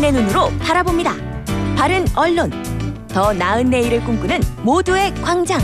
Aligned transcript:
국민의 0.00 0.12
눈으로 0.12 0.48
바라봅니다. 0.60 1.14
바른 1.76 2.06
언론, 2.16 2.50
더 3.08 3.34
나은 3.34 3.68
내일을 3.68 4.02
꿈꾸는 4.04 4.40
모두의 4.62 5.14
광장. 5.16 5.60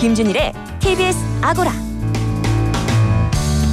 김준일의 0.00 0.52
TBS 0.80 1.16
아고라. 1.40 1.70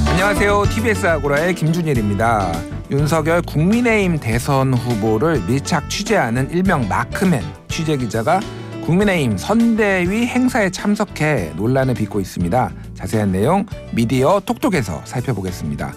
안녕하세요. 0.06 0.64
TBS 0.72 1.06
아고라의 1.06 1.56
김준일입니다. 1.56 2.52
윤석열 2.92 3.42
국민의힘 3.42 4.18
대선 4.20 4.74
후보를 4.74 5.42
밀착 5.48 5.90
취재하는 5.90 6.48
일명 6.50 6.86
마크맨 6.88 7.42
취재 7.66 7.96
기자가 7.96 8.38
국민의힘 8.84 9.36
선대위 9.38 10.26
행사에 10.26 10.70
참석해 10.70 11.54
논란을 11.56 11.94
빚고 11.94 12.20
있습니다. 12.20 12.70
자세한 12.94 13.32
내용 13.32 13.66
미디어 13.92 14.40
톡톡에서 14.44 15.02
살펴보겠습니다. 15.04 15.94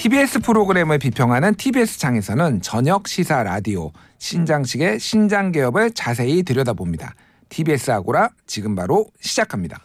TBS 0.00 0.38
프로그램을 0.38 0.98
비평하는 0.98 1.56
TBS 1.56 1.98
창에서는 1.98 2.62
저녁 2.62 3.06
시사 3.06 3.42
라디오 3.42 3.92
신장식의 4.16 4.98
신장 4.98 5.52
개업을 5.52 5.90
자세히 5.90 6.42
들여다봅니다. 6.42 7.14
TBS 7.50 7.90
아고라 7.90 8.30
지금 8.46 8.74
바로 8.74 9.04
시작합니다. 9.20 9.84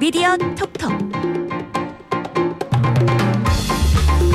미디어 0.00 0.36
톡톡. 0.36 0.92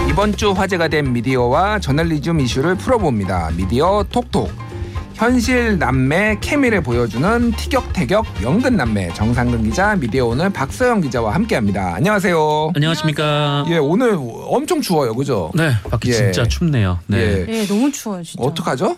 이번 0.09 0.31
주 0.37 0.51
화제가 0.53 0.87
된 0.87 1.11
미디어와 1.11 1.79
저널리즘 1.79 2.39
이슈를 2.39 2.75
풀어봅니다. 2.75 3.51
미디어 3.57 4.05
톡톡. 4.09 4.70
현실 5.21 5.77
남매 5.77 6.39
케미를 6.41 6.81
보여주는 6.81 7.51
티격태격 7.51 8.41
연근 8.41 8.75
남매 8.75 9.13
정상근 9.13 9.61
기자 9.61 9.95
미디어 9.95 10.25
오늘 10.25 10.49
박서영 10.49 11.01
기자와 11.01 11.35
함께합니다. 11.35 11.93
안녕하세요. 11.93 12.71
안녕하십니까. 12.73 13.65
예 13.69 13.77
오늘 13.77 14.17
엄청 14.17 14.81
추워요, 14.81 15.13
그죠? 15.13 15.51
네, 15.53 15.73
밖에 15.91 16.09
예. 16.09 16.13
진짜 16.13 16.43
춥네요. 16.47 16.97
네. 17.05 17.19
예. 17.19 17.45
네, 17.45 17.67
너무 17.67 17.91
추워요, 17.91 18.23
진짜. 18.23 18.43
어떡하죠? 18.43 18.97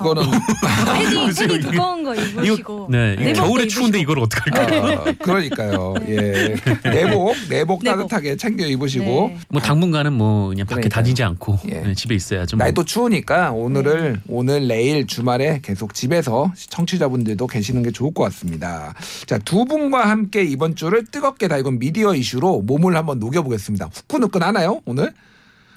그거는 0.00 0.22
패딩, 0.94 1.26
패딩 1.26 1.60
두꺼운 1.70 2.02
거 2.02 2.14
입으시고. 2.14 2.88
네, 2.90 3.16
네. 3.16 3.32
겨울에 3.34 3.66
추운데 3.66 3.98
입으시고. 3.98 4.12
이걸 4.12 4.24
어떡할까? 4.24 4.76
아, 5.10 5.12
그러니까요. 5.22 5.94
예 6.08 6.54
내복 6.84 7.34
내복 7.48 7.82
내복. 7.82 7.84
따뜻하게 7.84 8.36
챙겨 8.36 8.66
입으시고 8.66 9.04
네. 9.04 9.38
뭐 9.48 9.60
당분간은 9.60 10.12
뭐 10.12 10.48
그냥 10.48 10.66
밖에 10.66 10.80
그러니까요. 10.82 10.88
다니지 10.88 11.22
않고 11.22 11.58
예. 11.70 11.80
네, 11.80 11.94
집에 11.94 12.14
있어야죠. 12.14 12.56
뭐. 12.56 12.64
날도 12.64 12.84
추우니까 12.84 13.52
오늘을 13.52 14.20
오늘 14.28 14.66
내일 14.66 15.06
주말에 15.06 15.60
계속 15.62 15.94
집에서 15.94 16.52
청취자분들도 16.70 17.46
계시는 17.46 17.82
게 17.82 17.90
좋을 17.90 18.14
것 18.14 18.24
같습니다. 18.24 18.94
자 19.26 19.38
두 19.44 19.64
분과 19.64 20.08
함께 20.08 20.44
이번 20.44 20.76
주를 20.76 21.04
뜨겁게 21.06 21.48
달군 21.48 21.78
미디어 21.78 22.14
이슈로 22.14 22.62
몸을 22.62 22.94
한번 22.96 23.18
녹여보겠습니다. 23.18 23.88
후끈후끈 23.92 24.42
하나요 24.42 24.80
오늘? 24.84 25.12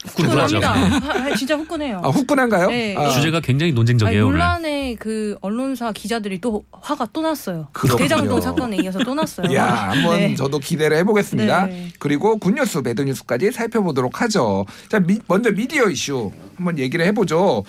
후끈하죠. 0.05 0.57
후끈합니다. 0.57 1.13
아, 1.31 1.35
진짜 1.35 1.55
후끈해요. 1.55 2.01
아 2.03 2.09
후끈한가요? 2.09 2.67
네. 2.69 2.95
아, 2.97 3.09
주제가 3.09 3.39
굉장히 3.39 3.71
아니, 3.71 3.75
논쟁적이에요. 3.75 4.25
오늘. 4.27 4.37
논란에 4.39 4.95
그 4.99 5.37
언론사 5.41 5.91
기자들이 5.93 6.41
또 6.41 6.63
화가 6.71 7.07
또 7.13 7.21
났어요. 7.21 7.67
그렇군요. 7.71 7.97
대장동 8.03 8.41
사건에 8.41 8.77
이어서 8.77 8.99
또 8.99 9.13
났어요. 9.15 9.53
야 9.55 9.65
한번 9.91 10.17
네. 10.19 10.35
저도 10.35 10.59
기대를 10.59 10.97
해보겠습니다. 10.97 11.65
네. 11.67 11.89
그리고 11.99 12.37
굿뉴스 12.37 12.81
배드뉴스까지 12.81 13.51
살펴보도록 13.51 14.21
하죠. 14.21 14.65
자 14.89 14.99
미- 14.99 15.19
먼저 15.27 15.51
미디어 15.51 15.87
이슈 15.89 16.31
한번 16.57 16.77
얘기를 16.79 17.05
해보죠. 17.07 17.63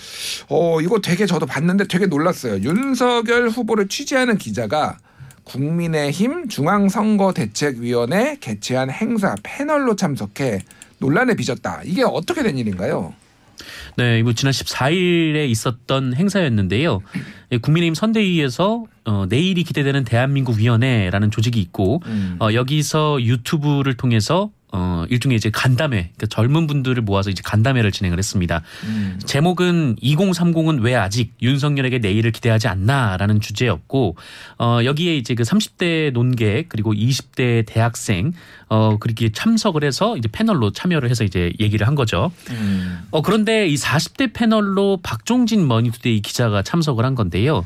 어 0.49 0.81
이거 0.81 1.01
되게 1.01 1.27
저도 1.27 1.47
봤는데 1.47 1.87
되게 1.87 2.07
놀랐어요. 2.07 2.57
윤석열 2.63 3.49
후보를 3.49 3.89
취재하는 3.89 4.37
기자가 4.39 4.99
국민의힘 5.45 6.49
중앙선거대책위원회 6.49 8.39
개최한 8.41 8.91
행사 8.91 9.35
패널로 9.43 9.95
참석해 9.95 10.61
논란에 10.99 11.35
빚었다. 11.35 11.83
이게 11.85 12.03
어떻게 12.03 12.43
된 12.43 12.59
일인가요? 12.59 13.15
네, 13.97 14.19
이거 14.19 14.33
지난 14.33 14.53
14일에 14.53 15.49
있었던 15.49 16.15
행사였는데요. 16.15 17.01
예, 17.53 17.59
국민의힘 17.59 17.95
선대위에서 17.95 18.85
어, 19.05 19.27
내일이 19.29 19.63
기대되는 19.63 20.05
대한민국 20.05 20.59
위원회라는 20.59 21.31
조직이 21.31 21.61
있고 21.61 22.03
음. 22.07 22.37
어, 22.41 22.53
여기서 22.53 23.23
유튜브를 23.23 23.95
통해서 23.95 24.51
어, 24.77 25.05
일종의 25.09 25.37
이제 25.37 25.51
간담회, 25.51 26.11
그러니까 26.17 26.27
젊은 26.27 26.67
분들을 26.67 27.01
모아서 27.01 27.31
이제 27.31 27.43
간담회를 27.45 27.93
진행을 27.93 28.19
했습니다. 28.19 28.63
음. 28.83 29.21
제목은 29.25 29.95
2030은 30.03 30.83
왜 30.83 30.97
아직 30.97 31.33
윤석열에게 31.41 32.01
내일을 32.01 32.33
기대하지 32.33 32.67
않나라는 32.67 33.41
주제였고 33.41 34.17
어 34.59 34.81
여기에 34.85 35.17
이제 35.17 35.37
그 35.37 35.45
30대 35.45 36.11
논객 36.13 36.69
그리고 36.69 36.93
20대 36.93 37.65
대학생 37.67 38.33
어 38.67 38.97
그렇게 38.99 39.31
참석을 39.31 39.85
해서 39.85 40.17
이제 40.17 40.29
패널로 40.33 40.73
참여를 40.73 41.09
해서 41.09 41.23
이제 41.23 41.53
얘기를 41.61 41.87
한 41.87 41.95
거죠. 41.95 42.33
음. 42.51 42.99
어 43.13 43.23
그런데 43.23 43.69
이 43.69 43.77
40대 43.77 44.33
패널로 44.33 44.99
박종진 45.05 45.69
머니투데이 45.69 46.21
기자가 46.21 46.63
참석을 46.63 47.05
한 47.05 47.15
건데요. 47.15 47.65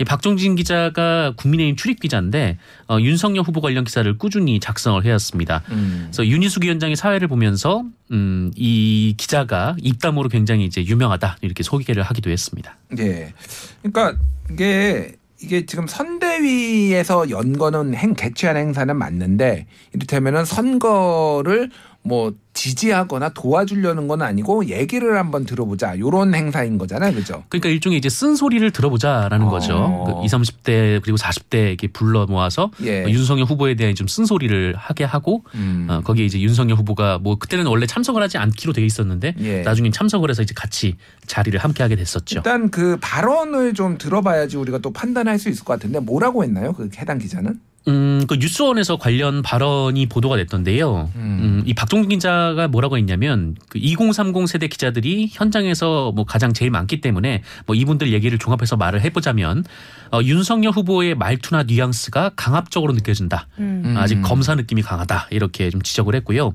이 0.00 0.04
박종진 0.04 0.54
기자가 0.54 1.34
국민의힘 1.36 1.76
출입 1.76 2.00
기자인데 2.00 2.56
어, 2.88 2.98
윤석열 3.00 3.44
후보 3.44 3.60
관련 3.60 3.84
기사를 3.84 4.16
꾸준히 4.16 4.58
작성을 4.58 5.04
해왔습니다. 5.04 5.62
음. 5.70 6.08
그래서 6.10 6.26
윤희숙 6.26 6.64
위원장의 6.64 6.96
사회를 6.96 7.28
보면서 7.28 7.84
음, 8.10 8.50
이 8.56 9.14
기자가 9.18 9.76
입담으로 9.78 10.30
굉장히 10.30 10.64
이제 10.64 10.82
유명하다 10.84 11.36
이렇게 11.42 11.62
소개를 11.62 12.02
하기도 12.02 12.30
했습니다. 12.30 12.78
예. 12.98 13.34
그러니까 13.82 14.16
이게 14.50 15.16
이게 15.42 15.64
지금 15.64 15.86
선대위에서 15.86 17.30
연거는 17.30 17.94
행 17.94 18.14
개최한 18.14 18.56
행사는 18.56 18.94
맞는데 18.94 19.66
이를테면은 19.92 20.44
선거를 20.44 21.70
뭐 22.02 22.32
지지하거나 22.54 23.30
도와주려는 23.30 24.08
건 24.08 24.22
아니고 24.22 24.66
얘기를 24.66 25.16
한번 25.18 25.44
들어보자 25.44 25.98
요런 25.98 26.34
행사인 26.34 26.78
거잖아요, 26.78 27.14
그죠? 27.14 27.44
그러니까 27.48 27.68
일종의 27.68 27.98
이제 27.98 28.08
쓴소리를 28.08 28.70
들어보자라는 28.70 29.46
어. 29.46 29.50
거죠. 29.50 30.04
그 30.06 30.24
20, 30.24 30.38
30대 30.38 31.02
그리고 31.02 31.16
40대 31.16 31.68
이렇게 31.68 31.88
불러 31.88 32.26
모아서 32.26 32.70
예. 32.82 33.04
윤석열 33.08 33.44
후보에 33.44 33.74
대한 33.74 33.94
좀 33.94 34.06
쓴소리를 34.06 34.74
하게 34.76 35.04
하고 35.04 35.44
음. 35.54 35.86
어, 35.88 36.00
거기에 36.00 36.24
이제 36.24 36.40
윤석열 36.40 36.76
후보가 36.78 37.18
뭐 37.18 37.36
그때는 37.36 37.66
원래 37.66 37.86
참석을 37.86 38.22
하지 38.22 38.38
않기로 38.38 38.72
돼 38.72 38.84
있었는데 38.84 39.34
예. 39.40 39.62
나중에 39.62 39.90
참석을 39.90 40.30
해서 40.30 40.42
이제 40.42 40.54
같이 40.56 40.96
자리를 41.26 41.58
함께 41.60 41.82
하게 41.82 41.96
됐었죠. 41.96 42.38
일단 42.38 42.70
그 42.70 42.98
발언을 43.00 43.74
좀 43.74 43.96
들어봐야지 43.98 44.56
우리가 44.56 44.78
또 44.78 44.92
판단할 44.92 45.38
수 45.38 45.48
있을 45.48 45.64
것 45.64 45.74
같은데 45.74 46.00
뭐라고 46.00 46.44
했나요? 46.44 46.72
그 46.72 46.88
해당 46.98 47.18
기자는? 47.18 47.60
음, 47.88 48.24
그 48.28 48.34
뉴스원에서 48.34 48.98
관련 48.98 49.42
발언이 49.42 50.06
보도가 50.06 50.36
됐던데요. 50.36 51.10
음, 51.16 51.62
이 51.64 51.72
박종진 51.72 52.10
기자가 52.10 52.68
뭐라고 52.68 52.98
했냐면 52.98 53.56
그 53.68 53.78
2030 53.78 54.46
세대 54.46 54.68
기자들이 54.68 55.30
현장에서 55.32 56.12
뭐 56.12 56.24
가장 56.24 56.52
제일 56.52 56.70
많기 56.70 57.00
때문에 57.00 57.42
뭐 57.66 57.74
이분들 57.74 58.12
얘기를 58.12 58.38
종합해서 58.38 58.76
말을 58.76 59.00
해보자면 59.02 59.64
어, 60.12 60.20
윤석열 60.22 60.72
후보의 60.72 61.14
말투나 61.14 61.62
뉘앙스가 61.62 62.32
강압적으로 62.36 62.92
느껴진다. 62.92 63.46
음. 63.58 63.82
음. 63.86 63.96
아직 63.96 64.20
검사 64.20 64.54
느낌이 64.54 64.82
강하다 64.82 65.28
이렇게 65.30 65.70
좀 65.70 65.80
지적을 65.80 66.14
했고요. 66.16 66.54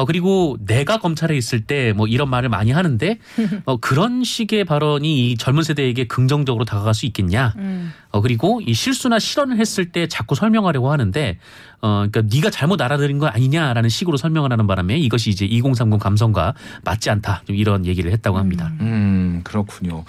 어 0.00 0.04
그리고 0.06 0.56
내가 0.64 0.98
검찰에 0.98 1.36
있을 1.36 1.60
때 1.60 1.92
뭐 1.94 2.06
이런 2.06 2.30
말을 2.30 2.48
많이 2.48 2.70
하는데 2.70 3.18
어 3.66 3.76
그런 3.76 4.24
식의 4.24 4.64
발언이 4.64 5.30
이 5.32 5.36
젊은 5.36 5.62
세대에게 5.62 6.06
긍정적으로 6.06 6.64
다가갈 6.64 6.94
수 6.94 7.04
있겠냐? 7.06 7.54
음. 7.58 7.92
어 8.10 8.20
그리고 8.20 8.60
이 8.64 8.72
실수나 8.74 9.18
실언을 9.18 9.58
했을 9.58 9.92
때 9.92 10.06
자꾸 10.08 10.34
설명하려고 10.34 10.90
하는데 10.90 11.38
어 11.82 12.06
그러니까 12.10 12.22
네가 12.34 12.50
잘못 12.50 12.80
알아들은 12.80 13.18
거 13.18 13.26
아니냐라는 13.26 13.88
식으로 13.90 14.16
설명을 14.16 14.52
하는 14.52 14.66
바람에 14.66 14.96
이것이 14.98 15.30
이제 15.30 15.44
2030 15.44 16.00
감성과 16.00 16.54
맞지 16.84 17.10
않다 17.10 17.42
좀 17.46 17.56
이런 17.56 17.84
얘기를 17.86 18.10
했다고 18.12 18.38
합니다. 18.38 18.70
음, 18.80 19.40
그렇군요. 19.44 20.04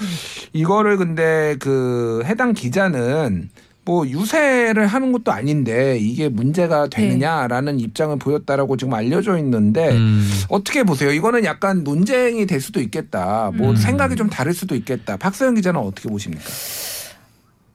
이거를 0.54 0.98
근데 0.98 1.56
그 1.60 2.22
해당 2.26 2.54
기자는 2.54 3.50
뭐 3.84 4.08
유세를 4.08 4.86
하는 4.86 5.12
것도 5.12 5.32
아닌데 5.32 5.98
이게 6.00 6.30
문제가 6.30 6.88
되느냐라는 6.88 7.80
입장을 7.80 8.16
보였다라고 8.18 8.78
지금 8.78 8.94
알려져 8.94 9.38
있는데 9.40 9.90
음. 9.90 10.30
어떻게 10.50 10.84
보세요? 10.84 11.12
이거는 11.12 11.46
약간 11.46 11.84
논쟁이 11.84 12.46
될 12.46 12.62
수도 12.62 12.80
있겠다. 12.80 13.52
뭐 13.56 13.72
음. 13.72 13.76
생각이 13.76 14.16
좀 14.16 14.30
다를 14.30 14.54
수도 14.54 14.76
있겠다. 14.76 15.18
박서영 15.18 15.56
기자는 15.56 15.80
어떻게 15.80 16.10
보십니까? 16.10 16.44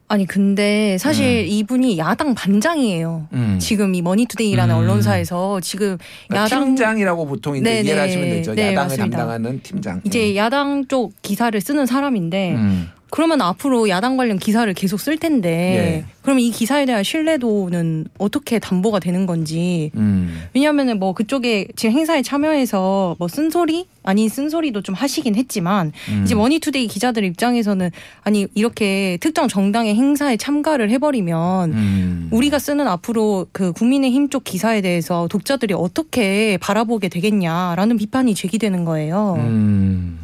아니 0.09 0.25
근데 0.25 0.97
사실 0.99 1.49
이분이 1.49 1.99
야당 1.99 2.37
반장이에요. 2.37 3.27
음. 3.33 3.59
지금 3.61 3.93
이 3.97 4.03
머니투데이라는 4.03 4.73
음. 4.73 4.79
언론사에서 4.79 5.59
지금 5.61 5.99
그러니까 6.29 6.45
야당 6.45 6.67
팀장이라고 6.67 7.27
보통 7.27 7.57
이제 7.57 7.65
네, 7.65 7.81
이해를 7.81 7.95
네. 7.95 8.01
하시면 8.01 8.29
되죠. 8.29 8.55
네, 8.55 8.63
야당을 8.69 8.89
맞습니다. 8.91 9.17
담당하는 9.19 9.61
팀장. 9.65 10.01
이제 10.05 10.37
야당 10.37 10.87
쪽 10.87 11.21
기사를 11.23 11.61
쓰는 11.61 11.87
사람인데 11.87 12.55
음. 12.55 12.91
그러면 13.11 13.41
앞으로 13.41 13.89
야당 13.89 14.17
관련 14.17 14.39
기사를 14.39 14.73
계속 14.75 15.01
쓸 15.01 15.17
텐데 15.17 15.49
예. 15.49 16.05
그러면 16.23 16.43
이 16.43 16.51
기사에 16.51 16.87
대한 16.87 17.05
신뢰도는 17.05 18.07
어떻게 18.19 18.59
담보가 18.59 18.99
되는 18.99 19.27
건지 19.27 19.93
음. 19.95 20.43
왜냐하면은 20.55 20.99
뭐 20.99 21.13
그쪽에 21.15 21.69
지금 21.77 21.95
행사에 21.95 22.23
참여해서 22.23 23.15
뭐 23.19 23.29
쓴소리 23.29 23.87
아닌 24.03 24.29
쓴소리도 24.29 24.83
좀 24.83 24.95
하시긴 24.97 25.37
했지만 25.37 25.93
음. 26.09 26.23
이제 26.25 26.35
머니투데이 26.35 26.89
기자들 26.89 27.23
입장에서는 27.25 27.91
아니 28.23 28.49
이렇게 28.55 29.19
특정 29.21 29.47
정당의 29.47 29.95
행사에 29.95 30.37
참가를 30.37 30.91
해버리면 30.91 31.73
음. 31.73 32.29
우리가 32.33 32.59
쓰는 32.59 32.89
앞으로 32.89 33.47
그 33.53 33.73
국민의힘 33.73 34.31
쪽 34.31 34.43
기사에 34.43 34.81
대해서 34.81 35.29
독자들이 35.31 35.75
어떻게 35.75 36.59
바라보게 36.59 37.09
되겠냐라는 37.09 37.99
비판이 37.99 38.35
제기되는 38.35 38.85
거예요. 38.85 39.37
음. 39.39 40.19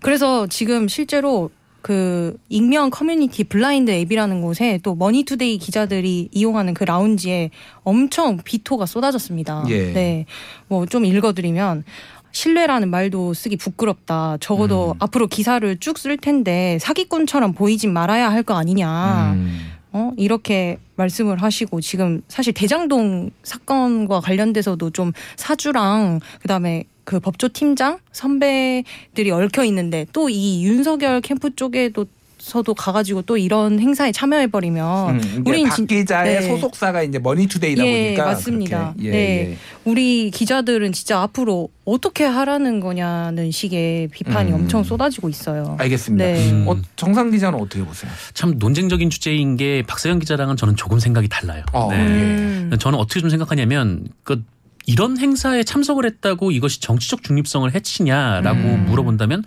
그래서 0.00 0.46
지금 0.46 0.88
실제로 0.88 1.50
그 1.82 2.36
익명 2.48 2.90
커뮤니티 2.90 3.44
블라인드 3.44 3.90
앱이라는 3.90 4.42
곳에 4.42 4.80
또 4.82 4.94
머니투데이 4.94 5.58
기자들이 5.58 6.28
이용하는 6.32 6.74
그 6.74 6.84
라운지에 6.84 7.50
엄청 7.84 8.38
비토가 8.44 8.84
쏟아졌습니다. 8.86 9.64
예. 9.68 9.92
네. 9.92 10.26
뭐 10.68 10.86
좀 10.86 11.04
읽어드리면 11.04 11.84
신뢰라는 12.32 12.90
말도 12.90 13.32
쓰기 13.34 13.56
부끄럽다. 13.56 14.36
적어도 14.40 14.92
음. 14.92 14.94
앞으로 14.98 15.26
기사를 15.28 15.76
쭉 15.78 15.98
쓸 15.98 16.16
텐데 16.18 16.78
사기꾼처럼 16.80 17.52
보이진 17.54 17.92
말아야 17.92 18.30
할 18.30 18.42
거 18.42 18.54
아니냐. 18.54 19.32
음. 19.34 19.60
어? 19.92 20.12
이렇게 20.18 20.78
말씀을 20.96 21.40
하시고 21.42 21.80
지금 21.80 22.20
사실 22.28 22.52
대장동 22.52 23.30
사건과 23.42 24.20
관련돼서도 24.20 24.90
좀 24.90 25.12
사주랑 25.36 26.20
그다음에 26.42 26.84
그 27.08 27.20
법조 27.20 27.48
팀장 27.48 28.00
선배들이 28.12 29.30
얽혀 29.30 29.64
있는데 29.64 30.04
또 30.12 30.28
이 30.28 30.62
윤석열 30.66 31.22
캠프 31.22 31.54
쪽에도 31.56 32.04
서도 32.36 32.74
가가지고 32.74 33.22
또 33.22 33.36
이런 33.38 33.80
행사에 33.80 34.12
참여해 34.12 34.48
버리면 34.48 35.14
음, 35.20 35.42
우린 35.46 35.66
박 35.66 35.74
진- 35.74 35.86
기자의 35.86 36.40
네. 36.40 36.46
소속사가 36.48 37.02
이제 37.02 37.18
머니투데이다 37.18 37.84
예, 37.84 38.04
보니까 38.04 38.24
맞습니다. 38.26 38.94
예, 39.00 39.10
네. 39.10 39.18
예. 39.52 39.56
우리 39.84 40.30
기자들은 40.30 40.92
진짜 40.92 41.20
앞으로 41.22 41.70
어떻게 41.86 42.24
하라는 42.24 42.80
거냐는 42.80 43.50
식의 43.50 44.08
비판이 44.08 44.50
음. 44.52 44.54
엄청 44.56 44.84
쏟아지고 44.84 45.28
있어요. 45.30 45.76
알겠습니다. 45.80 46.24
네. 46.24 46.50
음. 46.52 46.68
어, 46.68 46.76
정상 46.96 47.30
기자는 47.30 47.58
어떻게 47.58 47.82
보세요? 47.84 48.10
참 48.34 48.56
논쟁적인 48.58 49.08
주제인 49.10 49.56
게 49.56 49.82
박세영 49.86 50.18
기자랑은 50.20 50.56
저는 50.56 50.76
조금 50.76 50.98
생각이 51.00 51.28
달라요. 51.28 51.64
어, 51.72 51.90
네. 51.90 51.96
음. 51.96 52.70
저는 52.78 52.98
어떻게 52.98 53.20
좀 53.20 53.30
생각하냐면 53.30 54.06
그 54.22 54.44
이런 54.88 55.18
행사에 55.18 55.64
참석을 55.64 56.06
했다고 56.06 56.50
이것이 56.50 56.80
정치적 56.80 57.22
중립성을 57.22 57.72
해치냐라고 57.74 58.58
음. 58.58 58.86
물어본다면 58.86 59.44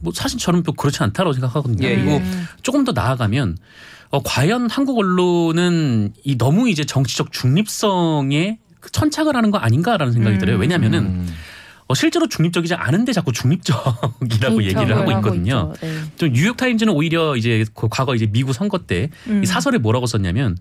뭐 0.00 0.12
사실 0.14 0.38
저는 0.38 0.62
또 0.62 0.72
그렇지 0.72 1.02
않다고 1.02 1.32
생각하거든요. 1.32 1.88
예, 1.88 1.96
그리고 1.96 2.10
예. 2.10 2.16
음. 2.18 2.46
조금 2.62 2.84
더 2.84 2.92
나아가면 2.92 3.56
어, 4.10 4.22
과연 4.22 4.68
한국 4.68 4.98
언론은 4.98 6.12
이 6.22 6.36
너무 6.36 6.68
이제 6.68 6.84
정치적 6.84 7.32
중립성에 7.32 8.58
그 8.80 8.92
천착을 8.92 9.34
하는 9.34 9.50
거 9.50 9.56
아닌가라는 9.56 10.12
생각이 10.12 10.36
음. 10.36 10.38
들어요. 10.38 10.58
왜냐하면은 10.58 11.00
음. 11.00 11.34
어, 11.88 11.94
실제로 11.94 12.28
중립적이지 12.28 12.74
않은데 12.74 13.14
자꾸 13.14 13.32
중립적이라고 13.32 14.64
얘기를 14.64 14.96
하고 14.98 15.12
있거든요. 15.12 15.72
있죠. 15.74 15.86
네. 15.86 16.00
좀 16.18 16.32
뉴욕 16.34 16.58
타임즈는 16.58 16.92
오히려 16.92 17.36
이제 17.36 17.64
그 17.74 17.88
과거 17.90 18.14
이제 18.14 18.26
미국 18.26 18.52
선거 18.52 18.80
때이 18.80 19.08
음. 19.28 19.44
사설에 19.46 19.78
뭐라고 19.78 20.04
썼냐면 20.04 20.58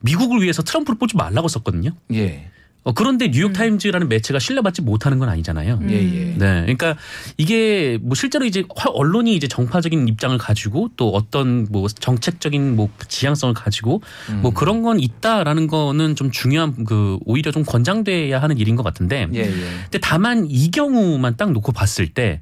미국을 0.00 0.40
위해서 0.40 0.62
트럼프를 0.62 0.98
뽑지 0.98 1.18
말라고 1.18 1.48
썼거든요. 1.48 1.90
예. 2.14 2.50
어, 2.82 2.92
그런데 2.92 3.26
음. 3.26 3.30
뉴욕 3.32 3.52
타임즈라는 3.52 4.08
매체가 4.08 4.38
신뢰받지 4.38 4.82
못하는 4.82 5.18
건 5.18 5.28
아니잖아요. 5.28 5.80
예, 5.90 5.94
예. 5.94 6.24
네, 6.36 6.60
그러니까 6.62 6.96
이게 7.36 7.98
뭐 8.00 8.14
실제로 8.14 8.46
이제 8.46 8.64
화- 8.74 8.90
언론이 8.90 9.34
이제 9.36 9.48
정파적인 9.48 10.08
입장을 10.08 10.36
가지고 10.38 10.88
또 10.96 11.10
어떤 11.10 11.66
뭐 11.70 11.88
정책적인 11.88 12.76
뭐 12.76 12.88
지향성을 13.06 13.52
가지고 13.54 14.00
음. 14.30 14.40
뭐 14.42 14.52
그런 14.52 14.82
건 14.82 14.98
있다라는 14.98 15.66
거는 15.66 16.16
좀 16.16 16.30
중요한 16.30 16.84
그 16.84 17.18
오히려 17.26 17.52
좀 17.52 17.64
권장돼야 17.64 18.40
하는 18.40 18.56
일인 18.56 18.76
것 18.76 18.82
같은데. 18.82 19.28
예, 19.34 19.40
예. 19.40 19.50
근데 19.84 19.98
다만 20.00 20.46
이 20.48 20.70
경우만 20.70 21.36
딱 21.36 21.52
놓고 21.52 21.72
봤을 21.72 22.08
때. 22.08 22.40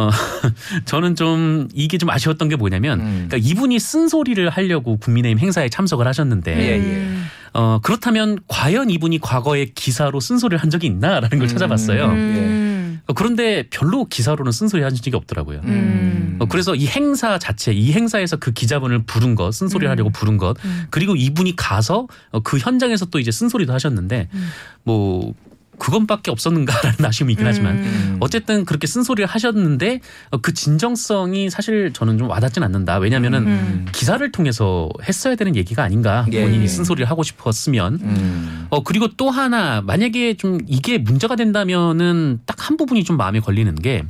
어, 0.00 0.10
저는 0.84 1.16
좀 1.16 1.66
이게 1.74 1.98
좀 1.98 2.08
아쉬웠던 2.08 2.48
게 2.48 2.54
뭐냐면, 2.54 3.00
음. 3.00 3.26
그러니까 3.28 3.36
이분이 3.38 3.80
쓴소리를 3.80 4.48
하려고 4.48 4.96
국민의힘 4.96 5.40
행사에 5.40 5.68
참석을 5.68 6.06
하셨는데, 6.06 6.56
예, 6.56 6.78
예. 6.78 7.08
음. 7.54 7.58
어, 7.58 7.80
그렇다면 7.82 8.38
과연 8.48 8.90
이분이 8.90 9.18
과거에 9.20 9.66
기사로 9.66 10.20
쓴소리를 10.20 10.58
한 10.58 10.70
적이 10.70 10.86
있나라는 10.88 11.30
걸 11.30 11.42
음. 11.42 11.48
찾아봤어요. 11.48 12.06
음. 12.06 13.00
어, 13.06 13.12
그런데 13.14 13.64
별로 13.70 14.04
기사로는 14.04 14.52
쓴소리 14.52 14.82
한 14.82 14.94
적이 14.94 15.16
없더라고요. 15.16 15.60
음. 15.64 16.36
어, 16.40 16.46
그래서 16.46 16.74
이 16.74 16.86
행사 16.86 17.38
자체, 17.38 17.72
이 17.72 17.92
행사에서 17.92 18.36
그 18.36 18.52
기자분을 18.52 19.04
부른 19.04 19.34
것, 19.34 19.52
쓴소리 19.52 19.82
를 19.82 19.88
음. 19.88 19.92
하려고 19.92 20.10
부른 20.10 20.36
것, 20.36 20.62
음. 20.64 20.86
그리고 20.90 21.16
이분이 21.16 21.56
가서 21.56 22.06
어, 22.30 22.40
그 22.40 22.58
현장에서 22.58 23.06
또 23.06 23.18
이제 23.18 23.30
쓴소리도 23.30 23.72
하셨는데, 23.72 24.28
음. 24.32 24.48
뭐, 24.84 25.34
그건밖에 25.78 26.30
없었는가라는 26.30 27.04
아쉬움이 27.04 27.32
있긴 27.32 27.46
하지만, 27.46 27.78
음. 27.78 28.16
어쨌든 28.20 28.64
그렇게 28.64 28.86
쓴소리를 28.86 29.26
하셨는데, 29.26 30.00
어, 30.30 30.38
그 30.38 30.54
진정성이 30.54 31.50
사실 31.50 31.92
저는 31.92 32.18
좀 32.18 32.28
와닿진 32.28 32.62
않는다. 32.62 32.98
왜냐면은 32.98 33.46
음. 33.46 33.86
기사를 33.92 34.30
통해서 34.30 34.88
했어야 35.08 35.34
되는 35.34 35.56
얘기가 35.56 35.82
아닌가. 35.82 36.26
예. 36.32 36.42
본인이 36.42 36.68
쓴소리를 36.68 37.08
하고 37.08 37.22
싶었으면. 37.22 37.98
음. 38.02 38.66
어 38.70 38.82
그리고 38.82 39.08
또 39.16 39.30
하나 39.30 39.80
만약에 39.80 40.34
좀 40.34 40.58
이게 40.66 40.98
문제가 40.98 41.36
된다면은 41.36 42.40
딱 42.44 42.58
한 42.68 42.76
부분이 42.76 43.02
좀 43.04 43.16
마음에 43.16 43.40
걸리는 43.40 43.74
게 43.76 44.04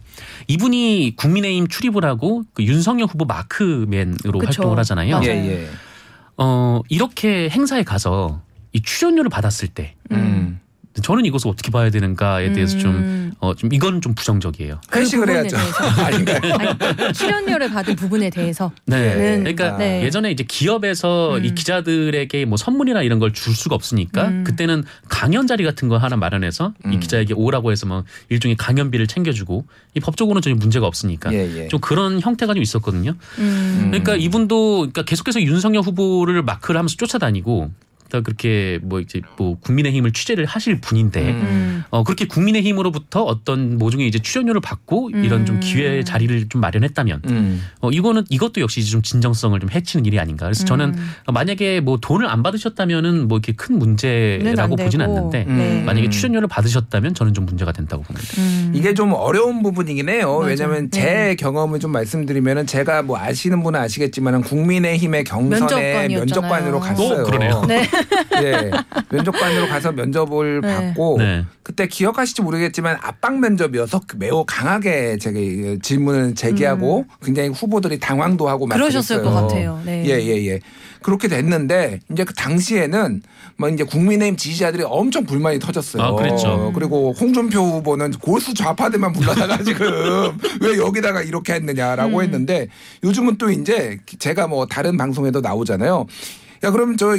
이분이 0.49 1.15
국민의힘 1.17 1.69
출입을 1.69 2.05
하고 2.05 2.43
그 2.55 2.65
윤석열 2.65 3.07
후보 3.07 3.25
마크맨으로 3.25 4.41
그쵸. 4.41 4.63
활동을 4.63 4.79
하잖아요. 4.81 5.21
예. 5.23 5.29
예. 5.29 5.69
어 6.37 6.81
이렇게 6.89 7.49
행사에 7.49 7.85
가서 7.85 8.41
이 8.73 8.83
출연료를 8.83 9.31
받았을 9.31 9.69
때 9.69 9.95
음. 10.11 10.59
저는 11.03 11.25
이것을 11.27 11.49
어떻게 11.49 11.71
봐야 11.71 11.91
되는가에 11.91 12.53
대해서 12.53 12.77
좀 12.79 12.91
음. 12.95 13.33
어, 13.39 13.55
좀 13.55 13.73
이건 13.73 14.01
좀 14.01 14.15
부정적이에요. 14.15 14.81
그 14.91 14.99
회식을 14.99 15.29
해야죠. 15.29 15.57
아닌가요? 16.05 16.41
아니, 16.59 17.13
출연료를 17.13 17.71
받은 17.71 17.95
부분에 17.95 18.31
대해서. 18.31 18.73
네. 18.85 19.15
는, 19.15 19.45
그러니까 19.45 19.77
네. 19.77 20.03
예전에 20.03 20.31
이제 20.33 20.43
기업에서 20.43 21.37
음. 21.37 21.45
이 21.45 21.55
기자들에게 21.55 22.45
뭐 22.47 22.57
선물이나 22.57 23.03
이런 23.03 23.19
걸 23.21 23.29
줄 23.33 23.55
수가 23.55 23.75
없으니까 23.77 24.29
음. 24.29 24.43
그때는 24.45 24.83
강연 25.09 25.47
자리 25.47 25.63
같은 25.63 25.87
거 25.89 25.99
하나 25.99 26.17
마련해서 26.17 26.73
이 26.87 26.89
음. 26.95 27.01
기자에게 27.01 27.35
오라고 27.35 27.71
해서 27.71 27.87
뭐 27.87 28.05
일종의 28.31 28.57
강연비를 28.57 29.07
챙겨주고 29.07 29.67
이 29.95 30.01
법적으로는 30.01 30.43
전혀 30.43 30.57
문제가 30.57 30.87
없으니까 30.87 31.33
예, 31.33 31.39
예. 31.57 31.69
좀 31.69 31.79
그런 31.81 32.21
형태가 32.21 32.55
좀 32.55 32.63
있었거든요. 32.63 33.15
음. 33.39 33.89
그러니까 33.91 34.17
이분도 34.17 34.79
그러니까 34.79 35.03
계속해서 35.03 35.43
윤석열 35.43 35.83
후보를 35.83 36.43
마크를 36.43 36.79
하면서 36.79 36.97
쫓아다니고 36.97 37.71
그러니까 38.09 38.21
그렇게 38.23 38.79
뭐 38.83 39.01
이제 39.01 39.21
뭐 39.37 39.59
국민의힘을 39.61 40.13
취재를 40.13 40.47
하실 40.47 40.81
분인데 40.81 41.21
음. 41.31 41.41
음. 41.43 41.85
어 41.91 42.03
그렇게 42.05 42.27
국민의힘으로부터 42.27 43.23
어떤 43.23 43.79
모종의 43.79 44.09
이제 44.09 44.19
출연료를 44.19 44.61
받고 44.61 45.11
이런 45.11 45.47
좀 45.47 45.57
음. 45.57 45.61
기회 45.61 46.03
자리를 46.03 46.49
좀 46.49 46.61
마련했다면 46.61 47.23
음. 47.29 47.63
어 47.81 47.91
이거는 47.91 48.25
이것도 48.31 48.61
역시 48.61 48.85
좀 48.85 49.03
진정성을 49.03 49.59
좀 49.61 49.71
해치는 49.71 50.07
일이 50.07 50.19
아닌가. 50.19 50.47
그래서 50.47 50.65
저는 50.65 50.95
음. 50.95 51.11
만약에 51.33 51.81
뭐 51.81 51.99
돈을 52.01 52.27
안 52.27 52.43
받으셨다면은 52.43 53.29
뭐 53.29 53.39
이렇게 53.39 53.53
큰는 53.53 53.79
문제라고 53.79 54.63
안 54.63 54.85
보진. 54.85 54.99
않는데 54.99 55.45
네. 55.45 55.83
만약에 55.85 56.11
출연료를 56.11 56.49
받으셨다면 56.49 57.15
저는 57.15 57.33
좀 57.35 57.47
문제가 57.47 57.71
된다고 57.73 58.03
봅니다. 58.03 58.27
음. 58.39 58.73
이게 58.75 58.95
좀 58.95 59.13
어려운 59.13 59.63
부분이긴 59.63 60.09
해요. 60.09 60.39
맞아. 60.39 60.49
왜냐하면 60.49 60.91
제 60.91 61.03
네. 61.03 61.37
경험을 61.37 61.79
좀 61.79 61.93
말씀드리면은 61.93 62.67
제가 62.67 63.03
뭐 63.03 63.17
아시는 63.19 63.63
분은 63.63 63.79
아시겠지만 63.79 64.43
국민의힘의 64.43 65.25
경선에 65.25 65.61
면접관이었잖아요. 65.61 66.19
면접관으로 66.19 66.81
갔어요. 66.81 67.23
오, 67.23 67.25
그러네요. 67.25 67.65
네. 67.69 67.89
예, 68.43 68.71
면접관으로 69.11 69.69
가서 69.69 69.93
면접을 69.93 70.61
네. 70.61 70.75
받고 70.75 71.17
네. 71.19 71.45
그때 71.63 71.87
기억하실지 71.87 72.43
모르겠지만 72.43 72.99
압박 73.03 73.39
면접이어서 73.39 74.03
그 74.07 74.17
매우 74.17 74.45
강하게 74.47 75.19
제가 75.19 75.39
이 75.39 75.79
질문을 75.83 76.35
제기하고 76.35 77.07
굉장히 77.23 77.51
후보들이 77.51 77.99
당황도 77.99 78.49
하고 78.49 78.67
막 78.67 78.77
음. 78.77 78.79
그러셨을. 78.79 79.23
것 79.23 79.31
같아요. 79.33 79.81
네. 79.85 80.05
예, 80.07 80.21
예, 80.23 80.47
예. 80.47 80.61
그렇게 81.03 81.29
됐는데 81.29 82.01
이제 82.11 82.25
그 82.25 82.35
당시에는 82.35 83.23
뭐 83.57 83.69
이제 83.69 83.85
국민의힘 83.85 84.37
지지자들이 84.37 84.85
엄청 84.87 85.25
불만이 85.25 85.59
터졌어요. 85.59 86.03
아, 86.03 86.13
그랬죠. 86.15 86.73
그리고 86.75 87.13
홍준표 87.13 87.59
후보는 87.59 88.13
골수 88.13 88.55
좌파들만 88.55 89.13
불러다가 89.13 89.59
지금 89.63 90.39
왜 90.61 90.77
여기다가 90.77 91.23
이렇게 91.23 91.55
했느냐라고 91.55 92.19
음. 92.19 92.23
했는데 92.23 92.69
요즘은 93.05 93.39
또 93.39 93.51
이제 93.51 93.99
제가 94.19 94.47
뭐 94.47 94.67
다른 94.67 94.97
방송에도 94.97 95.41
나오잖아요. 95.41 96.07
야, 96.65 96.71
그럼 96.71 96.97
저 96.97 97.17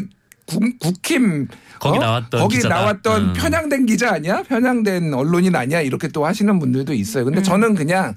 국, 0.50 0.80
국힘 0.80 1.48
거기 1.80 2.00
나왔던 2.00 2.42
거기 2.42 2.56
기자다. 2.58 2.76
나왔던 2.76 3.22
음. 3.30 3.34
편향된 3.34 3.86
기자 3.86 4.14
아니야? 4.14 4.44
편향된 4.44 5.14
언론인 5.14 5.56
아니야? 5.56 5.82
이렇게 5.82 6.08
또 6.10 6.26
하시는 6.26 6.60
분들도 6.60 6.94
있어요. 6.94 7.26
근데 7.26 7.40
음. 7.42 7.44
저는 7.44 7.76
그냥 7.76 8.16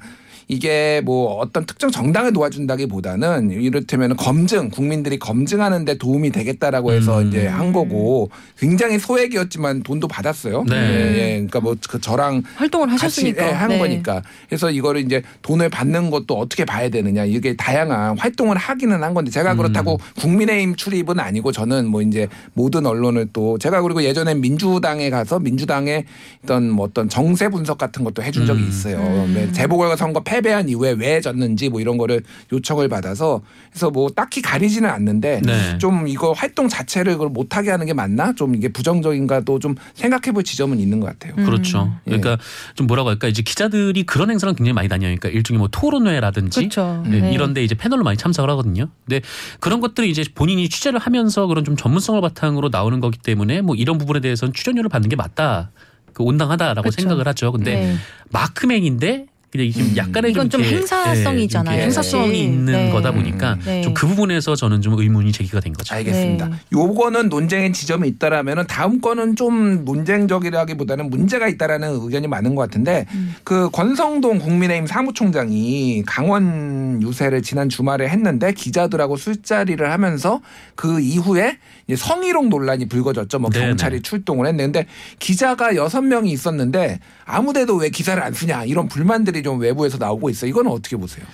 이게 0.52 1.02
뭐 1.04 1.34
어떤 1.36 1.66
특정 1.66 1.90
정당을 1.90 2.32
도와준다기보다는 2.32 3.50
이를테면 3.50 4.16
검증 4.16 4.70
국민들이 4.70 5.18
검증하는데 5.18 5.98
도움이 5.98 6.30
되겠다라고 6.30 6.92
해서 6.92 7.20
음. 7.20 7.28
이제 7.28 7.46
한 7.46 7.72
거고 7.72 8.30
굉장히 8.58 8.98
소액이었지만 8.98 9.82
돈도 9.82 10.08
받았어요. 10.08 10.64
네. 10.68 10.76
예, 10.76 11.18
예. 11.18 11.30
그러니까 11.34 11.60
뭐 11.60 11.76
그 11.88 12.00
저랑 12.00 12.42
활동을 12.56 12.92
하셨으니까 12.92 13.42
같이 13.42 13.54
예, 13.54 13.58
한 13.58 13.68
네. 13.68 13.78
거니까. 13.78 14.22
그래서 14.48 14.70
이거를 14.70 15.02
이제 15.02 15.22
돈을 15.42 15.68
받는 15.68 16.10
것도 16.10 16.38
어떻게 16.38 16.64
봐야 16.64 16.88
되느냐. 16.88 17.24
이게 17.24 17.54
다양한 17.56 18.18
활동을 18.18 18.56
하기는 18.56 19.02
한 19.02 19.14
건데 19.14 19.30
제가 19.30 19.54
그렇다고 19.54 19.98
국민의힘 20.20 20.76
출입은 20.76 21.18
아니고 21.18 21.52
저는 21.52 21.86
뭐 21.86 22.02
이제 22.02 22.28
모든 22.54 22.86
언론을 22.86 23.28
또 23.32 23.58
제가 23.58 23.82
그리고 23.82 24.02
예전에 24.02 24.34
민주당에 24.34 25.10
가서 25.10 25.38
민주당의 25.38 26.04
어떤 26.44 26.70
뭐 26.70 26.86
어떤 26.86 27.08
정세 27.08 27.48
분석 27.48 27.78
같은 27.78 28.04
것도 28.04 28.22
해준 28.22 28.46
적이 28.46 28.62
음. 28.62 28.68
있어요. 28.68 28.98
음. 28.98 29.32
네, 29.34 29.52
재보궐 29.52 29.96
선거 29.96 30.20
패 30.20 30.40
배한 30.42 30.68
이후에 30.68 30.92
왜 30.92 31.20
졌는지 31.20 31.68
뭐 31.68 31.80
이런 31.80 31.96
거를 31.98 32.22
요청을 32.52 32.88
받아서 32.88 33.42
그래서 33.70 33.90
뭐 33.90 34.10
딱히 34.10 34.42
가리지는 34.42 34.88
않는데 34.88 35.40
네. 35.44 35.78
좀 35.78 36.06
이거 36.08 36.32
활동 36.32 36.68
자체를 36.68 37.14
그걸 37.14 37.28
못하게 37.28 37.70
하는 37.70 37.86
게 37.86 37.92
맞나? 37.92 38.32
좀 38.34 38.54
이게 38.54 38.68
부정적인가도 38.68 39.58
좀 39.58 39.74
생각해볼 39.94 40.44
지점은 40.44 40.78
있는 40.80 41.00
것 41.00 41.06
같아요. 41.06 41.34
음. 41.38 41.44
그렇죠. 41.44 41.92
예. 42.06 42.10
그러니까 42.16 42.38
좀 42.74 42.86
뭐라고 42.86 43.08
할까 43.08 43.28
이제 43.28 43.42
기자들이 43.42 44.02
그런 44.04 44.30
행사랑 44.30 44.54
굉장히 44.54 44.74
많이 44.74 44.88
다녀요. 44.88 45.14
그러니까 45.16 45.28
일종의 45.28 45.58
뭐 45.58 45.68
토론회라든지 45.68 46.60
그렇죠. 46.60 47.02
네, 47.06 47.20
네. 47.20 47.32
이런데 47.32 47.64
이제 47.64 47.74
패널로 47.74 48.04
많이 48.04 48.16
참석을 48.16 48.50
하거든요. 48.50 48.88
근데 49.06 49.20
그런 49.60 49.80
것들이 49.80 50.10
이제 50.10 50.24
본인이 50.34 50.68
취재를 50.68 50.98
하면서 50.98 51.46
그런 51.46 51.64
좀 51.64 51.76
전문성을 51.76 52.20
바탕으로 52.20 52.68
나오는 52.68 53.00
거기 53.00 53.18
때문에 53.18 53.62
뭐 53.62 53.74
이런 53.74 53.98
부분에 53.98 54.20
대해서는 54.20 54.52
출연료를 54.52 54.90
받는 54.90 55.08
게 55.08 55.16
맞다. 55.16 55.70
그 56.12 56.22
온당하다라고 56.22 56.82
그렇죠. 56.82 57.00
생각을 57.00 57.26
하죠. 57.28 57.52
근데 57.52 57.74
네. 57.74 57.96
마크맨인데 58.30 59.26
그냥 59.52 59.70
좀 59.70 59.82
음. 59.82 59.96
약간의 59.98 60.30
이건 60.30 60.48
좀 60.48 60.62
이렇게, 60.62 60.76
행사성이잖아요, 60.76 61.78
예, 61.78 61.82
행사성이 61.82 62.28
사실. 62.28 62.44
있는 62.44 62.72
네. 62.72 62.90
거다 62.90 63.12
보니까 63.12 63.58
네. 63.66 63.82
좀그 63.82 64.06
부분에서 64.06 64.56
저는 64.56 64.80
좀 64.80 64.98
의문이 64.98 65.30
제기가 65.30 65.60
된 65.60 65.74
거죠. 65.74 65.94
알겠습니다. 65.94 66.48
네. 66.48 66.56
요거는 66.72 67.28
논쟁의 67.28 67.74
지점이 67.74 68.08
있다라면은 68.08 68.66
다음 68.66 69.02
거는 69.02 69.36
좀 69.36 69.84
논쟁적이라기보다는 69.84 71.10
문제가 71.10 71.48
있다라는 71.48 72.00
의견이 72.00 72.28
많은 72.28 72.54
것 72.54 72.62
같은데 72.62 73.04
음. 73.12 73.34
그 73.44 73.68
권성동 73.70 74.38
국민의힘 74.38 74.86
사무총장이 74.86 76.02
강원 76.06 77.02
유세를 77.02 77.42
지난 77.42 77.68
주말에 77.68 78.08
했는데 78.08 78.54
기자들하고 78.54 79.18
술자리를 79.18 79.90
하면서 79.90 80.40
그 80.76 80.98
이후에 80.98 81.58
이제 81.86 81.96
성희롱 81.96 82.48
논란이 82.48 82.88
불거졌죠. 82.88 83.38
뭐 83.38 83.50
네네. 83.50 83.66
경찰이 83.66 84.00
출동을 84.00 84.46
했는데 84.46 84.86
기자가 85.18 85.76
여섯 85.76 86.00
명이 86.00 86.32
있었는데 86.32 87.00
아무데도 87.26 87.76
왜 87.76 87.90
기사를 87.90 88.22
안 88.22 88.32
쓰냐 88.32 88.64
이런 88.64 88.88
불만들이 88.88 89.41
좀 89.42 89.60
외부에서 89.60 89.98
나오고 89.98 90.30
있어요. 90.30 90.48
이거는 90.50 90.70
어떻게 90.70 90.96
보세요? 90.96 91.24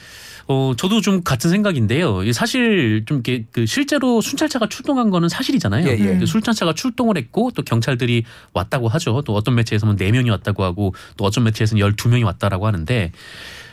어, 0.50 0.72
저도 0.76 1.02
좀 1.02 1.22
같은 1.22 1.50
생각인데요. 1.50 2.32
사실 2.32 3.04
좀 3.04 3.18
이렇게 3.18 3.44
그 3.52 3.66
실제로 3.66 4.22
순찰차가 4.22 4.68
출동한 4.70 5.10
거는 5.10 5.28
사실이잖아요. 5.28 5.86
예, 5.86 5.92
예. 5.92 5.96
근데 5.96 6.24
순찰차가 6.24 6.72
출동을 6.72 7.18
했고 7.18 7.50
또 7.54 7.62
경찰들이 7.62 8.24
왔다고 8.54 8.88
하죠. 8.88 9.22
또 9.26 9.34
어떤 9.34 9.54
매체에서는 9.56 9.96
4명이 9.96 10.30
왔다고 10.30 10.64
하고 10.64 10.94
또 11.18 11.26
어떤 11.26 11.44
매체에서는 11.44 11.86
12명이 11.86 12.24
왔다라고 12.24 12.66
하는데 12.66 13.12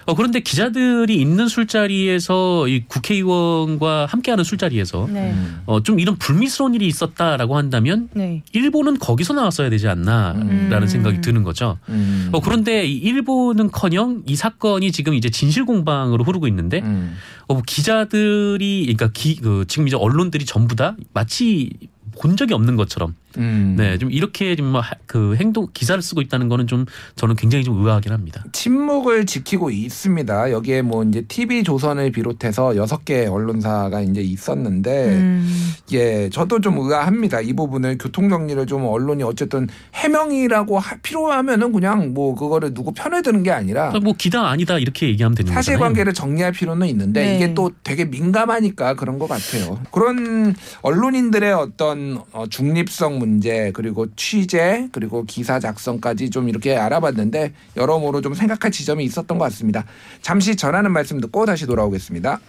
어, 0.05 0.13
그런데 0.13 0.39
기자들이 0.39 1.15
있는 1.19 1.47
술자리에서 1.47 2.67
이 2.67 2.83
국회의원과 2.87 4.05
함께하는 4.05 4.43
술자리에서 4.43 5.07
네. 5.11 5.33
어, 5.65 5.81
좀 5.81 5.99
이런 5.99 6.15
불미스러운 6.15 6.75
일이 6.75 6.87
있었다라고 6.87 7.57
한다면 7.57 8.09
네. 8.13 8.43
일본은 8.53 8.99
거기서 8.99 9.33
나왔어야 9.33 9.69
되지 9.69 9.87
않나라는 9.87 10.83
음. 10.83 10.87
생각이 10.87 11.21
드는 11.21 11.43
거죠. 11.43 11.79
음. 11.89 12.29
어, 12.31 12.39
그런데 12.39 12.85
이 12.85 12.97
일본은커녕 12.97 14.23
이 14.27 14.35
사건이 14.35 14.91
지금 14.91 15.15
이제 15.15 15.29
진실 15.29 15.65
공방으로 15.65 16.23
흐르고 16.23 16.47
있는데 16.47 16.81
음. 16.81 17.15
어, 17.47 17.55
뭐 17.55 17.63
기자들이 17.65 18.81
그러니까 18.83 19.09
기, 19.13 19.35
그 19.37 19.65
지금 19.67 19.87
이제 19.87 19.95
언론들이 19.95 20.45
전부 20.45 20.75
다 20.75 20.95
마치 21.13 21.71
본 22.19 22.35
적이 22.37 22.53
없는 22.53 22.75
것처럼 22.75 23.15
음. 23.37 23.75
네 23.77 23.97
좀 23.97 24.11
이렇게 24.11 24.55
좀그 24.55 25.35
행동 25.37 25.67
기사를 25.73 26.01
쓰고 26.01 26.21
있다는 26.21 26.47
거는 26.49 26.67
좀 26.67 26.85
저는 27.15 27.35
굉장히 27.35 27.63
좀 27.63 27.79
의아하긴 27.81 28.11
합니다. 28.11 28.43
침묵을 28.53 29.25
지키고 29.25 29.69
있습니다. 29.71 30.51
여기에 30.51 30.81
뭐 30.83 31.03
이제 31.03 31.21
TV 31.21 31.63
조선을 31.63 32.11
비롯해서 32.11 32.75
여섯 32.77 33.03
개 33.05 33.25
언론사가 33.25 34.01
이제 34.01 34.21
있었는데 34.21 35.07
음. 35.09 35.73
예, 35.93 36.29
저도 36.29 36.61
좀 36.61 36.77
의아합니다. 36.77 37.41
이 37.41 37.53
부분을 37.53 37.97
교통 37.97 38.29
정리를 38.29 38.65
좀 38.67 38.85
언론이 38.85 39.23
어쨌든 39.23 39.67
해명이라고 39.93 40.79
하- 40.79 40.95
필요하면은 40.97 41.71
그냥 41.71 42.13
뭐 42.13 42.35
그거를 42.35 42.73
누구 42.73 42.91
편을 42.93 43.21
드는 43.21 43.43
게 43.43 43.51
아니라 43.51 43.91
뭐 44.01 44.13
기다 44.17 44.47
아니다 44.49 44.77
이렇게 44.77 45.07
얘기하면 45.07 45.35
되는 45.35 45.47
거잖아요. 45.49 45.61
사실 45.61 45.77
관계를 45.77 46.13
정리할 46.13 46.51
필요는 46.51 46.87
있는데 46.87 47.25
네. 47.25 47.35
이게 47.35 47.53
또 47.53 47.71
되게 47.83 48.05
민감하니까 48.05 48.95
그런 48.95 49.19
것 49.19 49.27
같아요. 49.27 49.79
그런 49.91 50.55
언론인들의 50.81 51.51
어떤 51.53 52.04
어, 52.31 52.45
중립성 52.47 53.19
문제 53.19 53.71
그리고 53.73 54.07
취재 54.15 54.87
그리고 54.91 55.23
기사 55.23 55.59
작성까지 55.59 56.29
좀 56.29 56.49
이렇게 56.49 56.75
알아봤는데 56.75 57.53
여러모로 57.77 58.21
좀 58.21 58.33
생각할 58.33 58.71
지점이 58.71 59.03
있었던 59.05 59.37
것 59.37 59.45
같습니다. 59.45 59.85
잠시 60.21 60.55
전하는 60.55 60.91
말씀 60.91 61.19
듣고 61.19 61.45
다시 61.45 61.65
돌아오겠습니다. 61.65 62.39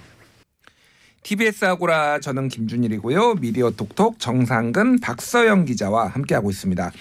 TBS 1.26 1.64
아고라 1.64 2.21
저는 2.21 2.47
김준일이고요. 2.47 3.35
미디어 3.40 3.71
톡톡 3.73 4.21
정상근 4.21 5.00
박서영 5.00 5.64
기자와 5.64 6.06
함께하고 6.06 6.50
있습니다. 6.50 6.92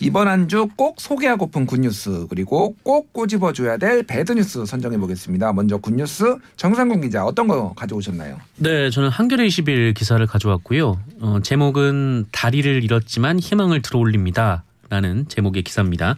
이번 0.00 0.26
한 0.26 0.48
주 0.48 0.66
꼭 0.76 1.00
소개하고픈 1.00 1.64
굿뉴스 1.64 2.26
그리고 2.28 2.74
꼭 2.82 3.12
꼬집어줘야 3.12 3.76
될 3.76 4.02
배드뉴스 4.02 4.66
선정해 4.66 4.98
보겠습니다. 4.98 5.52
먼저 5.52 5.76
굿뉴스 5.76 6.38
정상근 6.56 7.02
기자 7.02 7.24
어떤 7.24 7.46
거 7.46 7.72
가져오셨나요? 7.74 8.40
네, 8.56 8.90
저는 8.90 9.10
한겨레 9.10 9.46
20일 9.46 9.94
기사를 9.94 10.24
가져왔고요. 10.26 10.98
어, 11.20 11.38
제목은 11.40 12.26
다리를 12.32 12.82
잃었지만 12.82 13.38
희망을 13.38 13.80
들어올립니다. 13.82 14.64
라는 14.90 15.26
제목의 15.28 15.62
기사입니다. 15.62 16.16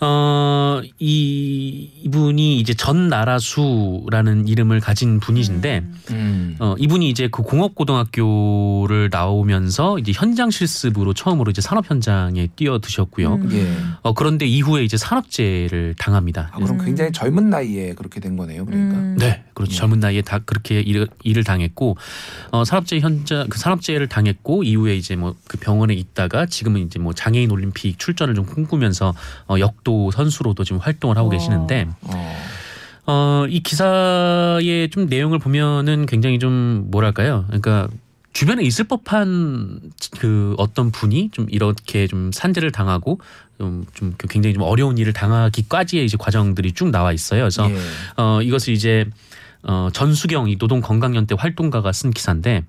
어, 0.00 0.80
이, 0.98 1.90
이분이 2.04 2.60
이제 2.60 2.74
전나라수라는 2.74 4.46
이름을 4.46 4.80
가진 4.80 5.18
분이신데, 5.18 5.84
음. 6.10 6.56
어, 6.60 6.74
이분이 6.78 7.08
이제 7.08 7.28
그 7.30 7.42
공업고등학교를 7.42 9.08
나오면서 9.10 9.98
이제 9.98 10.12
현장 10.14 10.50
실습으로 10.50 11.14
처음으로 11.14 11.50
이제 11.50 11.60
산업 11.60 11.90
현장에 11.90 12.48
뛰어드셨고요. 12.54 13.34
음. 13.34 13.52
예. 13.52 13.74
어, 14.02 14.14
그런데 14.14 14.46
이후에 14.46 14.84
이제 14.84 14.96
산업재해를 14.96 15.94
당합니다. 15.98 16.50
아, 16.52 16.58
그럼 16.58 16.78
음. 16.78 16.84
굉장히 16.84 17.10
젊은 17.10 17.50
나이에 17.50 17.94
그렇게 17.94 18.20
된 18.20 18.36
거네요. 18.36 18.66
그러니까. 18.66 18.98
음. 18.98 19.16
네, 19.18 19.44
그렇죠. 19.54 19.72
네. 19.72 19.76
젊은 19.78 19.98
나이에 19.98 20.22
다 20.22 20.38
그렇게 20.38 20.80
일을, 20.80 21.08
일을 21.24 21.42
당했고, 21.42 21.96
어, 22.52 22.64
산업재해 22.64 23.00
현장, 23.00 23.48
그 23.48 23.58
산업재해를 23.58 24.06
당했고, 24.06 24.62
이후에 24.62 24.96
이제 24.96 25.16
뭐 25.16 25.34
그 25.48 25.56
병원에 25.56 25.94
있다가 25.94 26.46
지금은 26.46 26.82
이제 26.82 26.98
뭐 26.98 27.12
장애인 27.12 27.50
올림픽 27.50 27.98
출전을 27.98 28.34
좀 28.34 28.44
꿈꾸면서 28.44 29.14
어, 29.48 29.58
역도 29.58 29.87
선수로도 30.12 30.64
지금 30.64 30.80
활동을 30.80 31.16
하고 31.16 31.28
와. 31.28 31.32
계시는데, 31.32 31.88
어. 32.02 32.36
어, 33.06 33.46
이 33.48 33.60
기사의 33.60 34.90
좀 34.90 35.06
내용을 35.06 35.38
보면은 35.38 36.04
굉장히 36.06 36.38
좀 36.38 36.88
뭐랄까요. 36.90 37.44
그러니까 37.46 37.88
주변에 38.34 38.62
있을 38.62 38.84
법한 38.84 39.80
그 40.18 40.54
어떤 40.58 40.92
분이 40.92 41.30
좀 41.32 41.46
이렇게 41.48 42.06
좀 42.06 42.30
산재를 42.32 42.70
당하고 42.70 43.18
좀, 43.58 43.86
좀 43.94 44.14
굉장히 44.18 44.54
좀 44.54 44.62
어려운 44.62 44.98
일을 44.98 45.12
당하기까지의 45.12 46.04
이제 46.04 46.16
과정들이 46.18 46.72
쭉 46.72 46.90
나와 46.90 47.12
있어요. 47.12 47.40
그래서 47.40 47.68
예. 47.70 47.76
어, 48.16 48.42
이것을 48.42 48.74
이제 48.74 49.06
어, 49.62 49.88
전수경 49.92 50.50
이 50.50 50.56
노동건강연대 50.56 51.34
활동가가 51.36 51.92
쓴 51.92 52.10
기사인데 52.10 52.58
어, 52.58 52.62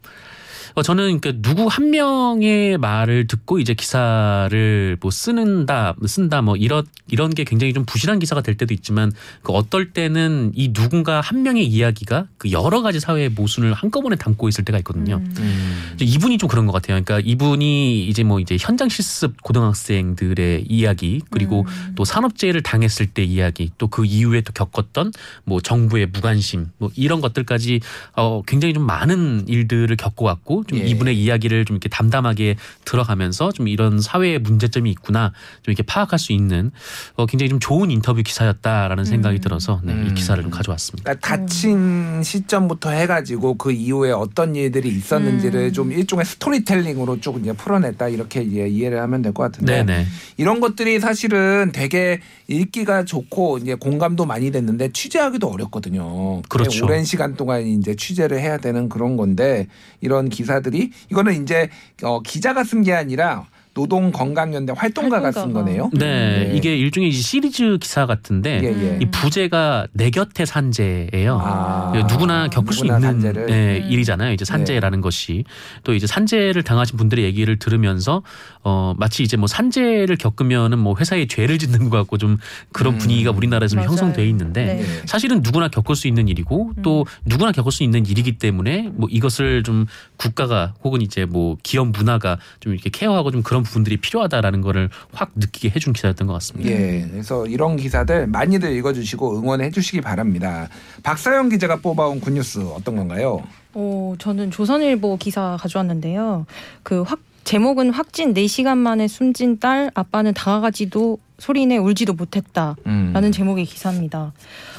저는 0.84 1.20
그 1.20 1.42
누구 1.42 1.68
한 1.68 1.92
명의 1.92 2.78
말을 2.78 3.28
듣고 3.28 3.60
이제 3.60 3.74
기사를 3.74 4.98
뭐 5.02 5.12
쓰는다, 5.12 5.96
쓴다 6.08 6.42
뭐 6.42 6.56
이런 6.56 6.86
이런 7.08 7.30
게 7.30 7.44
굉장히 7.44 7.74
좀 7.74 7.86
부실한 7.86 8.20
기사가 8.20 8.42
될 8.42 8.56
때도 8.56 8.74
있지만 8.74 9.12
그 9.44 9.52
어떨 9.52 9.92
때는 9.92 10.52
이 10.56 10.74
누군가 10.74 11.22
한 11.22 11.44
명의 11.44 11.66
이야기가 11.66 12.28
그 12.38 12.52
여러 12.52 12.82
가지 12.82 13.00
사회의 13.00 13.30
모순을 13.30 13.74
한꺼번에 13.74 14.16
담고 14.16 14.48
있을 14.48 14.64
때가 14.66 14.78
있거든요. 14.80 15.18
음. 15.18 15.34
음. 15.38 15.98
이분이 16.00 16.38
좀 16.38 16.48
그런 16.50 16.66
것 16.66 16.72
같아요. 16.72 17.02
그러니까 17.04 17.20
이분이 17.28 18.08
이제 18.08 18.24
뭐 18.24 18.40
이제 18.40 18.58
현장 18.60 18.90
실습 18.90 19.42
고등학생들의 19.44 20.66
이야기 20.70 21.22
그리고 21.30 21.66
음. 21.68 21.94
또 21.96 22.06
산업재해를 22.06 22.64
당했을 22.64 23.08
때 23.08 23.24
이야기 23.24 23.72
또 23.78 23.90
그 23.90 24.06
이후에 24.06 24.42
또 24.42 24.54
겪었던 24.54 25.12
뭐 25.44 25.60
정부의 25.60 26.08
무관심 26.08 26.68
뭐 26.78 26.90
이런 26.96 27.22
것들까지 27.22 27.82
어 28.16 28.42
굉장히 28.44 28.74
좀 28.74 28.86
많은 28.86 29.48
일들을 29.48 29.96
겪어왔고 29.98 30.59
좀 30.68 30.80
예. 30.80 30.84
이분의 30.84 31.18
이야기를 31.18 31.66
좀 31.66 31.76
이렇게 31.76 31.90
담담하게 31.90 32.56
들어가면서 32.86 33.52
좀 33.52 33.68
이런 33.68 34.00
사회의 34.00 34.40
문제점이 34.40 34.90
있구나 34.92 35.32
좀 35.64 35.72
이렇게 35.72 35.84
파악할 35.84 36.20
수 36.20 36.34
있는 36.34 36.72
어, 37.16 37.26
굉장히 37.26 37.50
좀 37.50 37.60
좋은 37.60 37.90
인터뷰 37.92 38.22
기사였다라는 38.22 39.06
생각이 39.06 39.40
들어서 39.40 39.82
네, 39.84 39.94
이 39.94 39.96
음. 39.96 40.14
기사를 40.16 40.42
좀 40.44 40.52
가져왔습니다. 40.52 41.14
그러니까 41.14 41.28
다친 41.28 42.22
시점부터 42.24 42.92
해가지고 42.92 43.56
그 43.56 43.72
이후에 43.72 44.12
어떤 44.12 44.56
일들이 44.56 44.90
있었는지를 44.90 45.62
음. 45.62 45.74
좀 45.74 45.92
일종의 45.92 46.26
스토리텔링으로 46.26 47.20
쭉 47.22 47.40
이제 47.42 47.54
풀어냈다 47.54 48.10
이렇게 48.10 48.42
이해, 48.42 48.68
이해를 48.68 49.02
하면 49.02 49.22
될 49.22 49.30
것 49.34 49.44
같은데 49.44 49.84
네네. 49.84 50.06
이런 50.38 50.60
것들이 50.60 51.00
사실은 51.00 51.72
되게 51.72 52.20
읽기가 52.48 53.06
좋고 53.06 53.60
이제 53.60 53.76
공감도 53.76 54.26
많이 54.26 54.50
됐는데 54.52 54.92
취재하기도 54.92 55.48
어렵거든요. 55.48 56.42
그렇죠. 56.50 56.86
오랜 56.86 57.04
시간 57.04 57.36
동안 57.36 57.66
이제 57.66 57.96
취재를 57.96 58.40
해야 58.40 58.58
되는 58.58 58.90
그런 58.90 59.18
건데 59.18 59.68
이런 60.02 60.30
기사 60.30 60.49
들이 60.62 60.92
이거는 61.12 61.42
이제 61.44 61.70
어, 62.04 62.22
기자가 62.22 62.64
쓴 62.64 62.82
게 62.84 62.94
아니라 62.94 63.46
노동건강연대 63.74 64.74
활동가가 64.76 65.32
쓴 65.32 65.42
활동가가. 65.42 65.66
거네요. 65.66 65.90
네, 65.94 66.48
네. 66.50 66.54
이게 66.56 66.76
일종의 66.78 67.12
시리즈 67.12 67.78
기사 67.80 68.06
같은데 68.06 68.60
예, 68.64 68.68
예. 68.68 68.98
이 69.02 69.06
부제가 69.06 69.88
내 69.94 70.10
곁에 70.10 70.46
산재예요. 70.46 71.40
아, 71.42 71.94
예, 71.96 72.04
누구나 72.04 72.48
겪을 72.50 72.74
수 72.74 72.84
누구나 72.84 72.98
있는 72.98 73.22
산재를. 73.22 73.50
예, 73.50 73.82
음. 73.84 73.92
일이잖아요. 73.92 74.34
이제 74.34 74.44
산재라는 74.44 75.02
것이 75.02 75.44
또 75.84 75.94
이제 75.94 76.08
산재를 76.08 76.64
당하신 76.64 76.98
분들의 76.98 77.24
얘기를 77.24 77.58
들으면서 77.60 78.24
어 78.64 78.94
마치 78.98 79.24
이제 79.24 79.38
뭐 79.38 79.48
산재를 79.48 80.18
겪으면은 80.18 80.80
뭐 80.80 80.96
회사에 81.00 81.28
죄를 81.28 81.58
짓는 81.60 81.90
것 81.90 81.98
같고 81.98 82.18
좀 82.18 82.38
그런 82.72 82.96
음. 82.96 82.98
분위기가 82.98 83.32
우리나라에서 83.32 83.76
좀. 83.76 83.84
형성돼 83.90 84.28
있는데 84.30 84.66
네. 84.66 84.74
네. 84.76 84.86
사실은 85.06 85.42
누구나 85.44 85.68
겪을 85.68 85.96
수 85.96 86.08
있는 86.08 86.28
일이고 86.28 86.74
또 86.84 87.06
누구나 87.26 87.52
겪을 87.52 87.72
수 87.72 87.84
있는 87.84 88.06
일이기 88.06 88.38
때문에 88.38 88.90
뭐 88.94 89.08
이것을 89.12 89.64
좀 89.64 89.86
국가가 90.18 90.74
혹은 90.84 91.02
이제 91.02 91.26
뭐 91.26 91.56
기업 91.64 91.88
문화가 91.90 92.38
좀 92.60 92.74
이렇게 92.74 92.90
케어하고 92.90 93.32
좀 93.32 93.44
그런 93.44 93.64
부분들이 93.70 93.98
필요하다라는 93.98 94.62
거를 94.62 94.90
확 95.14 95.32
느끼게 95.36 95.70
해준 95.70 95.94
기사였던 95.94 96.28
것 96.28 96.34
같습니다. 96.34 96.70
예, 96.70 97.08
그래서 97.10 97.46
이런 97.46 97.78
기사들 97.78 98.28
많이들 98.28 98.76
읽어주시고 98.76 99.40
응원해 99.40 99.72
주시기 99.72 100.02
바랍니다. 100.02 100.68
박사영 101.04 101.50
기자가 101.50 101.78
뽑아온 101.78 102.20
굿뉴스 102.20 102.60
어떤 102.60 102.96
건가요? 102.96 103.44
어, 103.74 104.16
저는 104.18 104.52
조선일보 104.52 105.18
기사 105.18 105.58
가져왔는데요. 105.60 106.46
그 106.84 107.04
확, 107.04 107.20
제목은 107.44 107.92
확진 107.92 108.34
4시간 108.34 108.78
만에 108.78 109.08
숨진 109.08 109.60
딸, 109.60 109.92
아빠는 109.94 110.34
다가가지도 110.34 111.20
소리내 111.38 111.78
울지도 111.78 112.14
못했다. 112.14 112.76
음. 112.86 113.12
라는 113.14 113.32
제목의 113.32 113.66
기사입니다. 113.66 114.34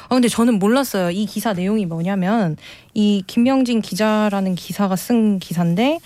아, 0.04 0.08
근데 0.08 0.28
저는 0.28 0.58
몰랐어요. 0.58 1.10
이 1.10 1.24
기사 1.26 1.52
내용이 1.52 1.86
뭐냐면, 1.86 2.56
이 2.94 3.22
김명진 3.26 3.80
기자라는 3.80 4.56
기사가 4.56 4.96
쓴 4.96 5.38
기사인데, 5.38 6.00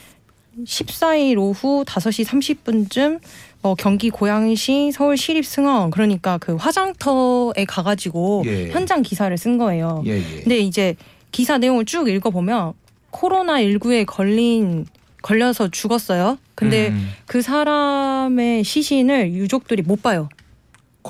14일 0.63 1.39
오후 1.39 1.85
5시 1.85 2.25
30분쯤 2.25 3.21
어, 3.63 3.75
경기 3.75 4.11
고양시 4.11 4.93
서울 4.93 5.17
시립 5.17 5.47
승원 5.47 5.91
그러니까 5.91 6.39
그 6.39 6.55
화장터에 6.57 7.65
가가지고 7.67 8.43
예. 8.47 8.71
현장 8.71 9.03
기사를 9.03 9.37
쓴 9.39 9.59
거예요. 9.59 10.03
예, 10.07 10.19
예. 10.19 10.41
근데 10.43 10.59
이제 10.59 10.95
기사 11.33 11.59
내용을 11.59 11.85
쭉 11.87 12.09
읽어보면 12.09 12.75
코로나 13.11 13.61
19에 13.61 14.05
걸린 14.07 14.87
걸려서 15.23 15.69
죽었어요. 15.69 16.39
근데 16.55 16.89
음. 16.89 17.11
그 17.27 17.41
사람의 17.41 18.63
시신을 18.63 19.33
유족들이 19.33 19.83
못 19.83 20.03
봐요. 20.03 20.29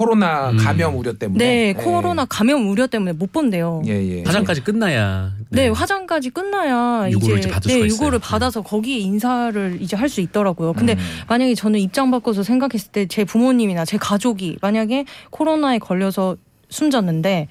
코로나 0.04 0.50
음. 0.50 0.56
감염 0.56 0.98
우려 0.98 1.12
때문에. 1.12 1.44
네, 1.44 1.68
예. 1.68 1.72
코로나 1.72 2.24
감염 2.24 2.68
우려 2.68 2.88
때문에 2.88 3.12
못 3.12 3.30
본대요. 3.32 3.80
예, 3.86 3.92
예. 3.92 4.22
화장까지 4.24 4.62
끝나야 4.64 5.30
네, 5.50 5.68
화장까지 5.68 6.30
끝나야 6.30 7.08
유고를 7.12 7.38
이제 7.38 7.46
이제 7.46 7.48
받을 7.48 7.68
네, 7.68 7.74
수가 7.74 7.86
유고를 7.86 8.18
있어요. 8.18 8.30
받아서 8.30 8.62
거기에 8.62 8.98
인사를 8.98 9.78
이제 9.80 9.94
할 9.96 10.08
수 10.08 10.20
있더라고요. 10.20 10.72
근데 10.72 10.94
음. 10.94 10.98
만약에 11.28 11.54
저는 11.54 11.78
입장 11.78 12.10
바꿔서 12.10 12.42
생각했을 12.42 12.90
때 12.90 13.06
제 13.06 13.24
부모님이나 13.24 13.84
제 13.84 13.96
가족이 13.96 14.58
만약에 14.60 15.04
코로나에 15.30 15.78
걸려서 15.78 16.36
숨졌는데 16.70 17.46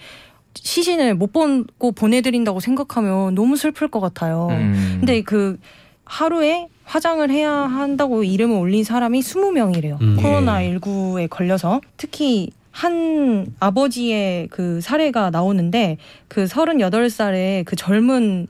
시신을 0.56 1.16
못 1.16 1.32
보고 1.32 1.92
보내드린다고 1.94 2.60
생각하면 2.60 3.36
너무 3.36 3.56
슬플 3.56 3.88
것 3.88 4.02
같아요. 4.02 4.50
음. 4.52 4.98
근데 5.00 5.22
그 5.22 5.58
하루에 6.04 6.68
화장을 6.86 7.30
해야 7.30 7.52
한다고 7.52 8.24
이름을 8.24 8.58
올린 8.58 8.84
사람이 8.84 9.20
20명이래요. 9.20 10.02
음. 10.02 10.18
코로나 10.22 10.60
19에 10.62 11.30
걸려서. 11.30 11.82
특히 11.98 12.52
한 12.72 13.48
아버지의 13.60 14.48
그 14.50 14.82
사례가 14.82 15.30
나오는데 15.30 15.98
그 16.28 16.46
38살의 16.46 17.66
그 17.66 17.76
젊은 17.76 18.48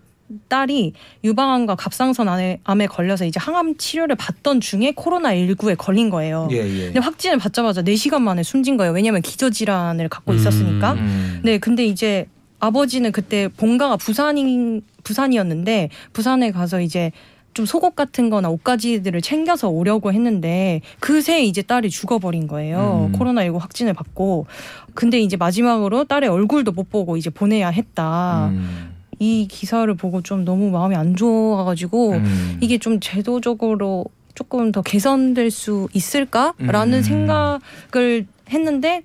딸이 0.48 0.94
유방암과 1.24 1.76
갑상선 1.76 2.28
암에, 2.28 2.60
암에 2.64 2.88
걸려서 2.88 3.26
이제 3.26 3.40
항암 3.40 3.76
치료를 3.78 4.16
받던 4.16 4.62
중에 4.62 4.94
코로나 4.96 5.34
19에 5.34 5.78
걸린 5.78 6.10
거예요. 6.10 6.48
예, 6.52 6.58
예. 6.58 6.86
근데 6.86 7.00
확진을 7.00 7.38
받자마자 7.38 7.82
4시간 7.84 8.22
만에 8.22 8.42
숨진 8.42 8.78
거예요. 8.78 8.94
왜냐하면 8.94 9.22
기저질환을 9.22 10.10
갖고 10.10 10.34
있었으니까. 10.34 10.94
음. 10.94 11.42
네, 11.44 11.58
근데 11.58 11.86
이제 11.86 12.26
아버지는 12.60 13.12
그때 13.12 13.50
본가가 13.50 13.98
부산인 13.98 14.82
부산이었는데 15.04 15.90
부산에 16.14 16.52
가서 16.52 16.80
이제 16.80 17.12
좀 17.54 17.66
속옷 17.66 17.96
같은 17.96 18.30
거나 18.30 18.50
옷가지들을 18.50 19.22
챙겨서 19.22 19.70
오려고 19.70 20.12
했는데 20.12 20.82
그새 21.00 21.44
이제 21.44 21.62
딸이 21.62 21.90
죽어버린 21.90 22.48
거예요. 22.48 23.10
음. 23.12 23.20
코로나19 23.20 23.60
확진을 23.60 23.94
받고. 23.94 24.46
근데 24.94 25.20
이제 25.20 25.38
마지막으로 25.38 26.06
딸의 26.06 26.30
얼굴도 26.30 26.72
못 26.72 26.90
보고 26.90 27.18
이제 27.18 27.30
보내야 27.30 27.70
했다. 27.70 28.50
음. 28.52 28.94
이 29.20 29.48
기사를 29.50 29.94
보고 29.96 30.22
좀 30.22 30.44
너무 30.44 30.70
마음이 30.70 30.96
안 30.96 31.16
좋아가지고 31.16 32.12
음. 32.14 32.58
이게 32.62 32.78
좀 32.78 33.00
제도적으로 33.00 34.06
조금 34.36 34.72
더 34.72 34.82
개선될 34.82 35.52
수 35.52 35.88
있을까라는 35.94 36.98
음. 36.98 37.04
생각을 37.04 38.26
했는데 38.50 39.04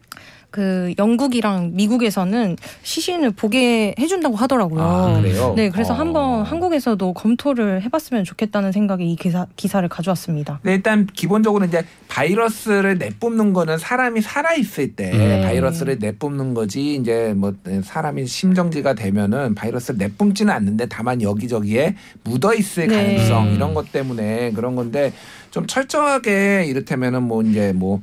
그 0.50 0.94
영국이랑 0.98 1.72
미국에서는 1.74 2.56
시신을 2.82 3.32
보게 3.32 3.94
해준다고 3.98 4.34
하더라고요. 4.37 4.82
아, 4.82 5.20
그래요? 5.20 5.52
네, 5.54 5.68
그래서 5.68 5.92
어. 5.92 5.96
한번 5.96 6.42
한국에서도 6.42 7.12
검토를 7.12 7.82
해봤으면 7.82 8.24
좋겠다는 8.24 8.72
생각에 8.72 9.04
이 9.04 9.14
기사 9.16 9.46
기사를 9.56 9.87
가져왔습니다. 9.88 10.61
네, 10.62 10.74
일단 10.74 11.06
기본적으로 11.06 11.66
이제 11.66 11.84
바이러스를 12.08 12.96
내뿜는 12.96 13.52
거는 13.52 13.76
사람이 13.76 14.22
살아 14.22 14.54
있을 14.54 14.94
때 14.94 15.11
네. 15.11 15.42
바이러스를 15.42 15.98
내뿜는 15.98 16.54
거지 16.54 16.94
이제 16.94 17.34
뭐 17.37 17.52
사람이 17.82 18.26
심정지가 18.26 18.94
되면은 18.94 19.54
바이러스를 19.54 19.98
내뿜지는 19.98 20.52
않는데 20.52 20.87
다만 20.87 21.20
여기저기에 21.20 21.94
묻어 22.24 22.54
있을 22.54 22.88
네. 22.88 22.96
가능성 22.96 23.48
음. 23.48 23.54
이런 23.54 23.74
것 23.74 23.92
때문에 23.92 24.52
그런 24.52 24.76
건데 24.76 25.12
좀 25.50 25.66
철저하게 25.66 26.64
이를테면은 26.66 27.22
뭐 27.22 27.42
이제 27.42 27.72
뭐 27.74 27.96
어, 27.96 28.00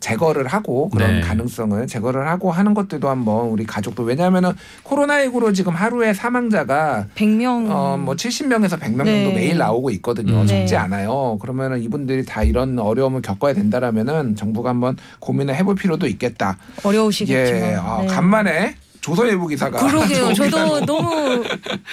제거를 0.00 0.46
하고 0.46 0.88
그런 0.88 1.16
네. 1.16 1.20
가능성을 1.20 1.86
제거를 1.86 2.28
하고 2.28 2.50
하는 2.50 2.74
것들도 2.74 3.08
한번 3.08 3.48
우리 3.48 3.66
가족도 3.66 4.04
왜냐하면은 4.04 4.52
코로나19로 4.84 5.54
지금 5.54 5.74
하루에 5.74 6.14
사망자가 6.14 7.06
100명 7.14 7.70
어, 7.70 7.96
뭐 7.98 8.14
70명에서 8.14 8.78
100명 8.78 8.98
정도 8.98 9.04
네. 9.04 9.34
매일 9.34 9.58
나오고 9.58 9.90
있거든요. 9.90 10.40
음. 10.40 10.46
적지 10.46 10.72
네. 10.72 10.76
않아요. 10.76 11.38
그러면은 11.40 11.82
이분들이 11.82 12.24
다 12.24 12.42
이런 12.42 12.78
어려움을 12.78 13.22
겪어야 13.22 13.52
된다라면은 13.54 14.36
정부가 14.36 14.70
한번 14.70 14.96
고민을 15.20 15.54
해볼 15.56 15.74
필요도 15.74 16.06
있겠다. 16.06 16.56
어려우시겠지만 16.82 17.62
예, 17.62 17.74
아, 17.74 17.98
네. 18.00 18.06
간만에 18.06 18.74
조선일보 19.06 19.46
기사가 19.46 19.86
그러게요. 19.86 20.34
저도 20.34 20.84
너무 20.84 21.44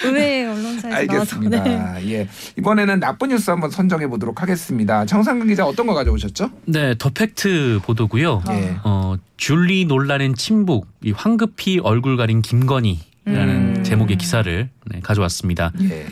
의외의 0.04 0.46
언론사에서 0.48 0.88
나와서 0.88 0.88
네. 0.88 0.96
알겠습니다. 0.96 2.06
예, 2.08 2.28
이번에는 2.58 2.98
나쁜 2.98 3.28
뉴스 3.28 3.52
한번 3.52 3.70
선정해 3.70 4.08
보도록 4.08 4.42
하겠습니다. 4.42 5.06
정상근 5.06 5.46
기자 5.46 5.64
어떤 5.64 5.86
거 5.86 5.94
가져오셨죠? 5.94 6.50
네, 6.64 6.96
더 6.98 7.10
팩트 7.10 7.78
보도고요. 7.84 8.42
예. 8.50 8.76
어, 8.82 9.14
줄리 9.36 9.84
논란엔 9.84 10.34
침묵, 10.34 10.88
이 11.04 11.12
황급히 11.12 11.78
얼굴 11.84 12.16
가린 12.16 12.42
김건희라는 12.42 12.96
음. 13.76 13.84
제목의 13.84 14.16
기사를 14.18 14.68
네, 14.86 15.00
가져왔습니다. 15.00 15.70
예. 15.82 16.06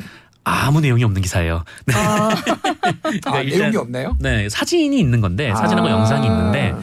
아무 0.45 0.81
내용이 0.81 1.03
없는 1.03 1.21
기사예요. 1.21 1.65
아, 1.95 2.29
아, 2.29 2.31
일단- 3.11 3.45
내용이 3.47 3.77
없나요? 3.77 4.17
네, 4.21 4.49
사진이 4.49 5.01
있는 5.01 5.21
건데 5.21 5.53
사진하고 5.53 5.89
아. 5.89 5.91
영상이 5.91 6.27
있는데 6.29 6.75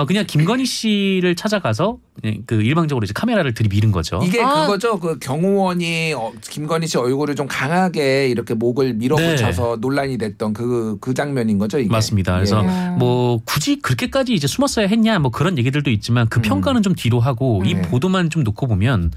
어, 0.00 0.06
그냥 0.06 0.24
김건희 0.26 0.64
씨를 0.64 1.34
찾아가서 1.34 1.98
예, 2.24 2.40
그 2.46 2.62
일방적으로 2.62 3.04
이제 3.04 3.12
카메라를 3.14 3.52
들이밀은 3.52 3.92
거죠. 3.92 4.20
이게 4.24 4.42
아. 4.42 4.62
그거죠. 4.62 4.98
그 4.98 5.18
경호원이 5.18 6.14
어, 6.14 6.32
김건희 6.40 6.86
씨 6.86 6.96
얼굴을 6.96 7.34
좀 7.34 7.46
강하게 7.46 8.28
이렇게 8.28 8.54
목을 8.54 8.94
밀어붙여서 8.94 9.78
논란이 9.80 10.16
됐던 10.16 10.54
그, 10.54 10.96
그 11.00 11.12
장면인 11.12 11.58
거죠. 11.58 11.78
이게. 11.78 11.88
네. 11.88 11.92
맞습니다. 11.92 12.34
그래서 12.34 12.64
예. 12.64 12.96
뭐 12.98 13.40
굳이 13.44 13.76
그렇게까지 13.76 14.32
이제 14.32 14.46
숨었어야 14.46 14.86
했냐 14.86 15.18
뭐 15.18 15.30
그런 15.30 15.58
얘기들도 15.58 15.90
있지만 15.90 16.28
그 16.28 16.40
음. 16.40 16.42
평가는 16.42 16.82
좀 16.82 16.94
뒤로 16.94 17.20
하고 17.20 17.62
이 17.64 17.74
네. 17.74 17.82
보도만 17.82 18.30
좀 18.30 18.42
놓고 18.42 18.66
보면 18.68 19.10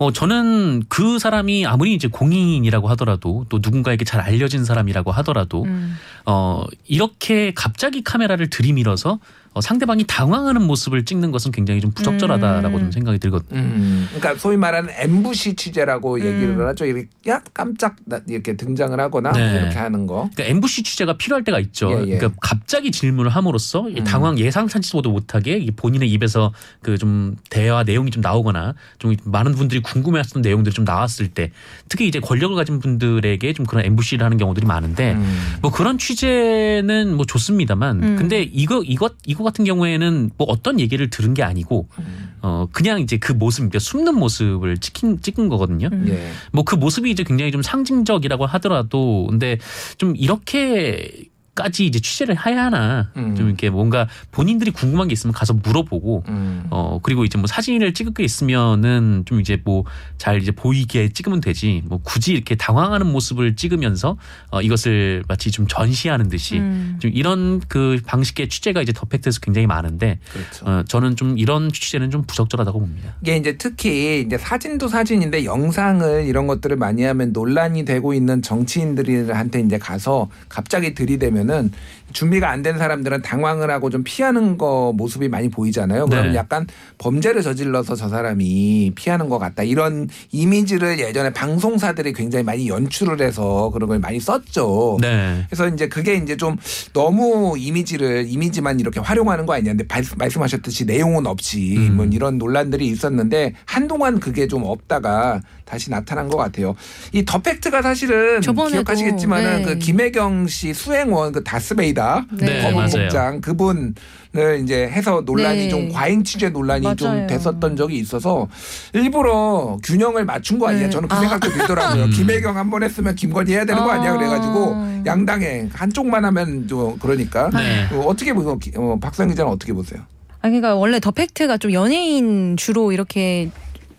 어, 0.00 0.12
저는 0.12 0.84
그 0.88 1.18
사람이 1.18 1.66
아무리 1.66 1.92
이제 1.92 2.08
공인이라고 2.08 2.88
하더라도 2.88 3.44
또 3.50 3.58
누군가에게 3.62 4.06
잘 4.06 4.20
알려진 4.20 4.64
사람이라고 4.64 5.12
하더라도 5.12 5.64
음. 5.64 5.96
어, 6.24 6.64
이렇게 6.86 7.52
갑자기 7.54 8.02
카메라를 8.02 8.48
들이밀어서 8.48 9.18
어, 9.52 9.60
상대방이 9.60 10.04
당황하는 10.06 10.62
모습을 10.62 11.04
찍는 11.04 11.32
것은 11.32 11.50
굉장히 11.50 11.80
좀 11.80 11.90
부적절하다라고 11.90 12.76
음. 12.76 12.80
좀 12.82 12.92
생각이 12.92 13.18
들거든요. 13.18 13.58
음, 13.58 14.06
그러니까 14.14 14.36
소위 14.40 14.56
말하는 14.56 14.90
엠부시 14.96 15.56
취재라고 15.56 16.14
음. 16.14 16.24
얘기를 16.24 16.68
하죠. 16.68 16.84
이렇게 16.84 17.08
야 17.28 17.42
깜짝 17.52 17.96
나- 18.06 18.20
이렇게 18.28 18.56
등장을 18.56 18.98
하거나 19.00 19.32
네. 19.32 19.60
이렇게 19.60 19.76
하는 19.76 20.06
거. 20.06 20.30
그러니까 20.34 20.44
엠부시 20.44 20.84
취재가 20.84 21.16
필요할 21.16 21.42
때가 21.42 21.58
있죠. 21.58 21.90
예, 21.90 22.12
예. 22.12 22.16
그러니까 22.18 22.30
갑자기 22.40 22.92
질문을 22.92 23.30
함으로써 23.30 23.88
이 23.90 23.98
음. 23.98 24.04
당황 24.04 24.38
예상치도 24.38 25.10
못하게 25.10 25.58
이 25.58 25.70
본인의 25.72 26.08
입에서 26.10 26.52
그 26.82 26.96
좀 27.00 27.34
대화 27.48 27.82
내용이 27.82 28.10
좀 28.10 28.20
나오거나 28.20 28.74
좀 28.98 29.16
많은 29.24 29.54
분들이 29.54 29.80
궁금해했던 29.80 30.42
내용들이 30.42 30.74
좀 30.74 30.84
나왔을 30.84 31.28
때 31.28 31.50
특히 31.88 32.06
이제 32.06 32.20
권력을 32.20 32.54
가진 32.54 32.78
분들에게 32.78 33.52
좀 33.54 33.64
그런 33.64 33.84
엠부시를 33.86 34.22
하는 34.24 34.36
경우들이 34.36 34.66
많은데 34.66 35.12
음. 35.14 35.58
뭐 35.62 35.70
그런 35.72 35.96
취재는 35.96 37.16
뭐 37.16 37.24
좋습니다만 37.24 38.02
음. 38.02 38.16
근데 38.16 38.42
이거 38.42 38.82
이것 38.84 39.14
이거 39.24 39.39
같은 39.44 39.64
경우에는 39.64 40.30
뭐 40.36 40.46
어떤 40.48 40.80
얘기를 40.80 41.10
들은 41.10 41.34
게 41.34 41.42
아니고 41.42 41.88
음. 41.98 42.32
어 42.42 42.66
그냥 42.72 43.00
이제 43.00 43.18
그 43.18 43.32
모습 43.32 43.60
그러니까 43.60 43.78
숨는 43.78 44.14
모습을 44.14 44.78
찍힌 44.78 45.20
찍은 45.20 45.48
거거든요. 45.48 45.88
음. 45.92 46.06
예. 46.08 46.30
뭐그 46.52 46.76
모습이 46.76 47.10
이제 47.10 47.22
굉장히 47.24 47.52
좀 47.52 47.62
상징적이라고 47.62 48.46
하더라도 48.46 49.26
근데 49.28 49.58
좀 49.98 50.14
이렇게 50.16 51.29
까지 51.54 51.86
이제 51.86 51.98
취재를 51.98 52.36
해야 52.46 52.64
하나 52.66 53.10
음. 53.16 53.34
좀 53.34 53.48
이렇게 53.48 53.70
뭔가 53.70 54.08
본인들이 54.30 54.70
궁금한 54.70 55.08
게 55.08 55.12
있으면 55.12 55.34
가서 55.34 55.52
물어보고 55.54 56.24
음. 56.28 56.64
어 56.70 57.00
그리고 57.02 57.24
이제 57.24 57.38
뭐 57.38 57.46
사진을 57.46 57.92
찍을 57.92 58.14
게 58.14 58.22
있으면은 58.24 59.24
좀 59.26 59.40
이제 59.40 59.60
뭐 59.64 59.84
잘 60.20 60.42
이제 60.42 60.52
보이게 60.52 61.08
찍으면 61.08 61.40
되지 61.40 61.82
뭐 61.86 61.98
굳이 62.02 62.32
이렇게 62.34 62.54
당황하는 62.54 63.06
모습을 63.10 63.56
찍으면서 63.56 64.18
어 64.50 64.60
이것을 64.60 65.24
마치 65.28 65.50
좀 65.50 65.66
전시하는 65.66 66.28
듯이 66.28 66.58
음. 66.58 66.98
좀 67.00 67.10
이런 67.14 67.58
그 67.68 67.98
방식의 68.06 68.50
취재가 68.50 68.82
이제 68.82 68.92
더 68.92 69.06
팩트에서 69.06 69.40
굉장히 69.40 69.66
많은데 69.66 70.18
그렇죠. 70.30 70.66
어 70.66 70.82
저는 70.86 71.16
좀 71.16 71.38
이런 71.38 71.72
취재는 71.72 72.10
좀 72.10 72.24
부적절하다고 72.24 72.80
봅니다. 72.80 73.14
이게 73.22 73.38
이제 73.38 73.56
특히 73.56 74.20
이제 74.20 74.36
사진도 74.36 74.88
사진인데 74.88 75.46
영상을 75.46 76.26
이런 76.26 76.46
것들을 76.46 76.76
많이 76.76 77.02
하면 77.04 77.32
논란이 77.32 77.86
되고 77.86 78.12
있는 78.12 78.42
정치인들한테 78.42 79.60
이제 79.60 79.78
가서 79.78 80.28
갑자기 80.50 80.92
들이대면 80.94 81.39
은 81.48 81.70
준비가 82.12 82.50
안 82.50 82.60
된 82.62 82.76
사람들은 82.76 83.22
당황을 83.22 83.70
하고 83.70 83.88
좀 83.88 84.02
피하는 84.04 84.58
거 84.58 84.92
모습이 84.94 85.28
많이 85.28 85.48
보이잖아요. 85.48 86.06
그러면 86.06 86.32
네. 86.32 86.36
약간 86.38 86.66
범죄를 86.98 87.40
저질러서 87.40 87.94
저 87.94 88.08
사람이 88.08 88.92
피하는 88.96 89.28
것 89.28 89.38
같다. 89.38 89.62
이런 89.62 90.08
이미지를 90.32 90.98
예전에 90.98 91.30
방송사들이 91.30 92.12
굉장히 92.12 92.44
많이 92.44 92.68
연출을 92.68 93.22
해서 93.22 93.70
그런 93.72 93.88
걸 93.88 93.98
많이 94.00 94.18
썼죠. 94.20 94.98
네. 95.00 95.46
그래서 95.48 95.68
이제 95.68 95.88
그게 95.88 96.16
이제 96.16 96.36
좀 96.36 96.56
너무 96.92 97.56
이미지를 97.56 98.26
이미지만 98.28 98.80
이렇게 98.80 98.98
활용하는 99.00 99.46
거 99.46 99.54
아니냐. 99.54 99.70
근데 99.72 99.86
발- 99.86 100.02
말씀하셨듯이 100.18 100.84
내용은 100.84 101.26
없이 101.26 101.76
음. 101.78 101.96
뭐 101.96 102.04
이런 102.06 102.38
논란들이 102.38 102.86
있었는데 102.88 103.54
한동안 103.64 104.18
그게 104.20 104.46
좀 104.48 104.64
없다가 104.64 105.40
다시 105.70 105.88
나타난 105.90 106.28
것 106.28 106.36
같아요. 106.36 106.74
이 107.12 107.24
더 107.24 107.38
팩트가 107.38 107.80
사실은 107.82 108.40
저번에도, 108.40 108.72
기억하시겠지만은 108.72 109.56
네. 109.58 109.62
그 109.62 109.78
김혜경 109.78 110.48
씨 110.48 110.74
수행원 110.74 111.30
그 111.32 111.44
다스베이다 111.44 112.26
네, 112.38 112.62
검은 112.62 112.74
맞아요. 112.74 112.88
복장 113.04 113.40
그분 113.40 113.94
을 114.36 114.60
이제 114.62 114.82
해서 114.88 115.22
논란이 115.26 115.58
네. 115.64 115.68
좀 115.68 115.88
과잉 115.90 116.22
취재 116.22 116.50
논란이 116.50 116.94
좀 116.94 117.08
맞아요. 117.10 117.26
됐었던 117.26 117.74
적이 117.74 117.98
있어서 117.98 118.46
일부러 118.92 119.76
균형을 119.82 120.24
맞춘 120.24 120.58
거 120.60 120.68
아니냐 120.68 120.84
네. 120.84 120.90
저는 120.90 121.08
그 121.08 121.16
아. 121.16 121.20
생각도 121.20 121.50
들더라고요. 121.50 122.04
음. 122.06 122.10
김혜경 122.10 122.56
한 122.56 122.70
번 122.70 122.84
했으면 122.84 123.16
김건희 123.16 123.52
해야 123.54 123.64
되는 123.64 123.82
거 123.82 123.90
아니야 123.90 124.12
아. 124.12 124.16
그래가지고 124.16 125.02
양당에 125.06 125.68
한쪽만 125.72 126.24
하면 126.26 126.68
좀 126.68 126.96
그러니까 127.00 127.50
네. 127.52 127.88
어, 127.92 128.02
어떻게 128.06 128.32
보세요? 128.32 128.56
기- 128.58 128.70
어, 128.76 128.96
박상 129.00 129.26
기자는 129.28 129.50
어떻게 129.50 129.72
보세요? 129.72 130.00
아 130.42 130.42
그러니까 130.42 130.76
원래 130.76 131.00
더 131.00 131.10
팩트가 131.10 131.58
좀 131.58 131.72
연예인 131.72 132.56
주로 132.56 132.92
이렇게 132.92 133.50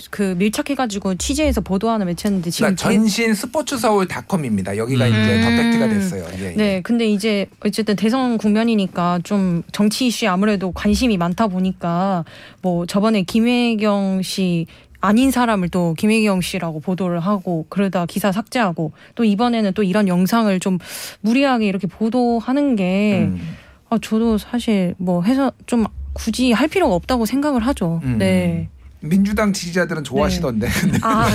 그 0.09 0.35
밀착해가지고 0.37 1.15
취재해서 1.15 1.61
보도하는 1.61 2.05
매체였는데 2.07 2.49
지금 2.49 2.75
그러니까 2.75 2.89
전신 2.89 3.33
스포츠 3.33 3.77
서울닷컴입니다. 3.77 4.77
여기가 4.77 5.05
음. 5.05 5.09
이제 5.09 5.41
더 5.41 5.49
팩트가 5.49 5.87
됐어요. 5.87 6.25
예, 6.39 6.45
예. 6.45 6.53
네, 6.55 6.81
근데 6.81 7.07
이제 7.07 7.47
어쨌든 7.65 7.95
대선 7.95 8.37
국면이니까 8.37 9.19
좀 9.23 9.63
정치 9.71 10.07
이슈에 10.07 10.27
아무래도 10.27 10.71
관심이 10.71 11.17
많다 11.17 11.47
보니까 11.47 12.25
뭐 12.61 12.85
저번에 12.85 13.23
김혜경 13.23 14.21
씨 14.23 14.67
아닌 15.01 15.31
사람을 15.31 15.69
또 15.69 15.95
김혜경 15.97 16.41
씨라고 16.41 16.79
보도를 16.79 17.19
하고 17.19 17.65
그러다 17.69 18.05
기사 18.05 18.31
삭제하고 18.31 18.91
또 19.15 19.23
이번에는 19.23 19.73
또 19.73 19.83
이런 19.83 20.07
영상을 20.07 20.59
좀 20.59 20.77
무리하게 21.21 21.65
이렇게 21.67 21.87
보도하는 21.87 22.75
게 22.75 23.23
음. 23.23 23.41
아, 23.89 23.97
저도 24.01 24.37
사실 24.37 24.95
뭐 24.97 25.23
해서 25.23 25.51
좀 25.65 25.85
굳이 26.13 26.51
할 26.51 26.67
필요가 26.67 26.95
없다고 26.95 27.25
생각을 27.25 27.65
하죠. 27.67 27.99
음. 28.03 28.17
네. 28.19 28.69
민주당 29.01 29.51
지지자들은 29.53 30.03
좋아하시던데. 30.03 30.67
근데 30.79 30.99
아, 31.01 31.27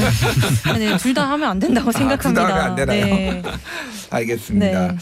네, 0.79 0.97
둘 0.99 1.15
다 1.15 1.29
하면 1.31 1.51
안 1.51 1.59
된다고 1.59 1.89
아, 1.89 1.93
둘다 1.93 1.99
생각합니다. 2.17 2.43
하면 2.45 2.59
안 2.65 2.75
되나요? 2.77 3.05
네. 3.07 3.43
알겠습니다. 4.11 4.89
네. 4.89 4.97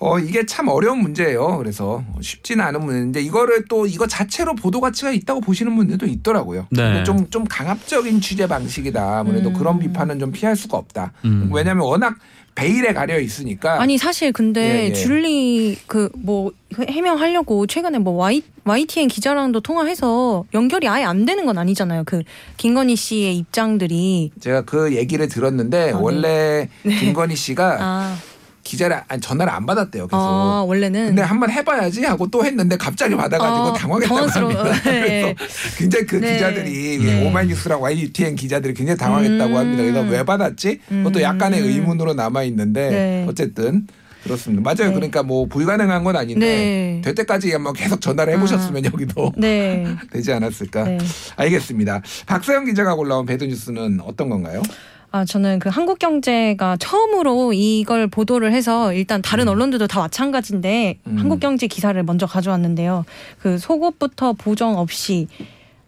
어 0.00 0.16
이게 0.20 0.46
참 0.46 0.68
어려운 0.68 0.98
문제예요. 1.00 1.58
그래서 1.58 2.04
쉽지는 2.20 2.64
않은 2.66 2.84
문제인데 2.84 3.20
이거를 3.20 3.64
또 3.68 3.84
이거 3.84 4.06
자체로 4.06 4.54
보도 4.54 4.80
가치가 4.80 5.10
있다고 5.10 5.40
보시는 5.40 5.74
분들도 5.74 6.06
있더라고요. 6.06 6.68
네. 6.70 7.02
좀 7.04 7.26
좀 7.30 7.44
강압적인 7.44 8.20
취재 8.20 8.46
방식이다. 8.46 9.18
아무래도 9.18 9.48
음. 9.50 9.54
그런 9.54 9.78
비판은 9.80 10.18
좀 10.20 10.30
피할 10.30 10.54
수가 10.54 10.76
없다. 10.78 11.12
음. 11.24 11.50
왜냐하면 11.52 11.84
워낙 11.86 12.14
베일에 12.58 12.92
가려 12.92 13.18
있으니까. 13.20 13.80
아니 13.80 13.96
사실 13.98 14.32
근데 14.32 14.60
예, 14.60 14.88
예. 14.88 14.92
줄리 14.92 15.76
그 15.86 16.08
뭐 16.16 16.52
해명하려고 16.78 17.66
최근에 17.66 17.98
뭐 17.98 18.14
Y 18.14 18.42
YTN 18.64 19.08
기자랑도 19.08 19.60
통화해서 19.60 20.44
연결이 20.52 20.86
아예 20.88 21.04
안 21.04 21.24
되는 21.24 21.46
건 21.46 21.56
아니잖아요. 21.56 22.02
그 22.04 22.22
김건희 22.58 22.96
씨의 22.96 23.36
입장들이 23.38 24.30
제가 24.40 24.62
그 24.62 24.94
얘기를 24.94 25.28
들었는데 25.28 25.78
아, 25.80 25.86
네. 25.86 25.92
원래 25.92 26.68
김건희 26.82 27.36
씨가 27.36 27.76
아, 27.80 28.16
기자를 28.62 29.00
아니, 29.08 29.20
전화를 29.20 29.52
안 29.52 29.64
받았대요. 29.66 30.08
계속. 30.08 30.16
아 30.16 30.64
원래는 30.66 31.06
근데 31.08 31.22
한번 31.22 31.50
해봐야지 31.50 32.04
하고 32.04 32.28
또 32.28 32.44
했는데 32.44 32.76
갑자기 32.76 33.14
받아가지고 33.14 33.66
어, 33.68 33.72
당황했다고 33.72 34.14
당황스러워. 34.14 34.52
합니다. 34.52 34.82
네. 34.90 35.34
그래서 35.34 35.76
굉장히 35.78 36.06
그 36.06 36.16
네. 36.16 36.34
기자들이 36.34 36.98
네. 36.98 37.26
오마이뉴스랑 37.26 37.80
YTN 37.82 38.36
기자들이 38.36 38.74
굉장히 38.74 38.98
당황했다고 38.98 39.52
음. 39.52 39.56
합니다. 39.56 39.82
그래서 39.82 40.00
왜 40.10 40.22
받았지? 40.24 40.80
그것도 40.88 41.20
음. 41.20 41.22
약간의 41.22 41.60
의문으로 41.60 42.14
남아 42.14 42.42
있는데 42.44 42.90
네. 42.90 43.26
어쨌든 43.28 43.86
그렇습니다. 44.22 44.62
맞아요. 44.62 44.90
네. 44.90 44.94
그러니까 44.94 45.22
뭐 45.22 45.46
불가능한 45.46 46.04
건 46.04 46.16
아닌데 46.16 46.46
네. 46.46 47.00
될 47.04 47.14
때까지 47.14 47.56
뭐 47.58 47.72
계속 47.72 48.00
전화를 48.00 48.34
해보셨으면 48.34 48.84
여기도 48.84 49.32
네. 49.36 49.86
되지 50.12 50.32
않았을까? 50.32 50.84
네. 50.84 50.98
알겠습니다. 51.36 52.02
박서영 52.26 52.66
기자가 52.66 52.94
골라온 52.94 53.26
bad 53.26 53.44
news는 53.44 54.00
어떤 54.02 54.28
건가요? 54.28 54.62
아, 55.10 55.24
저는 55.24 55.58
그 55.58 55.70
한국 55.70 55.98
경제가 55.98 56.76
처음으로 56.76 57.52
이걸 57.54 58.08
보도를 58.08 58.52
해서 58.52 58.92
일단 58.92 59.22
다른 59.22 59.48
언론들도 59.48 59.86
다 59.86 60.00
마찬가지인데 60.00 60.98
음. 61.06 61.16
한국 61.18 61.40
경제 61.40 61.66
기사를 61.66 62.00
먼저 62.02 62.26
가져왔는데요. 62.26 63.04
그 63.38 63.58
속옷부터 63.58 64.34
보정 64.34 64.76
없이 64.76 65.28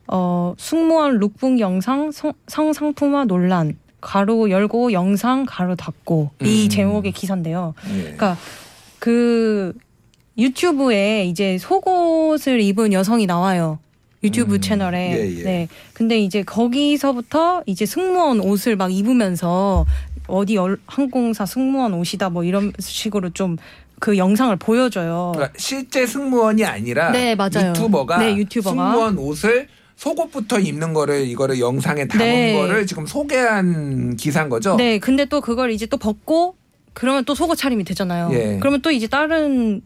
어, 0.07 0.55
승무원 0.59 1.19
룩북 1.19 1.61
영상 1.61 2.11
성, 2.13 2.33
성상품화 2.47 3.27
논란 3.27 3.77
가로 4.01 4.51
열고 4.51 4.93
영상 4.93 5.45
가로 5.47 5.77
닫고 5.77 6.31
이 6.43 6.65
음. 6.65 6.69
제목의 6.71 7.13
기사인데요. 7.13 7.75
예. 7.91 8.03
그러니까 8.03 8.37
그 8.99 9.75
유튜브에 10.39 11.27
이제 11.27 11.59
속옷을 11.59 12.61
입은 12.63 12.95
여성이 12.95 13.27
나와요. 13.27 13.79
유튜브 14.23 14.57
음, 14.57 14.61
채널에. 14.61 15.13
예, 15.13 15.39
예. 15.39 15.43
네. 15.43 15.69
근데 15.95 16.19
이제 16.21 16.43
거기서부터 16.43 17.63
이제 17.67 17.87
승무원 17.87 18.41
옷을 18.41 18.77
막 18.77 18.93
입으면서 18.93 19.87
어디 20.27 20.57
열- 20.57 20.79
항공사 20.87 21.47
승무원 21.47 21.95
옷이다 21.95 22.29
뭐 22.31 22.45
이런 22.45 22.73
식으로 22.79 23.31
좀 23.31 23.57
그 24.01 24.17
영상을 24.17 24.57
보여줘요. 24.57 25.33
그러니까 25.35 25.53
실제 25.59 26.07
승무원이 26.07 26.65
아니라 26.65 27.11
네. 27.11 27.33
유튜버가, 27.39 28.17
네, 28.17 28.35
유튜버가. 28.35 28.71
승무원 28.93 29.19
옷을 29.19 29.69
속옷부터 29.97 30.59
입는 30.59 30.95
거를 30.95 31.27
이거를 31.29 31.61
영상에 31.61 32.09
담은 32.09 32.25
네. 32.25 32.55
거를 32.55 32.87
지금 32.87 33.05
소개한 33.07 34.17
기사인 34.17 34.49
거죠. 34.49 34.77
네. 34.77 34.99
근데 34.99 35.27
또 35.27 35.43
그걸 35.43 35.71
이제 35.71 35.85
또 35.85 35.99
벗고 35.99 36.57
그러면 36.95 37.27
또 37.27 37.35
속옷 37.35 37.59
차림이 37.59 37.85
되잖아요. 37.85 38.31
예. 38.33 38.57
그러면 38.59 38.81
또 38.81 38.91
이제 38.91 39.07
다른 39.07 39.83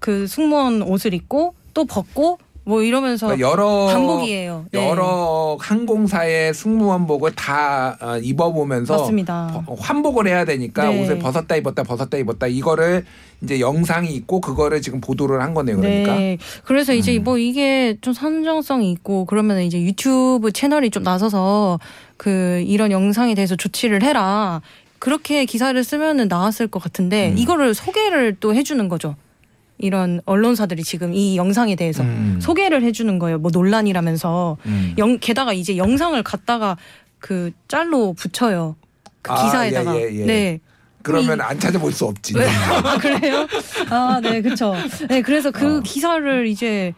그 0.00 0.26
승무원 0.26 0.82
옷을 0.82 1.14
입고 1.14 1.54
또 1.72 1.84
벗고 1.84 2.38
뭐 2.64 2.82
이러면서 2.82 3.26
그러니까 3.26 3.48
여러 3.50 3.86
반복이에요. 3.86 4.66
네. 4.70 4.88
여러 4.88 5.56
항공사의 5.60 6.54
승무원복을 6.54 7.32
다 7.34 7.96
어, 8.00 8.18
입어보면서 8.18 8.98
맞습니다. 8.98 9.62
버- 9.66 9.74
환복을 9.74 10.28
해야 10.28 10.44
되니까 10.44 10.84
네. 10.88 11.02
옷을 11.02 11.18
벗었다 11.18 11.56
입었다 11.56 11.82
벗었다 11.82 12.16
입었다 12.18 12.46
이거를 12.46 13.04
이제 13.42 13.58
영상이 13.58 14.14
있고 14.14 14.40
그거를 14.40 14.80
지금 14.80 15.00
보도를 15.00 15.42
한 15.42 15.54
거네요. 15.54 15.76
그러니까 15.78 16.14
네. 16.14 16.38
그래서 16.64 16.94
이제 16.94 17.16
음. 17.16 17.24
뭐 17.24 17.36
이게 17.38 17.96
좀 18.00 18.14
선정성이 18.14 18.92
있고 18.92 19.24
그러면 19.24 19.60
이제 19.62 19.80
유튜브 19.82 20.52
채널이 20.52 20.90
좀 20.90 21.02
나서서 21.02 21.80
그 22.16 22.62
이런 22.64 22.92
영상에 22.92 23.34
대해서 23.34 23.56
조치를 23.56 24.04
해라. 24.04 24.62
그렇게 25.00 25.44
기사를 25.46 25.82
쓰면은 25.82 26.28
나왔을 26.28 26.68
것 26.68 26.80
같은데 26.80 27.30
음. 27.30 27.38
이거를 27.38 27.74
소개를 27.74 28.36
또 28.38 28.54
해주는 28.54 28.88
거죠. 28.88 29.16
이런 29.82 30.20
언론사들이 30.24 30.82
지금 30.84 31.12
이 31.12 31.36
영상에 31.36 31.74
대해서 31.74 32.02
음. 32.04 32.38
소개를 32.40 32.82
해주는 32.82 33.18
거예요. 33.18 33.38
뭐 33.38 33.50
논란이라면서 33.52 34.56
음. 34.64 34.94
영, 34.96 35.18
게다가 35.18 35.52
이제 35.52 35.76
영상을 35.76 36.20
갖다가 36.22 36.76
그 37.18 37.50
짤로 37.68 38.14
붙여요. 38.14 38.76
그 39.20 39.32
아, 39.32 39.44
기사에다가. 39.44 39.96
예, 39.96 40.02
예, 40.02 40.20
예. 40.20 40.24
네. 40.24 40.60
그러면 41.02 41.40
안 41.40 41.58
찾아볼 41.58 41.92
수 41.92 42.06
없지. 42.06 42.38
왜? 42.38 42.46
아, 42.48 42.96
그래요? 42.96 43.46
아, 43.90 44.20
네, 44.22 44.40
그쵸. 44.40 44.72
네, 45.08 45.20
그래서 45.20 45.50
그 45.50 45.78
어. 45.78 45.80
기사를 45.80 46.46
이제 46.46 46.94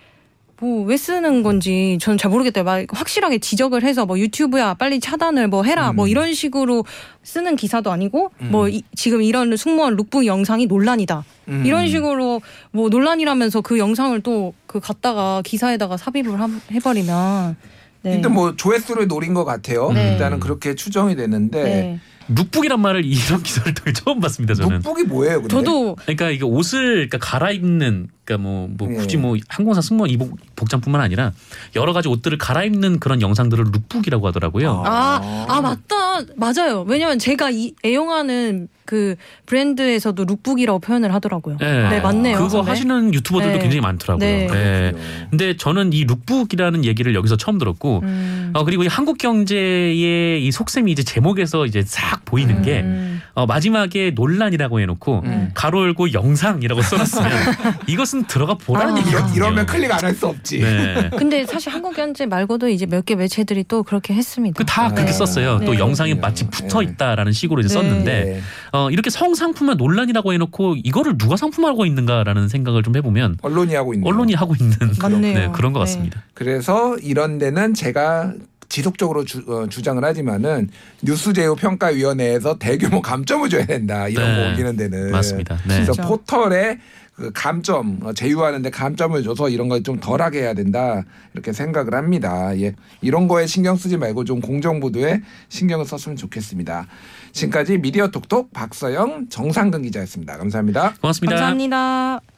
뭐 0.61 0.85
왜 0.85 0.97
쓰는 0.97 1.43
건지 1.43 1.99
저는 2.01 2.17
잘 2.19 2.31
모르겠어요. 2.31 2.64
막 2.64 2.85
확실하게 2.90 3.38
지적을 3.38 3.83
해서 3.83 4.07
뭐 4.07 4.19
유튜브야 4.19 4.75
빨리 4.75 5.01
차단을 5.01 5.49
뭐 5.49 5.64
해라 5.64 5.90
음. 5.90 5.97
뭐 5.97 6.07
이런 6.09 6.33
식으로 6.35 6.85
쓰는 7.23 7.57
기사도 7.57 7.90
아니고 7.90 8.31
음. 8.40 8.49
뭐 8.51 8.69
이- 8.69 8.83
지금 8.95 9.23
이런 9.23 9.57
승무원 9.57 9.97
룩북 9.97 10.27
영상이 10.27 10.67
논란이다. 10.67 11.25
음. 11.49 11.62
이런 11.67 11.88
식으로 11.88 12.40
뭐 12.73 12.88
논란이라면서 12.88 13.61
그 13.62 13.79
영상을 13.79 14.21
또 14.23 14.53
그 14.67 14.81
갖다가 14.81 15.40
기사에다가 15.45 15.97
삽입을 15.97 16.40
함- 16.40 16.61
해버리면 16.73 17.57
네. 18.03 18.14
일단 18.17 18.33
뭐 18.35 18.57
조회수를 18.57 19.07
노린 19.07 19.35
것 19.35 19.45
같아요. 19.45 19.93
네. 19.93 20.12
일단은 20.12 20.40
그렇게 20.40 20.75
추정이 20.75 21.14
되는데 21.14 21.62
네. 21.62 22.01
lookbook이란 22.35 22.81
말을 22.81 23.05
이런 23.05 23.43
기사를 23.45 23.73
통해 23.75 23.93
처음 23.93 24.19
봤습니다. 24.21 24.55
저는. 24.55 24.79
lookbook이 24.79 25.05
뭐예요? 25.05 25.37
근데? 25.43 25.49
저도 25.49 25.95
그러니까 25.97 26.31
이게 26.31 26.45
옷을 26.45 27.09
그러니까 27.09 27.19
갈아입는 27.19 28.09
그러니까 28.24 28.42
뭐, 28.42 28.68
뭐 28.76 28.88
예. 28.90 28.96
굳이 28.96 29.16
뭐 29.16 29.37
항공사 29.48 29.80
승무원 29.80 30.10
이복 30.10 30.37
복장뿐만 30.56 31.00
아니라 31.00 31.32
여러 31.76 31.92
가지 31.92 32.08
옷들을 32.08 32.38
갈아입는 32.38 32.98
그런 32.98 33.20
영상들을 33.20 33.64
lookbook이라고 33.72 34.27
하더라고요. 34.28 34.82
아, 34.87 35.46
아 35.48 35.60
맞다 35.60 36.22
맞아요. 36.37 36.84
왜냐면 36.88 37.18
제가 37.18 37.50
이 37.50 37.74
애용하는 37.84 38.68
그 38.87 39.16
브랜드에서도 39.46 40.24
lookbook이라고 40.24 40.79
표현을 40.78 41.12
하더라고요. 41.14 41.58
예. 41.60 41.64
네 41.64 42.00
맞네요. 42.00 42.37
그거 42.37 42.48
선배. 42.48 42.70
하시는 42.70 43.12
유튜버들도 43.12 43.56
네. 43.56 43.58
굉장히 43.60 43.80
많더라고요. 43.80 44.26
네. 44.26 44.48
예. 44.52 44.94
근데 45.30 45.56
저는 45.56 45.92
이 45.92 46.04
lookbook이라는 46.05 46.85
얘기를 46.84 47.14
여기서 47.14 47.37
처음 47.37 47.58
들었고 47.58 48.00
음. 48.04 48.50
어 48.54 48.64
그리고 48.64 48.84
이 48.84 48.87
한국 48.87 49.18
경제의 49.18 50.44
이 50.44 50.50
속셈이 50.50 50.90
이제 50.90 51.02
제목에서 51.02 51.66
이제 51.66 51.82
싹 51.84 52.24
보이는 52.24 52.62
게 52.62 52.80
음. 52.80 53.13
어, 53.35 53.47
마지막에 53.47 54.12
논란이라고 54.14 54.81
해놓고 54.81 55.23
음. 55.25 55.51
가로 55.55 55.83
열고 55.83 56.12
영상이라고 56.12 56.81
써놨으면 56.83 57.31
이것은 57.88 58.27
들어가 58.27 58.55
보라는 58.55 58.94
아. 58.94 58.99
얘기거든요. 58.99 59.35
이러면 59.35 59.66
클릭 59.66 59.90
안 59.92 60.05
할 60.05 60.14
수 60.14 60.27
없지. 60.27 60.61
네. 60.61 61.11
근데 61.18 61.44
사실 61.47 61.73
한국 61.72 61.96
경제 61.96 62.27
말고도 62.27 62.68
이제 62.68 62.87
몇 62.87 63.05
개 63.05 63.14
매체들이 63.16 63.64
또 63.68 63.83
그렇게 63.83 64.14
했습니다. 64.14 64.57
그 64.57 64.64
다 64.64 64.88
그렇게 64.88 65.07
네. 65.07 65.12
썼어요. 65.12 65.61
또 65.64 65.73
네. 65.73 65.79
영상이 65.79 66.14
마치 66.14 66.49
붙어 66.49 66.83
있다라는 66.83 67.33
식으로 67.33 67.61
이제 67.61 67.68
네. 67.68 67.75
썼는데 67.75 68.25
네. 68.25 68.40
어, 68.73 68.90
이렇게 68.90 69.11
성상품에 69.11 69.75
논란이라고 69.75 70.33
해놓고 70.33 70.77
이거를 70.85 71.18
누가 71.18 71.37
상품화하고 71.37 71.85
있는가라는 71.87 72.49
생각을 72.49 72.83
좀 72.83 72.97
해보면 72.97 73.38
언론이 73.42 73.75
하고 73.75 73.92
있는. 73.94 74.07
언론이 74.07 74.35
하고 74.35 74.55
있는 74.59 74.77
맞네요. 75.01 75.20
네, 75.38 75.49
그런 75.53 75.73
것 75.73 75.81
네. 75.81 75.85
같습니다. 75.85 76.23
그래서 76.35 76.97
이런 77.03 77.38
데는 77.38 77.75
제가 77.75 78.33
지속적으로 78.68 79.24
주, 79.24 79.42
어, 79.48 79.66
주장을 79.68 80.03
하지만은 80.05 80.68
뉴스제휴 81.03 81.57
평가위원회에서 81.57 82.59
대규모 82.59 83.00
감점을 83.03 83.48
줘야 83.48 83.66
된다. 83.66 84.09
이런 84.09 84.29
네. 84.37 84.37
거 84.42 84.48
올리는 84.50 84.77
데는 84.77 85.11
맞습니다. 85.12 85.57
네. 85.66 85.74
그래서 85.74 85.92
진짜. 85.92 86.09
포털에 86.09 86.79
그 87.16 87.31
감점 87.33 88.00
어, 88.03 88.12
제휴하는데 88.12 88.70
감점을 88.70 89.22
줘서 89.22 89.48
이런 89.48 89.68
걸 89.68 89.83
좀 89.85 90.00
덜하게 90.00 90.40
해야 90.40 90.55
된다 90.55 91.03
이렇게 91.33 91.53
생각을 91.53 91.94
합니다. 91.94 92.59
예, 92.59 92.74
이런 93.03 93.29
거에 93.29 93.46
신경 93.46 93.77
쓰지 93.77 93.96
말고 93.98 94.24
좀 94.24 94.40
공정 94.40 94.81
보도에 94.81 95.20
신경을 95.48 95.85
썼으면 95.87 96.16
좋겠습니다. 96.16 96.87
지금까지 97.33 97.79
미디어 97.79 98.09
톡톡 98.09 98.53
박서영 98.53 99.29
정상근 99.29 99.83
기자였습니다. 99.83 100.38
감사합니다. 100.38 100.94
고맙습니다. 101.00 101.37
감사합니다. 101.37 102.34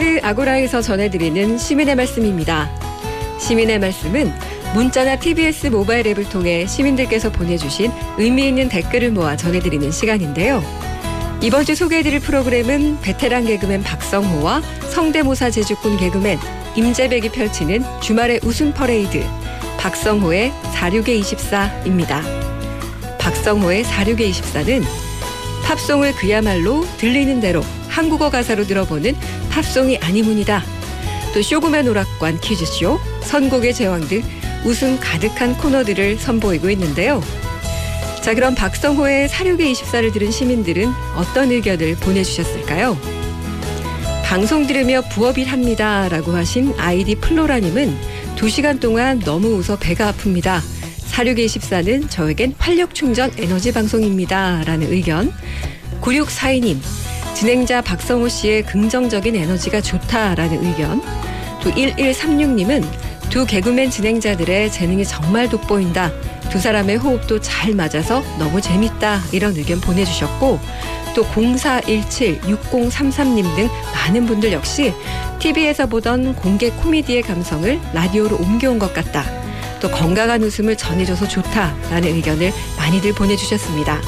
TBS 0.00 0.20
아고라에서 0.22 0.80
전해드리는 0.80 1.58
시민의 1.58 1.94
말씀입니다. 1.94 2.70
시민의 3.38 3.78
말씀은 3.78 4.32
문자나 4.74 5.16
TBS 5.16 5.66
모바일 5.66 6.06
앱을 6.06 6.26
통해 6.30 6.66
시민들께서 6.66 7.30
보내주신 7.30 7.92
의미 8.16 8.48
있는 8.48 8.70
댓글을 8.70 9.10
모아 9.10 9.36
전해드리는 9.36 9.90
시간인데요. 9.90 10.62
이번 11.42 11.66
주 11.66 11.74
소개해드릴 11.74 12.20
프로그램은 12.20 13.02
베테랑 13.02 13.44
개그맨 13.44 13.82
박성호와 13.82 14.62
성대모사 14.88 15.50
재주꾼 15.50 15.98
개그맨 15.98 16.38
임재백이 16.76 17.28
펼치는 17.28 17.84
주말의 18.00 18.40
웃음 18.42 18.72
퍼레이드 18.72 19.22
박성호의 19.76 20.50
46의 20.72 21.20
24입니다. 21.20 22.22
박성호의 23.18 23.84
46의 23.84 24.30
24는 24.30 24.82
팝송을 25.70 26.14
그야말로 26.14 26.84
들리는 26.96 27.40
대로 27.40 27.62
한국어 27.88 28.28
가사로 28.28 28.64
들어보는 28.64 29.14
팝송이 29.50 29.98
아니무니다. 29.98 30.62
또 31.34 31.42
쇼그맨 31.42 31.88
오락관 31.88 32.40
퀴즈쇼, 32.40 32.98
선곡의 33.22 33.74
제왕 33.74 34.08
등 34.08 34.22
웃음 34.64 34.98
가득한 34.98 35.56
코너들을 35.58 36.18
선보이고 36.18 36.70
있는데요. 36.70 37.22
자, 38.20 38.34
그럼 38.34 38.54
박성호의 38.54 39.28
사륙의 39.28 39.72
24를 39.72 40.12
들은 40.12 40.30
시민들은 40.30 40.92
어떤 41.16 41.50
의견을 41.50 41.96
보내주셨을까요? 41.96 42.98
방송 44.24 44.66
들으며 44.66 45.02
부업일 45.10 45.48
합니다. 45.48 46.08
라고 46.08 46.32
하신 46.32 46.74
아이디 46.76 47.14
플로라님은 47.16 47.96
2시간 48.36 48.78
동안 48.80 49.18
너무 49.20 49.48
웃어 49.48 49.78
배가 49.78 50.12
아픕니다. 50.12 50.60
사륙의 51.06 51.48
24는 51.48 52.08
저에겐 52.08 52.54
활력 52.58 52.94
충전 52.94 53.32
에너지 53.38 53.72
방송입니다. 53.72 54.62
라는 54.64 54.92
의견. 54.92 55.32
9642님, 56.00 56.78
진행자 57.34 57.82
박성호 57.82 58.28
씨의 58.28 58.64
긍정적인 58.64 59.34
에너지가 59.36 59.80
좋다라는 59.80 60.64
의견. 60.64 61.02
또 61.62 61.70
1136님은 61.70 62.84
두 63.30 63.46
개그맨 63.46 63.90
진행자들의 63.90 64.72
재능이 64.72 65.04
정말 65.04 65.48
돋보인다. 65.48 66.10
두 66.50 66.58
사람의 66.58 66.96
호흡도 66.96 67.40
잘 67.40 67.74
맞아서 67.74 68.22
너무 68.38 68.60
재밌다. 68.60 69.22
이런 69.32 69.54
의견 69.56 69.80
보내주셨고 69.80 70.58
또 71.14 71.24
0417, 71.24 72.40
6033님 72.40 73.56
등 73.56 73.68
많은 73.94 74.26
분들 74.26 74.52
역시 74.52 74.92
TV에서 75.38 75.86
보던 75.86 76.36
공개 76.36 76.70
코미디의 76.70 77.22
감성을 77.22 77.80
라디오로 77.92 78.36
옮겨온 78.36 78.78
것 78.78 78.92
같다. 78.92 79.24
또 79.80 79.90
건강한 79.90 80.42
웃음을 80.42 80.76
전해줘서 80.76 81.26
좋다라는 81.26 82.14
의견을 82.14 82.52
많이들 82.76 83.14
보내주셨습니다. 83.14 84.00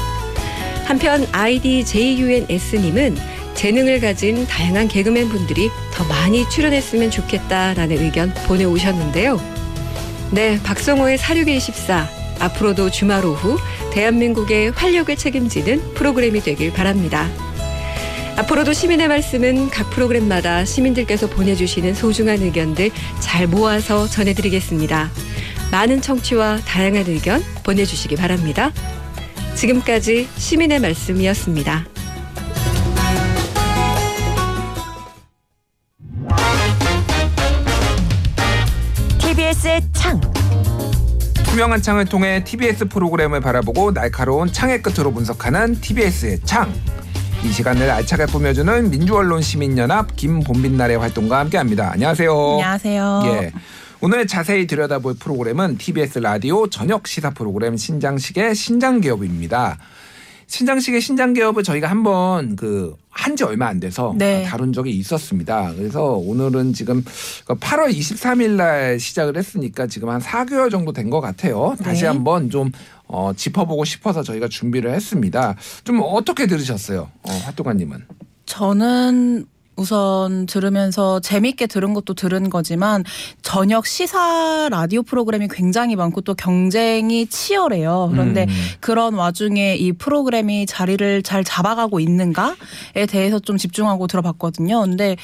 한편 0.85 1.25
아이디 1.31 1.85
JUNS님은 1.85 3.17
재능을 3.55 3.99
가진 3.99 4.45
다양한 4.47 4.87
개그맨 4.87 5.29
분들이 5.29 5.69
더 5.93 6.03
많이 6.05 6.47
출연했으면 6.49 7.11
좋겠다라는 7.11 7.99
의견 7.99 8.33
보내오셨는데요. 8.47 9.39
네, 10.31 10.59
박성호의 10.63 11.17
사륙의 11.17 11.57
24. 11.57 12.09
앞으로도 12.39 12.89
주말 12.89 13.25
오후 13.25 13.57
대한민국의 13.91 14.71
활력을 14.71 15.15
책임지는 15.15 15.93
프로그램이 15.93 16.41
되길 16.41 16.73
바랍니다. 16.73 17.29
앞으로도 18.35 18.73
시민의 18.73 19.07
말씀은 19.07 19.69
각 19.69 19.91
프로그램마다 19.91 20.65
시민들께서 20.65 21.27
보내주시는 21.27 21.93
소중한 21.93 22.41
의견들 22.41 22.89
잘 23.19 23.47
모아서 23.47 24.07
전해드리겠습니다. 24.07 25.11
많은 25.71 26.01
청취와 26.01 26.59
다양한 26.65 27.05
의견 27.07 27.43
보내주시기 27.63 28.15
바랍니다. 28.15 28.71
지금까지 29.55 30.27
시민의 30.37 30.79
말씀이었습니다. 30.79 31.85
TBS의 39.19 39.81
창. 39.93 40.19
투명한 41.45 41.81
창을 41.81 42.05
통해 42.05 42.43
TBS 42.43 42.85
프로그램을 42.85 43.41
바라보고 43.41 43.93
날카로운 43.93 44.51
창의 44.51 44.81
끝으로 44.81 45.11
분석하는 45.13 45.79
TBS의 45.81 46.39
창. 46.43 46.73
이 47.43 47.51
시간을 47.51 47.89
알차게 47.91 48.25
꾸며주는 48.27 48.89
민주언론 48.89 49.41
시민연합 49.41 50.15
김본빛날의 50.15 50.97
활동과 50.97 51.39
함께합니다. 51.39 51.91
안녕하세요. 51.91 52.31
안녕하세요. 52.31 53.21
예. 53.25 53.51
오늘 54.05 54.27
자세히 54.27 54.67
들여다볼 54.67 55.15
프로그램은 55.17 55.77
TBS 55.77 56.19
라디오 56.19 56.67
저녁 56.67 57.07
시사 57.07 57.29
프로그램 57.29 57.77
신장식의 57.77 58.53
신장개업입니다. 58.53 59.77
신장식의 60.47 60.99
신장개업을 60.99 61.63
저희가 61.63 61.89
한번 61.89 62.57
그 62.57 62.97
한지 63.09 63.45
얼마 63.45 63.67
안 63.67 63.79
돼서 63.79 64.13
네. 64.17 64.43
다룬 64.43 64.73
적이 64.73 64.91
있었습니다. 64.97 65.71
그래서 65.77 66.03
오늘은 66.15 66.73
지금 66.73 67.01
8월 67.45 67.95
23일 67.97 68.49
날 68.57 68.99
시작을 68.99 69.37
했으니까 69.37 69.87
지금 69.87 70.09
한 70.09 70.19
4개월 70.19 70.69
정도 70.69 70.91
된 70.91 71.09
것 71.09 71.21
같아요. 71.21 71.73
다시 71.81 72.01
네. 72.01 72.07
한번 72.07 72.49
좀 72.49 72.73
어, 73.07 73.31
짚어보고 73.33 73.85
싶어서 73.85 74.21
저희가 74.21 74.49
준비를 74.49 74.93
했습니다. 74.93 75.55
좀 75.85 76.01
어떻게 76.03 76.45
들으셨어요? 76.45 77.09
어, 77.21 77.31
활동가님은? 77.45 78.03
저는 78.47 79.45
우선 79.75 80.45
들으면서 80.45 81.19
재밌게 81.19 81.67
들은 81.67 81.93
것도 81.93 82.13
들은 82.13 82.49
거지만 82.49 83.03
저녁 83.41 83.85
시사 83.87 84.69
라디오 84.69 85.03
프로그램이 85.03 85.47
굉장히 85.49 85.95
많고 85.95 86.21
또 86.21 86.33
경쟁이 86.33 87.25
치열해요. 87.27 88.09
그런데 88.11 88.43
음. 88.43 88.53
그런 88.79 89.13
와중에 89.15 89.75
이 89.75 89.91
프로그램이 89.93 90.65
자리를 90.65 91.23
잘 91.23 91.43
잡아가고 91.43 91.99
있는가에 91.99 93.05
대해서 93.09 93.39
좀 93.39 93.57
집중하고 93.57 94.07
들어봤거든요. 94.07 94.81
근데 94.81 95.15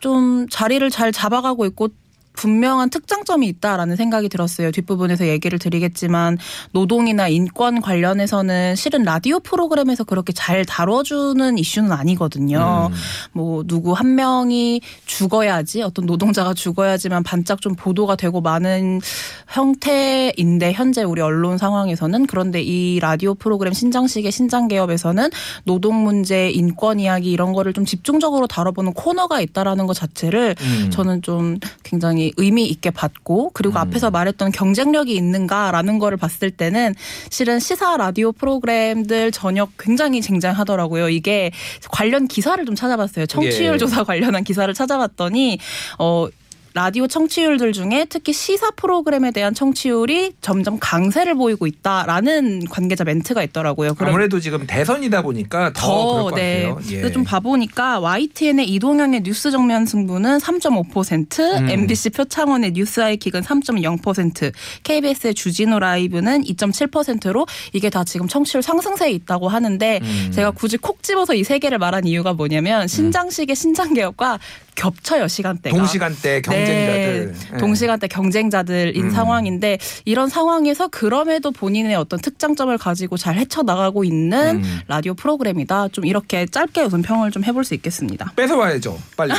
좀 0.00 0.46
자리를 0.50 0.88
잘 0.90 1.12
잡아가고 1.12 1.64
있고 1.66 1.88
분명한 2.34 2.90
특장점이 2.90 3.46
있다라는 3.46 3.96
생각이 3.96 4.28
들었어요. 4.28 4.70
뒷부분에서 4.70 5.26
얘기를 5.28 5.58
드리겠지만 5.58 6.38
노동이나 6.72 7.28
인권 7.28 7.80
관련해서는 7.80 8.76
실은 8.76 9.02
라디오 9.02 9.40
프로그램에서 9.40 10.04
그렇게 10.04 10.32
잘 10.32 10.64
다뤄주는 10.64 11.58
이슈는 11.58 11.92
아니거든요. 11.92 12.90
음. 12.90 12.96
뭐 13.32 13.64
누구 13.64 13.92
한 13.92 14.14
명이 14.14 14.80
죽어야지 15.06 15.82
어떤 15.82 16.06
노동자가 16.06 16.54
죽어야지만 16.54 17.22
반짝 17.22 17.60
좀 17.60 17.74
보도가 17.74 18.16
되고 18.16 18.40
많은 18.40 19.00
형태인데 19.48 20.72
현재 20.72 21.02
우리 21.02 21.20
언론 21.20 21.56
상황에서는 21.56 22.26
그런데 22.26 22.60
이 22.62 22.98
라디오 23.00 23.34
프로그램 23.34 23.72
신장식의 23.72 24.32
신장 24.32 24.68
개업에서는 24.68 25.30
노동 25.64 26.04
문제, 26.04 26.50
인권 26.50 26.98
이야기 27.00 27.30
이런 27.30 27.52
거를 27.52 27.72
좀 27.72 27.84
집중적으로 27.84 28.46
다뤄보는 28.46 28.92
코너가 28.92 29.40
있다라는 29.40 29.86
것 29.86 29.94
자체를 29.94 30.54
음. 30.60 30.90
저는 30.90 31.22
좀 31.22 31.58
굉장히 31.82 32.23
의미 32.36 32.66
있게 32.66 32.90
봤고 32.90 33.50
그리고 33.54 33.74
음. 33.74 33.78
앞에서 33.78 34.10
말했던 34.10 34.52
경쟁력이 34.52 35.14
있는가라는 35.14 35.98
거를 35.98 36.16
봤을 36.16 36.50
때는 36.50 36.94
실은 37.30 37.58
시사 37.58 37.96
라디오 37.96 38.32
프로그램들 38.32 39.32
저녁 39.32 39.70
굉장히 39.78 40.20
쟁쟁하더라고요. 40.20 41.08
이게 41.08 41.50
관련 41.90 42.28
기사를 42.28 42.64
좀 42.64 42.74
찾아봤어요. 42.74 43.26
청취율 43.26 43.74
예. 43.74 43.78
조사 43.78 44.04
관련한 44.04 44.44
기사를 44.44 44.72
찾아봤더니 44.72 45.58
어 45.98 46.28
라디오 46.74 47.06
청취율들 47.06 47.72
중에 47.72 48.04
특히 48.08 48.32
시사 48.32 48.72
프로그램에 48.72 49.30
대한 49.30 49.54
청취율이 49.54 50.32
점점 50.40 50.78
강세를 50.80 51.36
보이고 51.36 51.68
있다라는 51.68 52.64
관계자 52.68 53.04
멘트가 53.04 53.44
있더라고요. 53.44 53.94
그럼 53.94 54.10
아무래도 54.10 54.40
지금 54.40 54.66
대선이다 54.66 55.22
보니까 55.22 55.72
더, 55.72 55.86
그럴 55.86 56.04
것 56.04 56.24
같아요. 56.30 56.80
예. 56.90 57.12
좀 57.12 57.22
봐보니까 57.22 58.00
YTN의 58.00 58.68
이동형의 58.70 59.22
뉴스 59.22 59.52
정면 59.52 59.86
승부는 59.86 60.38
3.5%, 60.38 61.60
음. 61.60 61.70
MBC 61.70 62.10
표창원의 62.10 62.72
뉴스 62.72 63.00
아이킥은 63.00 63.42
3.0%, 63.42 64.52
KBS의 64.82 65.34
주진우 65.34 65.78
라이브는 65.78 66.42
2.7%로 66.42 67.46
이게 67.72 67.88
다 67.88 68.02
지금 68.02 68.26
청취율 68.26 68.62
상승세에 68.62 69.12
있다고 69.12 69.46
하는데 69.48 70.00
음. 70.02 70.30
제가 70.32 70.50
굳이 70.50 70.76
콕 70.76 71.02
집어서 71.04 71.34
이 71.34 71.44
세 71.44 71.58
개를 71.58 71.76
말한 71.78 72.06
이유가 72.06 72.32
뭐냐면 72.32 72.88
신장식의 72.88 73.54
신장 73.54 73.92
개혁과 73.92 74.38
겹쳐요 74.74 75.28
시간대가. 75.28 75.76
동시간대 75.76 76.40
경쟁자들. 76.42 77.32
네, 77.32 77.48
예. 77.54 77.56
동시간대 77.58 78.08
경쟁자들인 78.08 79.04
음. 79.04 79.10
상황인데 79.10 79.78
이런 80.04 80.28
상황에서 80.28 80.88
그럼에도 80.88 81.50
본인의 81.50 81.94
어떤 81.96 82.20
특장점을 82.20 82.76
가지고 82.78 83.16
잘 83.16 83.36
헤쳐나가고 83.36 84.04
있는 84.04 84.56
음. 84.56 84.80
라디오 84.88 85.14
프로그램이다. 85.14 85.88
좀 85.88 86.04
이렇게 86.04 86.46
짧게 86.46 86.82
우선 86.82 87.02
평을 87.02 87.30
좀 87.30 87.44
해볼 87.44 87.64
수 87.64 87.74
있겠습니다. 87.74 88.32
뺏어와야죠, 88.36 88.98
빨리. 89.16 89.32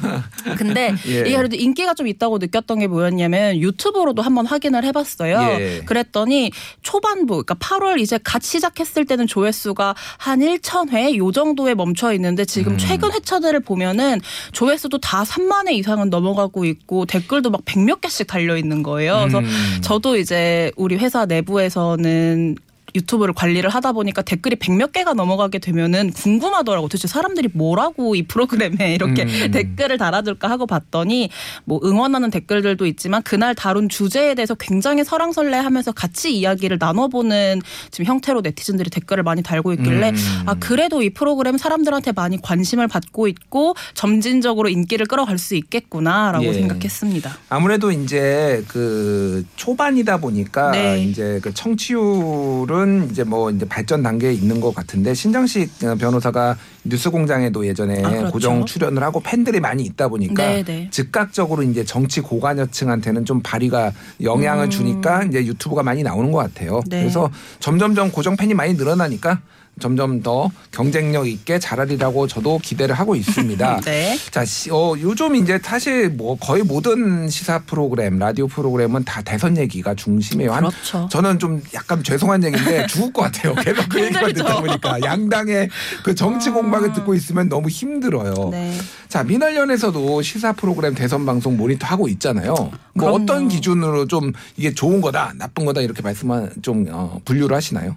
근데 0.56 0.94
예. 1.06 1.20
이게 1.20 1.36
그래도 1.36 1.56
인기가 1.56 1.94
좀 1.94 2.06
있다고 2.06 2.38
느꼈던 2.38 2.80
게 2.80 2.86
뭐였냐면 2.86 3.56
유튜브로도 3.58 4.22
한번 4.22 4.46
확인을 4.46 4.84
해봤어요. 4.84 5.40
예. 5.60 5.82
그랬더니 5.84 6.50
초반부, 6.82 7.44
그러니까 7.44 7.54
8월 7.56 8.00
이제 8.00 8.18
갓 8.22 8.42
시작했을 8.42 9.04
때는 9.04 9.26
조회수가 9.26 9.94
한 10.18 10.40
1,000회 10.40 11.16
요 11.16 11.32
정도에 11.32 11.74
멈춰 11.74 12.12
있는데 12.14 12.44
지금 12.44 12.72
음. 12.72 12.78
최근 12.78 13.12
회차들을 13.12 13.60
보면은 13.60 14.20
조회 14.52 14.69
수도 14.78 14.98
다 14.98 15.24
3만 15.24 15.68
회 15.68 15.74
이상은 15.74 16.10
넘어가고 16.10 16.64
있고 16.64 17.06
댓글도 17.06 17.50
막 17.50 17.64
100몇 17.64 18.00
개씩 18.00 18.26
달려 18.26 18.56
있는 18.56 18.82
거예요. 18.82 19.18
그래서 19.20 19.38
음. 19.40 19.78
저도 19.82 20.16
이제 20.16 20.72
우리 20.76 20.96
회사 20.96 21.26
내부에서는 21.26 22.56
유튜브를 22.94 23.34
관리를 23.34 23.70
하다 23.70 23.92
보니까 23.92 24.22
댓글이 24.22 24.56
백몇 24.56 24.92
개가 24.92 25.14
넘어가게 25.14 25.58
되면은 25.58 26.12
궁금하더라고. 26.12 26.88
도대체 26.88 27.08
사람들이 27.08 27.50
뭐라고 27.52 28.14
이 28.14 28.22
프로그램에 28.22 28.94
이렇게 28.94 29.24
음. 29.24 29.50
댓글을 29.50 29.98
달아둘까 29.98 30.48
하고 30.48 30.66
봤더니 30.66 31.30
뭐 31.64 31.80
응원하는 31.84 32.30
댓글들도 32.30 32.86
있지만 32.86 33.22
그날 33.22 33.54
다룬 33.54 33.88
주제에 33.88 34.34
대해서 34.34 34.54
굉장히 34.54 35.04
설왕설래하면서 35.04 35.92
같이 35.92 36.36
이야기를 36.36 36.78
나눠보는 36.80 37.62
지금 37.90 38.06
형태로 38.06 38.40
네티즌들이 38.42 38.90
댓글을 38.90 39.22
많이 39.22 39.42
달고 39.42 39.72
있길래 39.74 40.10
음. 40.10 40.42
아 40.46 40.54
그래도 40.58 41.02
이 41.02 41.10
프로그램 41.10 41.58
사람들한테 41.58 42.12
많이 42.12 42.40
관심을 42.40 42.88
받고 42.88 43.28
있고 43.28 43.74
점진적으로 43.94 44.68
인기를 44.68 45.06
끌어갈 45.06 45.38
수 45.38 45.54
있겠구나라고 45.54 46.46
예. 46.46 46.52
생각했습니다. 46.52 47.36
아무래도 47.48 47.90
이제 47.90 48.64
그 48.68 49.44
초반이다 49.56 50.18
보니까 50.18 50.70
네. 50.70 51.02
이제 51.02 51.40
그 51.42 51.52
청취율 51.52 52.70
은 52.80 53.08
이제 53.10 53.24
뭐 53.24 53.50
이제 53.50 53.66
발전 53.66 54.02
단계에 54.02 54.32
있는 54.32 54.60
것 54.60 54.74
같은데 54.74 55.12
신장식 55.12 55.70
변호사가 55.98 56.56
뉴스공장에도 56.84 57.66
예전에 57.66 58.02
아, 58.02 58.10
그렇죠. 58.10 58.32
고정 58.32 58.64
출연을 58.64 59.02
하고 59.02 59.20
팬들이 59.20 59.60
많이 59.60 59.82
있다 59.82 60.08
보니까 60.08 60.46
네, 60.46 60.62
네. 60.62 60.88
즉각적으로 60.90 61.62
이제 61.62 61.84
정치 61.84 62.20
고관여층한테는 62.20 63.24
좀 63.24 63.40
발휘가 63.42 63.92
영향을 64.22 64.66
음. 64.66 64.70
주니까 64.70 65.24
이제 65.24 65.44
유튜브가 65.44 65.82
많이 65.82 66.02
나오는 66.02 66.32
것 66.32 66.38
같아요. 66.38 66.82
네. 66.86 67.00
그래서 67.00 67.30
점점점 67.58 68.10
고정 68.12 68.36
팬이 68.36 68.54
많이 68.54 68.74
늘어나니까 68.74 69.40
점점 69.80 70.22
더 70.22 70.50
경쟁력 70.70 71.26
있게 71.26 71.58
자라리라고 71.58 72.26
저도 72.28 72.58
기대를 72.62 72.94
하고 72.94 73.16
있습니다. 73.16 73.80
네. 73.84 74.16
자, 74.30 74.44
시- 74.44 74.70
어, 74.70 74.94
요즘 75.00 75.34
이제 75.34 75.58
사실 75.62 76.10
뭐 76.10 76.36
거의 76.38 76.62
모든 76.62 77.28
시사 77.28 77.60
프로그램, 77.66 78.18
라디오 78.18 78.46
프로그램은 78.46 79.04
다 79.04 79.22
대선 79.22 79.56
얘기가 79.56 79.94
중심이에요. 79.94 80.52
한 80.52 80.60
그렇죠. 80.68 81.08
저는 81.10 81.38
좀 81.38 81.60
약간 81.74 82.04
죄송한 82.04 82.44
얘기인데 82.44 82.86
죽을 82.86 83.12
것 83.12 83.22
같아요. 83.22 83.54
계속 83.64 83.88
그 83.88 84.00
얘기만. 84.02 84.32
듣다 84.34 84.60
보니까 84.60 85.00
양당의 85.02 85.68
그 86.04 86.14
정치 86.14 86.50
아. 86.50 86.52
공방을 86.52 86.92
듣고 86.92 87.14
있으면 87.14 87.48
너무 87.48 87.68
힘들어요. 87.68 88.34
네. 88.52 88.76
자, 89.08 89.24
민활련에서도 89.24 90.22
시사 90.22 90.52
프로그램 90.52 90.94
대선 90.94 91.26
방송 91.26 91.56
모니터 91.56 91.86
하고 91.86 92.06
있잖아요. 92.08 92.54
뭐 92.54 92.70
그럼요. 92.98 93.16
어떤 93.16 93.48
기준으로 93.48 94.06
좀 94.06 94.32
이게 94.56 94.72
좋은 94.74 95.00
거다, 95.00 95.32
나쁜 95.36 95.64
거다 95.64 95.80
이렇게 95.80 96.02
말씀만 96.02 96.50
좀 96.62 96.86
어, 96.90 97.18
분류를 97.24 97.56
하시나요? 97.56 97.94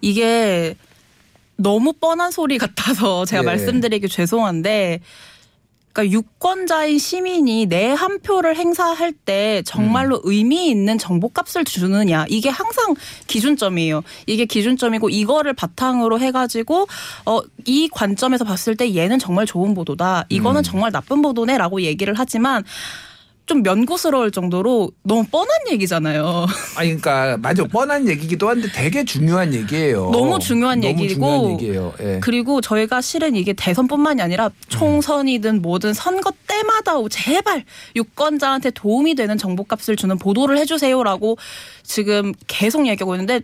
이게 0.00 0.76
너무 1.56 1.92
뻔한 1.94 2.30
소리 2.30 2.58
같아서 2.58 3.24
제가 3.24 3.42
예. 3.42 3.46
말씀드리기 3.46 4.08
죄송한데 4.08 5.00
그러니까 5.92 6.12
유권자인 6.18 6.98
시민이 6.98 7.66
내 7.66 7.94
한 7.94 8.20
표를 8.20 8.54
행사할 8.56 9.14
때 9.14 9.62
음. 9.62 9.64
정말로 9.64 10.20
의미 10.24 10.68
있는 10.68 10.98
정보값을 10.98 11.64
주느냐 11.64 12.26
이게 12.28 12.50
항상 12.50 12.94
기준점이에요. 13.26 14.02
이게 14.26 14.44
기준점이고 14.44 15.08
이거를 15.08 15.54
바탕으로 15.54 16.20
해가지고 16.20 16.86
어 17.24 17.40
이 17.64 17.88
관점에서 17.90 18.44
봤을 18.44 18.76
때 18.76 18.94
얘는 18.94 19.18
정말 19.18 19.46
좋은 19.46 19.74
보도다. 19.74 20.26
이거는 20.28 20.60
음. 20.60 20.62
정말 20.62 20.92
나쁜 20.92 21.22
보도네라고 21.22 21.80
얘기를 21.80 22.12
하지만 22.16 22.62
좀 23.46 23.62
면구스러울 23.62 24.32
정도로 24.32 24.90
너무 25.04 25.24
뻔한 25.24 25.48
얘기잖아요. 25.70 26.46
아니 26.76 26.88
그러니까 27.00 27.36
맞아 27.38 27.62
뻔한 27.64 28.08
얘기기도 28.08 28.48
한데 28.48 28.68
되게 28.74 29.04
중요한 29.04 29.54
얘기예요. 29.54 30.10
너무 30.10 30.40
중요한 30.40 30.80
너무 30.80 31.00
얘기고 31.04 31.14
중요한 31.14 31.52
얘기예요. 31.52 31.94
예. 32.00 32.20
그리고 32.20 32.60
저희가 32.60 33.00
실은 33.00 33.36
이게 33.36 33.52
대선뿐만이 33.52 34.20
아니라 34.20 34.50
총선이든 34.68 35.62
뭐든 35.62 35.94
선거 35.94 36.32
때마다 36.48 36.94
제발 37.08 37.64
유권자한테 37.94 38.70
도움이 38.70 39.14
되는 39.14 39.38
정보값을 39.38 39.94
주는 39.94 40.18
보도를 40.18 40.58
해주세요라고 40.58 41.38
지금 41.84 42.32
계속 42.48 42.88
얘기하고 42.88 43.14
있는데 43.14 43.42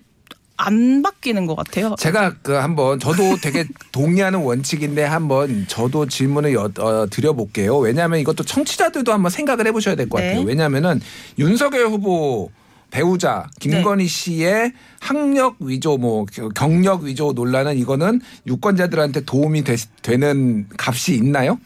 안 0.65 1.03
바뀌는 1.03 1.47
것 1.47 1.57
같아요. 1.57 1.95
제가 1.99 2.35
그 2.43 2.53
한번 2.53 3.01
저도 3.01 3.37
되게 3.43 3.65
동의하는 3.91 4.41
원칙인데 4.41 5.03
한번 5.03 5.67
저도 5.69 6.07
질문을 6.07 6.55
여, 6.55 6.71
어, 6.79 7.07
드려볼게요. 7.11 7.79
왜냐하면 7.79 8.21
이것도 8.21 8.45
청취자들도 8.45 9.13
한번 9.13 9.31
생각을 9.31 9.67
해보셔야 9.67 9.97
될것 9.97 10.21
네. 10.21 10.29
같아요. 10.29 10.47
왜냐하면은 10.47 11.01
윤석열 11.39 11.87
후보 11.87 12.51
배우자 12.93 13.49
김건희 13.59 14.07
씨의 14.07 14.73
학력 15.01 15.57
위조 15.61 15.97
뭐 15.97 16.27
경력 16.55 17.03
위조 17.03 17.33
논란은 17.33 17.77
이거는 17.79 18.21
유권자들한테 18.47 19.23
도움이 19.23 19.65
되, 19.65 19.77
되는 20.03 20.69
값이 20.79 21.15
있나요? 21.15 21.59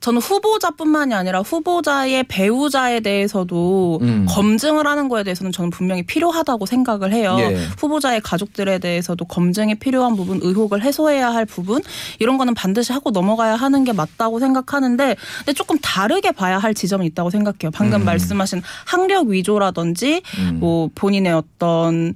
저는 0.00 0.20
후보자뿐만이 0.20 1.12
아니라 1.12 1.40
후보자의 1.40 2.24
배우자에 2.24 3.00
대해서도 3.00 3.98
음. 4.00 4.26
검증을 4.28 4.86
하는 4.86 5.08
거에 5.08 5.24
대해서는 5.24 5.50
저는 5.50 5.70
분명히 5.70 6.04
필요하다고 6.04 6.66
생각을 6.66 7.12
해요. 7.12 7.36
예. 7.40 7.56
후보자의 7.78 8.20
가족들에 8.20 8.78
대해서도 8.78 9.24
검증이 9.24 9.74
필요한 9.76 10.14
부분, 10.14 10.38
의혹을 10.42 10.82
해소해야 10.82 11.32
할 11.32 11.44
부분 11.44 11.82
이런 12.20 12.38
거는 12.38 12.54
반드시 12.54 12.92
하고 12.92 13.10
넘어가야 13.10 13.56
하는 13.56 13.82
게 13.82 13.92
맞다고 13.92 14.38
생각하는데 14.38 15.16
근데 15.38 15.52
조금 15.52 15.78
다르게 15.82 16.30
봐야 16.30 16.58
할 16.58 16.74
지점이 16.74 17.04
있다고 17.06 17.30
생각해요. 17.30 17.72
방금 17.72 18.02
음. 18.02 18.04
말씀하신 18.04 18.62
학력 18.86 19.26
위조라든지 19.26 20.22
음. 20.38 20.58
뭐 20.60 20.88
본인의 20.94 21.32
어떤 21.32 22.14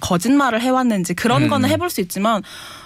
거짓말을 0.00 0.60
해왔는지 0.60 1.14
그런 1.14 1.44
음. 1.44 1.48
거는 1.48 1.68
해볼 1.70 1.88
수 1.88 2.00
있지만 2.02 2.42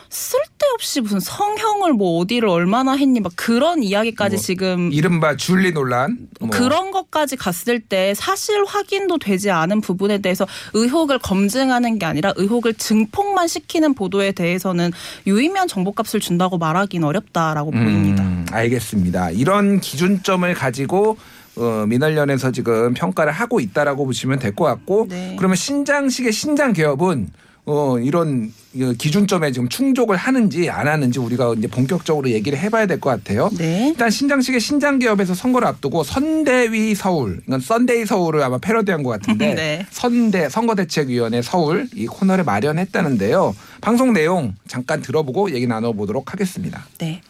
쓸데없이 0.08 1.00
무슨 1.00 1.20
성형을 1.20 1.92
뭐 1.92 2.18
어디를 2.20 2.48
얼마나 2.48 2.92
했니 2.96 3.20
막 3.20 3.32
그런 3.36 3.82
이야기까지 3.82 4.36
뭐, 4.36 4.42
지금 4.42 4.90
이른바 4.92 5.36
줄리 5.36 5.72
논란 5.72 6.18
뭐. 6.40 6.50
그런 6.50 6.90
것까지 6.90 7.36
갔을 7.36 7.80
때 7.80 8.14
사실 8.14 8.64
확인도 8.64 9.18
되지 9.18 9.50
않은 9.50 9.80
부분에 9.80 10.18
대해서 10.18 10.46
의혹을 10.74 11.18
검증하는 11.18 11.98
게 11.98 12.06
아니라 12.06 12.32
의혹을 12.36 12.74
증폭만 12.74 13.48
시키는 13.48 13.94
보도에 13.94 14.32
대해서는 14.32 14.92
유의미한 15.26 15.68
정보값을 15.68 16.20
준다고 16.20 16.58
말하기는 16.58 17.06
어렵다라고 17.06 17.70
보입니다. 17.70 18.22
음, 18.22 18.46
알겠습니다. 18.50 19.30
이런 19.30 19.80
기준점을 19.80 20.52
가지고 20.54 21.16
어, 21.56 21.84
민언련에서 21.88 22.52
지금 22.52 22.92
평가를 22.94 23.32
하고 23.32 23.60
있다라고 23.60 24.04
보시면 24.04 24.38
될 24.38 24.54
것 24.54 24.64
같고 24.64 25.06
네. 25.08 25.34
그러면 25.38 25.56
신장식의 25.56 26.32
신장 26.32 26.72
개업은 26.72 27.28
어, 27.68 27.98
이런 27.98 28.52
이 28.74 28.94
기준점에 28.96 29.50
지금 29.50 29.68
충족을 29.68 30.16
하는지 30.16 30.70
안 30.70 30.86
하는지 30.86 31.18
우리가 31.18 31.54
이제 31.58 31.66
본격적으로 31.66 32.30
얘기를 32.30 32.56
해봐야 32.58 32.86
될 32.86 33.00
것 33.00 33.10
같아요. 33.10 33.50
네. 33.58 33.88
일단 33.88 34.08
신장식의 34.08 34.60
신장 34.60 34.98
개업에서 35.00 35.34
선거를 35.34 35.66
앞두고 35.68 36.04
선대위 36.04 36.94
서울, 36.94 37.40
이건 37.46 37.58
썬데이 37.60 38.06
서울을 38.06 38.42
아마 38.42 38.58
패러디한 38.58 39.02
것 39.02 39.10
같은데 39.10 39.54
네. 39.56 39.86
선대 39.90 40.48
선거대책위원회 40.48 41.42
서울 41.42 41.88
이 41.94 42.06
코너를 42.06 42.44
마련했다는데요. 42.44 43.56
방송 43.80 44.12
내용 44.12 44.54
잠깐 44.68 45.02
들어보고 45.02 45.52
얘기 45.52 45.66
나눠보도록 45.66 46.32
하겠습니다. 46.32 46.86
네. 46.98 47.20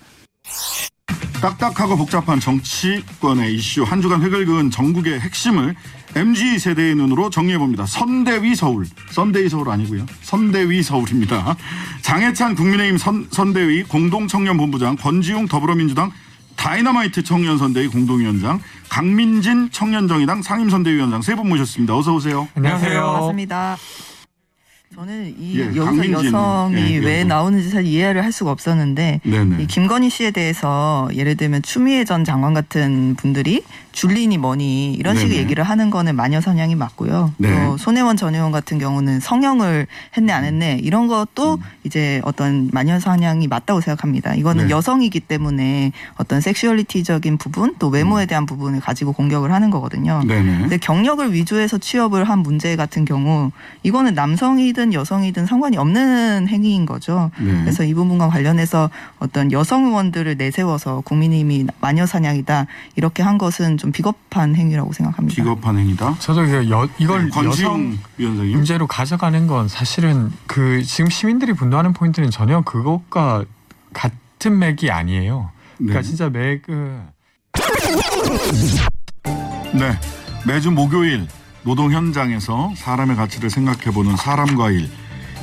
딱딱하고 1.40 1.96
복잡한 1.96 2.40
정치권의 2.40 3.54
이슈 3.54 3.82
한 3.84 4.00
주간 4.02 4.22
획을 4.22 4.46
그은 4.46 4.70
전국의 4.70 5.20
핵심을 5.20 5.74
MG 6.16 6.58
세대의 6.58 6.94
눈으로 6.94 7.28
정리해 7.28 7.58
봅니다. 7.58 7.84
선대위 7.84 8.54
서울, 8.54 8.86
선대위 9.10 9.50
서울 9.50 9.68
아니고요. 9.68 10.06
선대위 10.22 10.82
서울입니다. 10.82 11.54
장해찬 12.00 12.54
국민의힘 12.54 12.96
선, 12.96 13.26
선대위 13.30 13.82
공동청년본부장, 13.84 14.96
권지용 14.96 15.46
더불어민주당 15.46 16.10
다이너마이트 16.56 17.22
청년선대위 17.22 17.88
공동위원장, 17.88 18.60
강민진 18.88 19.68
청년정의당 19.70 20.40
상임선대위원장 20.40 21.20
세 21.20 21.34
분 21.34 21.50
모셨습니다. 21.50 21.94
어서 21.94 22.14
오세요. 22.14 22.48
안녕하세요. 22.54 22.98
반갑습니다. 23.02 23.76
저는 24.96 25.34
이 25.38 25.58
예, 25.58 25.66
여기서 25.66 25.84
강민진, 25.84 26.14
여성이 26.14 26.94
예, 26.94 26.96
왜 26.96 27.16
여성. 27.16 27.28
나오는지 27.28 27.70
잘 27.70 27.84
이해를 27.84 28.24
할 28.24 28.32
수가 28.32 28.50
없었는데 28.50 29.20
네네. 29.24 29.62
이 29.62 29.66
김건희 29.66 30.08
씨에 30.08 30.30
대해서 30.30 31.10
예를 31.12 31.36
들면 31.36 31.60
추미애 31.60 32.06
전 32.06 32.24
장관 32.24 32.54
같은 32.54 33.14
분들이 33.14 33.62
줄리니 33.92 34.38
뭐니 34.38 34.94
이런 34.94 35.16
식의 35.16 35.30
네네. 35.30 35.42
얘기를 35.42 35.64
하는 35.64 35.90
거는 35.90 36.16
마녀 36.16 36.40
사냥이 36.40 36.76
맞고요. 36.76 37.34
네. 37.36 37.66
또 37.66 37.76
손혜원 37.76 38.16
전 38.16 38.34
의원 38.34 38.52
같은 38.52 38.78
경우는 38.78 39.20
성형을 39.20 39.86
했네 40.16 40.32
안 40.32 40.44
했네 40.44 40.80
이런 40.82 41.08
것도 41.08 41.58
이제 41.84 42.22
어떤 42.24 42.70
마녀 42.72 42.98
사냥이 42.98 43.48
맞다고 43.48 43.82
생각합니다. 43.82 44.34
이거는 44.34 44.64
음. 44.64 44.68
네. 44.68 44.70
여성이기 44.74 45.20
때문에 45.20 45.92
어떤 46.16 46.40
섹슈얼리티적인 46.40 47.36
부분 47.36 47.74
또 47.78 47.88
외모에 47.88 48.24
대한 48.24 48.46
부분을 48.46 48.80
가지고 48.80 49.12
공격을 49.12 49.52
하는 49.52 49.68
거거든요. 49.70 50.22
네네. 50.26 50.58
근데 50.60 50.78
경력을 50.78 51.34
위조해서 51.34 51.76
취업을 51.76 52.24
한 52.24 52.38
문제 52.38 52.76
같은 52.76 53.04
경우 53.04 53.50
이거는 53.82 54.14
남성이든 54.14 54.85
여성이든 54.92 55.46
상관이 55.46 55.76
없는 55.76 56.48
행위인 56.48 56.86
거죠. 56.86 57.30
네. 57.38 57.52
그래서 57.62 57.84
이 57.84 57.94
부분과 57.94 58.28
관련해서 58.28 58.90
어떤 59.18 59.52
여성 59.52 59.86
의원들을 59.86 60.36
내세워서 60.36 61.02
국민의힘이 61.02 61.66
마녀 61.80 62.06
사냥이다 62.06 62.66
이렇게 62.96 63.22
한 63.22 63.38
것은 63.38 63.78
좀 63.78 63.92
비겁한 63.92 64.54
행위라고 64.54 64.92
생각합니다. 64.92 65.34
비겁한 65.34 65.78
행위다. 65.78 66.16
저도 66.18 66.46
그 66.46 66.70
여, 66.70 66.88
이걸 66.98 67.30
네, 67.30 67.44
여성 67.44 67.98
위원장님. 68.16 68.52
문제로 68.52 68.86
가져가는 68.86 69.46
건 69.46 69.68
사실은 69.68 70.30
그 70.46 70.82
지금 70.82 71.10
시민들이 71.10 71.52
분노하는 71.52 71.92
포인트는 71.92 72.30
전혀 72.30 72.60
그것과 72.62 73.44
같은 73.92 74.58
맥이 74.58 74.90
아니에요. 74.90 75.50
그러니까 75.78 76.00
네. 76.00 76.06
진짜 76.06 76.28
맥은 76.28 77.02
네. 79.74 79.98
매주 80.46 80.70
목요일 80.70 81.26
노동 81.66 81.92
현장에서 81.92 82.72
사람의 82.76 83.16
가치를 83.16 83.50
생각해보는 83.50 84.16
사람과 84.16 84.70
일 84.70 84.88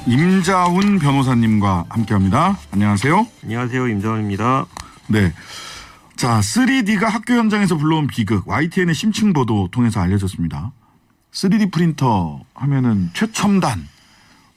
임자훈 0.07 0.97
변호사님과 0.97 1.85
함께합니다. 1.89 2.57
안녕하세요. 2.71 3.27
안녕하세요 3.43 3.87
임정원입니다. 3.89 4.65
네. 5.07 5.33
자, 6.15 6.39
3D가 6.39 7.09
학교 7.09 7.33
현장에서 7.35 7.77
불러온 7.77 8.07
비극 8.07 8.47
YTN의 8.47 8.95
심층 8.95 9.33
보도 9.33 9.67
통해서 9.69 9.99
알려졌습니다. 9.99 10.71
3D 11.31 11.71
프린터 11.71 12.41
하면은 12.55 13.11
최첨단 13.13 13.87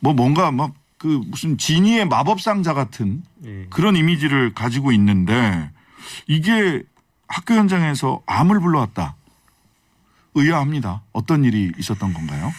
뭐 0.00 0.14
뭔가 0.14 0.50
막 0.50 0.86
그 0.98 1.22
무슨 1.26 1.58
지니의 1.58 2.06
마법 2.08 2.40
상자 2.40 2.74
같은 2.74 3.22
예. 3.44 3.66
그런 3.70 3.96
이미지를 3.96 4.54
가지고 4.54 4.92
있는데 4.92 5.70
이게 6.26 6.82
학교 7.28 7.54
현장에서 7.54 8.22
암을 8.26 8.60
불러왔다. 8.60 9.14
의아합니다. 10.36 11.02
어떤 11.12 11.44
일이 11.44 11.72
있었던 11.78 12.12
건가요? 12.12 12.52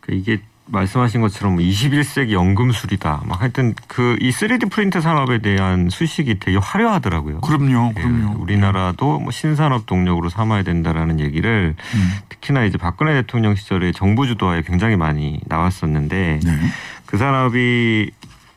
그 0.00 0.12
이게 0.14 0.40
말씀하신 0.66 1.22
것처럼 1.22 1.56
21세기 1.56 2.32
연금술이다. 2.32 3.22
막 3.26 3.40
하여튼 3.40 3.74
그 3.86 4.18
이 4.20 4.30
3D 4.30 4.70
프린트 4.70 5.00
산업에 5.00 5.38
대한 5.38 5.88
수식이 5.88 6.38
되게 6.40 6.58
화려하더라고요. 6.58 7.40
그럼요, 7.40 7.94
예, 7.96 8.00
그럼요. 8.02 8.42
우리나라도 8.42 9.18
뭐 9.20 9.30
신산업 9.30 9.86
동력으로 9.86 10.28
삼아야 10.28 10.62
된다라는 10.62 11.20
얘기를 11.20 11.74
음. 11.94 12.12
특히나 12.28 12.64
이제 12.64 12.76
박근혜 12.76 13.14
대통령 13.14 13.54
시절에 13.54 13.92
정부 13.92 14.26
주도하에 14.26 14.62
굉장히 14.62 14.96
많이 14.96 15.40
나왔었는데 15.46 16.40
네. 16.44 16.58
그 17.06 17.16
산업이 17.16 18.10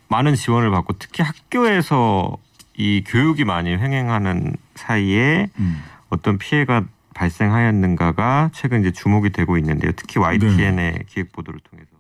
많은 0.10 0.36
지원을 0.36 0.70
받고 0.72 0.94
특히 1.00 1.24
학교에서 1.24 2.36
이 2.76 3.04
교육이 3.08 3.46
많이 3.46 3.72
횡행하는 3.72 4.56
사이에 4.76 5.48
음. 5.60 5.82
어떤 6.10 6.38
피해가 6.38 6.84
발생하였는가가 7.22 8.50
최근 8.52 8.82
이제 8.82 8.92
주목이 8.92 9.30
되고 9.30 9.58
있는데요. 9.58 9.92
특히 9.96 10.20
YTN의 10.20 10.76
네. 10.76 11.00
기획 11.08 11.32
보도를 11.32 11.60
통해서. 11.60 11.92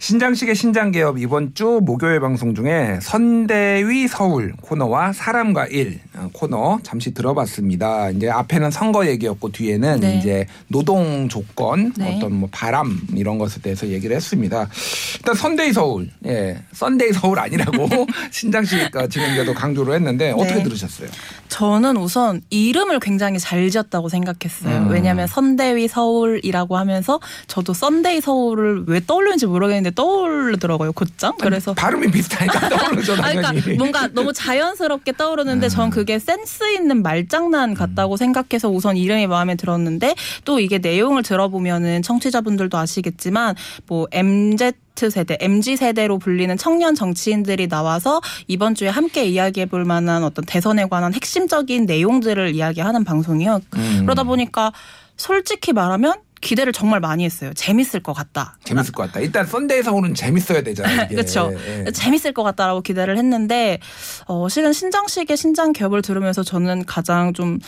신장식의 0.00 0.54
신장개업 0.54 1.18
이번 1.18 1.52
주 1.54 1.78
목요일 1.84 2.20
방송 2.20 2.54
중에 2.54 2.98
선대위 3.02 4.08
서울 4.08 4.54
코너와 4.62 5.12
사람과 5.12 5.66
일 5.66 6.00
어, 6.16 6.30
코너 6.32 6.78
잠시 6.82 7.12
들어봤습니다. 7.12 8.08
이제 8.10 8.30
앞에는 8.30 8.70
선거 8.70 9.06
얘기였고 9.06 9.52
뒤에는 9.52 10.00
네. 10.00 10.16
이제 10.16 10.46
노동 10.68 11.28
조건 11.28 11.92
네. 11.98 12.16
어떤 12.16 12.34
뭐 12.34 12.48
바람 12.50 12.98
이런 13.14 13.36
것에 13.36 13.60
대해서 13.60 13.86
얘기를 13.88 14.16
했습니다. 14.16 14.68
일단 15.16 15.34
선대위 15.34 15.74
서울, 15.74 16.08
예, 16.24 16.56
썬데이 16.72 17.12
서울 17.12 17.38
아니라고 17.38 17.86
신장식 18.32 18.96
어, 18.96 19.06
진행자도 19.06 19.52
강조를 19.52 19.94
했는데 19.94 20.30
어떻게 20.30 20.54
네. 20.54 20.62
들으셨어요? 20.62 21.10
저는 21.48 21.98
우선 21.98 22.40
이름을 22.48 23.00
굉장히 23.00 23.38
잘 23.38 23.68
지었다고 23.68 24.08
생각했어요. 24.08 24.76
음. 24.78 24.88
왜냐하면 24.88 25.26
선대위 25.26 25.88
서울이라고 25.88 26.78
하면서 26.78 27.20
저도 27.48 27.74
썬데이 27.74 28.22
서울을 28.22 28.84
왜 28.86 29.00
떠올리는지 29.06 29.44
모르겠는데 29.46 29.89
떠오르더라고요. 29.90 30.92
곧장. 30.92 31.34
그래서 31.40 31.74
발음이 31.74 32.10
비슷하니까 32.10 32.68
떠오르죠 32.70 33.16
당연히. 33.16 33.60
그러니까 33.60 33.74
뭔가 33.76 34.08
너무 34.08 34.32
자연스럽게 34.32 35.12
떠오르는데 35.12 35.66
음. 35.66 35.68
전 35.68 35.90
그게 35.90 36.18
센스 36.18 36.72
있는 36.72 37.02
말장난 37.02 37.74
같다고 37.74 38.16
생각해서 38.16 38.68
우선 38.68 38.96
이름이 38.96 39.26
마음에 39.26 39.54
들었는데 39.54 40.14
또 40.44 40.60
이게 40.60 40.78
내용을 40.78 41.22
들어보면은 41.22 42.02
청취자분들도 42.02 42.76
아시겠지만 42.76 43.54
뭐 43.86 44.06
MZ 44.12 44.72
세대, 45.08 45.38
MZ 45.40 45.76
세대로 45.76 46.18
불리는 46.18 46.54
청년 46.58 46.94
정치인들이 46.94 47.68
나와서 47.68 48.20
이번 48.48 48.74
주에 48.74 48.88
함께 48.88 49.24
이야기해 49.24 49.64
볼 49.64 49.86
만한 49.86 50.24
어떤 50.24 50.44
대선에 50.44 50.86
관한 50.86 51.14
핵심적인 51.14 51.86
내용들을 51.86 52.54
이야기하는 52.54 53.04
방송이요. 53.04 53.60
음. 53.76 54.00
그러다 54.02 54.24
보니까 54.24 54.72
솔직히 55.16 55.72
말하면 55.72 56.14
기대를 56.40 56.72
정말 56.72 57.00
많이 57.00 57.24
했어요. 57.24 57.52
재밌을 57.54 58.00
것 58.00 58.12
같다. 58.12 58.56
재밌을 58.64 58.92
것 58.92 59.04
같다. 59.04 59.20
일단 59.20 59.46
썬데이 59.46 59.82
서울은 59.82 60.14
재밌어야 60.14 60.62
되잖아요. 60.62 61.08
그렇죠. 61.10 61.52
예. 61.86 61.90
재밌을 61.92 62.32
것 62.32 62.42
같다라고 62.42 62.80
기대를 62.80 63.18
했는데 63.18 63.78
어, 64.26 64.48
실은 64.48 64.72
신장식의 64.72 65.36
신장 65.36 65.72
기업을 65.72 66.02
들으면서 66.02 66.42
저는 66.42 66.84
가장 66.86 67.32
좀 67.34 67.58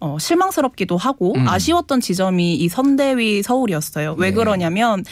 어, 0.00 0.18
실망스럽기도 0.18 0.96
하고 0.96 1.34
음. 1.36 1.48
아쉬웠던 1.48 2.00
지점이 2.00 2.56
이 2.56 2.68
선대위 2.68 3.42
서울이었어요. 3.42 4.14
왜 4.18 4.30
네. 4.30 4.34
그러냐면 4.34 5.04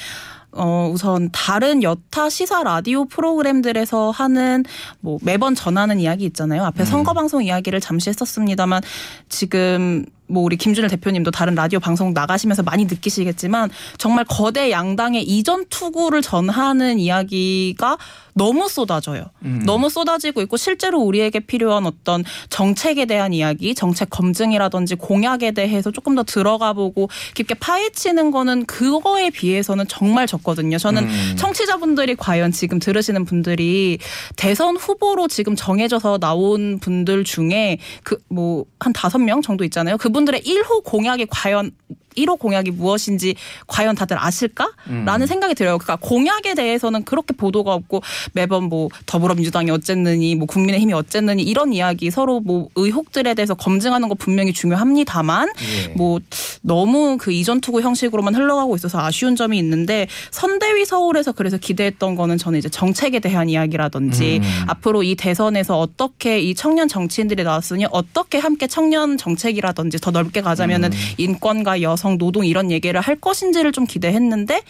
어, 0.52 0.90
우선 0.92 1.30
다른 1.32 1.82
여타 1.82 2.28
시사 2.28 2.62
라디오 2.62 3.06
프로그램들에서 3.06 4.10
하는 4.10 4.64
뭐 5.00 5.18
매번 5.22 5.54
전하는 5.54 5.98
이야기 5.98 6.24
있잖아요. 6.26 6.64
앞에 6.64 6.82
음. 6.82 6.84
선거 6.84 7.14
방송 7.14 7.42
이야기를 7.42 7.80
잠시 7.80 8.10
했었습니다만 8.10 8.82
지금 9.28 10.04
뭐 10.32 10.42
우리 10.42 10.56
김준일 10.56 10.90
대표님도 10.90 11.30
다른 11.30 11.54
라디오 11.54 11.78
방송 11.78 12.12
나가시면서 12.12 12.62
많이 12.62 12.84
느끼시겠지만 12.86 13.70
정말 13.98 14.24
거대 14.24 14.70
양당의 14.70 15.22
이전 15.22 15.66
투구를 15.68 16.22
전하는 16.22 16.98
이야기가 16.98 17.98
너무 18.34 18.68
쏟아져요. 18.68 19.26
음. 19.44 19.62
너무 19.64 19.88
쏟아지고 19.90 20.42
있고 20.42 20.56
실제로 20.56 21.00
우리에게 21.00 21.40
필요한 21.40 21.86
어떤 21.86 22.24
정책에 22.50 23.04
대한 23.04 23.32
이야기, 23.32 23.74
정책 23.74 24.10
검증이라든지 24.10 24.94
공약에 24.96 25.52
대해서 25.52 25.90
조금 25.90 26.14
더 26.14 26.22
들어가 26.22 26.72
보고 26.72 27.08
깊게 27.34 27.54
파헤치는 27.54 28.30
거는 28.30 28.66
그거에 28.66 29.30
비해서는 29.30 29.86
정말 29.88 30.26
적거든요. 30.26 30.78
저는 30.78 31.04
음. 31.04 31.34
청취자분들이 31.36 32.14
과연 32.16 32.52
지금 32.52 32.78
들으시는 32.78 33.24
분들이 33.24 33.98
대선 34.36 34.76
후보로 34.76 35.28
지금 35.28 35.54
정해져서 35.56 36.18
나온 36.18 36.78
분들 36.80 37.24
중에 37.24 37.78
그 38.02 38.16
뭐 38.28 38.64
한 38.82 38.92
다섯 38.92 39.18
명 39.18 39.42
정도 39.42 39.64
있잖아요. 39.64 39.96
그분들의 39.96 40.42
1호 40.42 40.82
공약이 40.84 41.26
과연 41.30 41.70
1호 42.16 42.38
공약이 42.38 42.70
무엇인지 42.72 43.34
과연 43.66 43.94
다들 43.94 44.16
아실까라는 44.18 45.26
생각이 45.26 45.54
들어요. 45.54 45.78
그러니까 45.78 45.96
공약에 45.96 46.54
대해서는 46.54 47.04
그렇게 47.04 47.34
보도가 47.34 47.72
없고 47.74 48.02
매번 48.32 48.64
뭐 48.64 48.88
더불어민주당이 49.06 49.70
어쨌느니 49.70 50.34
뭐 50.34 50.46
국민의힘이 50.46 50.92
어쨌느니 50.92 51.42
이런 51.42 51.72
이야기 51.72 52.10
서로 52.10 52.40
뭐 52.40 52.68
의혹들에 52.74 53.34
대해서 53.34 53.54
검증하는 53.54 54.08
거 54.08 54.14
분명히 54.14 54.52
중요합니다만 54.52 55.48
예. 55.48 55.88
뭐 55.94 56.20
너무 56.60 57.16
그 57.18 57.32
이전 57.32 57.60
투구 57.60 57.80
형식으로만 57.80 58.34
흘러가고 58.34 58.76
있어서 58.76 59.00
아쉬운 59.00 59.36
점이 59.36 59.58
있는데 59.58 60.06
선대위 60.30 60.84
서울에서 60.84 61.32
그래서 61.32 61.56
기대했던 61.56 62.14
거는 62.14 62.38
저는 62.38 62.58
이제 62.58 62.68
정책에 62.68 63.18
대한 63.18 63.48
이야기라든지 63.48 64.40
음. 64.42 64.64
앞으로 64.68 65.02
이 65.02 65.14
대선에서 65.14 65.78
어떻게 65.78 66.40
이 66.40 66.54
청년 66.54 66.88
정치인들이 66.88 67.44
나왔으니 67.44 67.86
어떻게 67.90 68.38
함께 68.38 68.66
청년 68.66 69.16
정책이라든지 69.16 69.98
더 69.98 70.10
넓게 70.10 70.40
가자면은 70.40 70.92
음. 70.92 70.98
인권과 71.18 71.82
여성 71.82 72.01
노동 72.18 72.44
이런 72.46 72.70
얘기를 72.70 73.00
할 73.00 73.16
것인지를 73.16 73.72
좀 73.72 73.86
기대했는데 73.86 74.62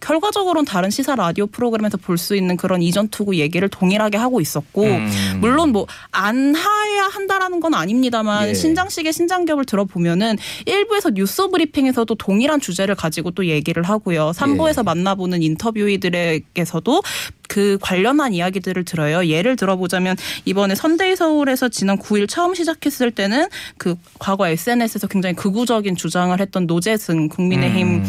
결과적으로는 0.00 0.64
다른 0.64 0.90
시사 0.90 1.16
라디오 1.16 1.46
프로그램에서 1.46 1.96
볼 1.96 2.18
수 2.18 2.34
있는 2.36 2.56
그런 2.56 2.82
이전 2.82 3.08
투구 3.08 3.36
얘기를 3.36 3.68
동일하게 3.68 4.16
하고 4.16 4.40
있었고 4.40 4.84
음. 4.84 5.38
물론 5.40 5.70
뭐 5.72 5.86
안 6.10 6.54
해야 6.56 7.04
한다라는 7.04 7.60
건 7.60 7.74
아닙니다만 7.74 8.48
예. 8.48 8.54
신장식의 8.54 9.12
신장ገብ을 9.12 9.64
들어보면은 9.64 10.36
일부에서 10.66 11.10
뉴스 11.10 11.48
브리핑에서도 11.48 12.12
동일한 12.16 12.60
주제를 12.60 12.94
가지고 12.94 13.30
또 13.30 13.46
얘기를 13.46 13.82
하고요. 13.82 14.32
삼부에서 14.32 14.80
예. 14.80 14.84
만나보는 14.84 15.42
interviewee들에게서도 15.42 17.02
그 17.48 17.78
관련한 17.80 18.32
이야기들을 18.32 18.84
들어요. 18.84 19.26
예를 19.26 19.56
들어보자면 19.56 20.16
이번에 20.44 20.74
선데이 20.74 21.16
서울에서 21.16 21.68
지난 21.68 21.98
9일 21.98 22.28
처음 22.28 22.54
시작했을 22.54 23.10
때는 23.10 23.48
그 23.78 23.96
과거 24.18 24.46
SNS에서 24.46 25.08
굉장히 25.08 25.34
극우적인 25.34 25.96
주장을 25.96 26.38
했던 26.38 26.66
노재승 26.66 27.28
국민의힘 27.28 27.88
음. 27.88 28.04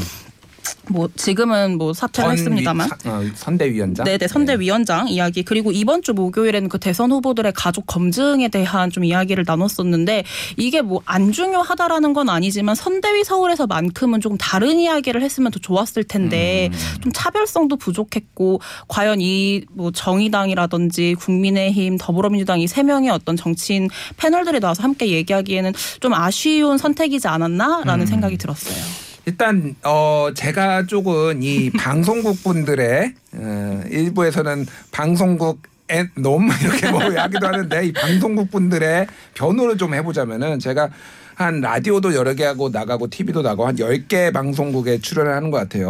뭐 0.91 1.09
지금은 1.15 1.77
뭐 1.77 1.93
사퇴를 1.93 2.31
했습니다만 2.31 2.87
위- 2.87 2.89
사- 3.03 3.09
어, 3.17 3.23
선대위원장. 3.35 4.03
네네 4.05 4.27
선대위원장 4.27 5.07
이야기 5.09 5.43
그리고 5.43 5.71
이번 5.71 6.01
주 6.01 6.13
목요일에는 6.13 6.69
그 6.69 6.79
대선 6.79 7.11
후보들의 7.11 7.51
가족 7.55 7.85
검증에 7.87 8.47
대한 8.47 8.89
좀 8.91 9.03
이야기를 9.03 9.43
나눴었는데 9.47 10.23
이게 10.57 10.81
뭐 10.81 10.99
안 11.05 11.31
중요하다라는 11.31 12.13
건 12.13 12.29
아니지만 12.29 12.75
선대위 12.75 13.23
서울에서만큼은 13.23 14.21
조금 14.21 14.37
다른 14.37 14.79
이야기를 14.79 15.21
했으면 15.23 15.51
더 15.51 15.59
좋았을 15.59 16.03
텐데 16.03 16.69
음. 16.71 17.01
좀 17.01 17.11
차별성도 17.13 17.77
부족했고 17.77 18.61
과연 18.87 19.19
이 19.21 19.61
뭐 19.73 19.91
정의당이라든지 19.91 21.15
국민의힘 21.15 21.97
더불어민주당 21.99 22.59
이 22.61 22.67
세 22.67 22.83
명의 22.83 23.09
어떤 23.09 23.35
정치인 23.35 23.89
패널들이 24.17 24.59
나와서 24.59 24.83
함께 24.83 25.07
얘기하기에는 25.09 25.73
좀 25.99 26.13
아쉬운 26.13 26.77
선택이지 26.77 27.27
않았나라는 27.27 28.01
음. 28.01 28.05
생각이 28.05 28.37
들었어요. 28.37 29.08
일단 29.29 29.75
어 29.83 30.29
제가 30.33 30.87
쪽은 30.87 31.43
이 31.43 31.69
방송국 31.77 32.41
분들의 32.43 33.13
어, 33.33 33.83
일부에서는 33.89 34.65
방송국 34.91 35.61
에 35.91 36.07
너무 36.15 36.51
이렇게 36.61 36.89
뭐 36.91 37.01
하기도 37.17 37.47
하는데 37.47 37.87
이 37.87 37.91
방송국 37.91 38.51
분들의 38.51 39.07
변호를 39.33 39.77
좀 39.77 39.93
해보자면은 39.93 40.59
제가 40.59 40.89
한 41.35 41.61
라디오도 41.61 42.13
여러 42.13 42.33
개 42.35 42.43
하고 42.43 42.69
나가고 42.69 43.09
TV도 43.09 43.41
나가고 43.41 43.65
한 43.65 43.75
10개 43.75 44.31
방송국에 44.31 44.99
출연을 44.99 45.33
하는 45.33 45.49
것 45.49 45.57
같아요. 45.57 45.89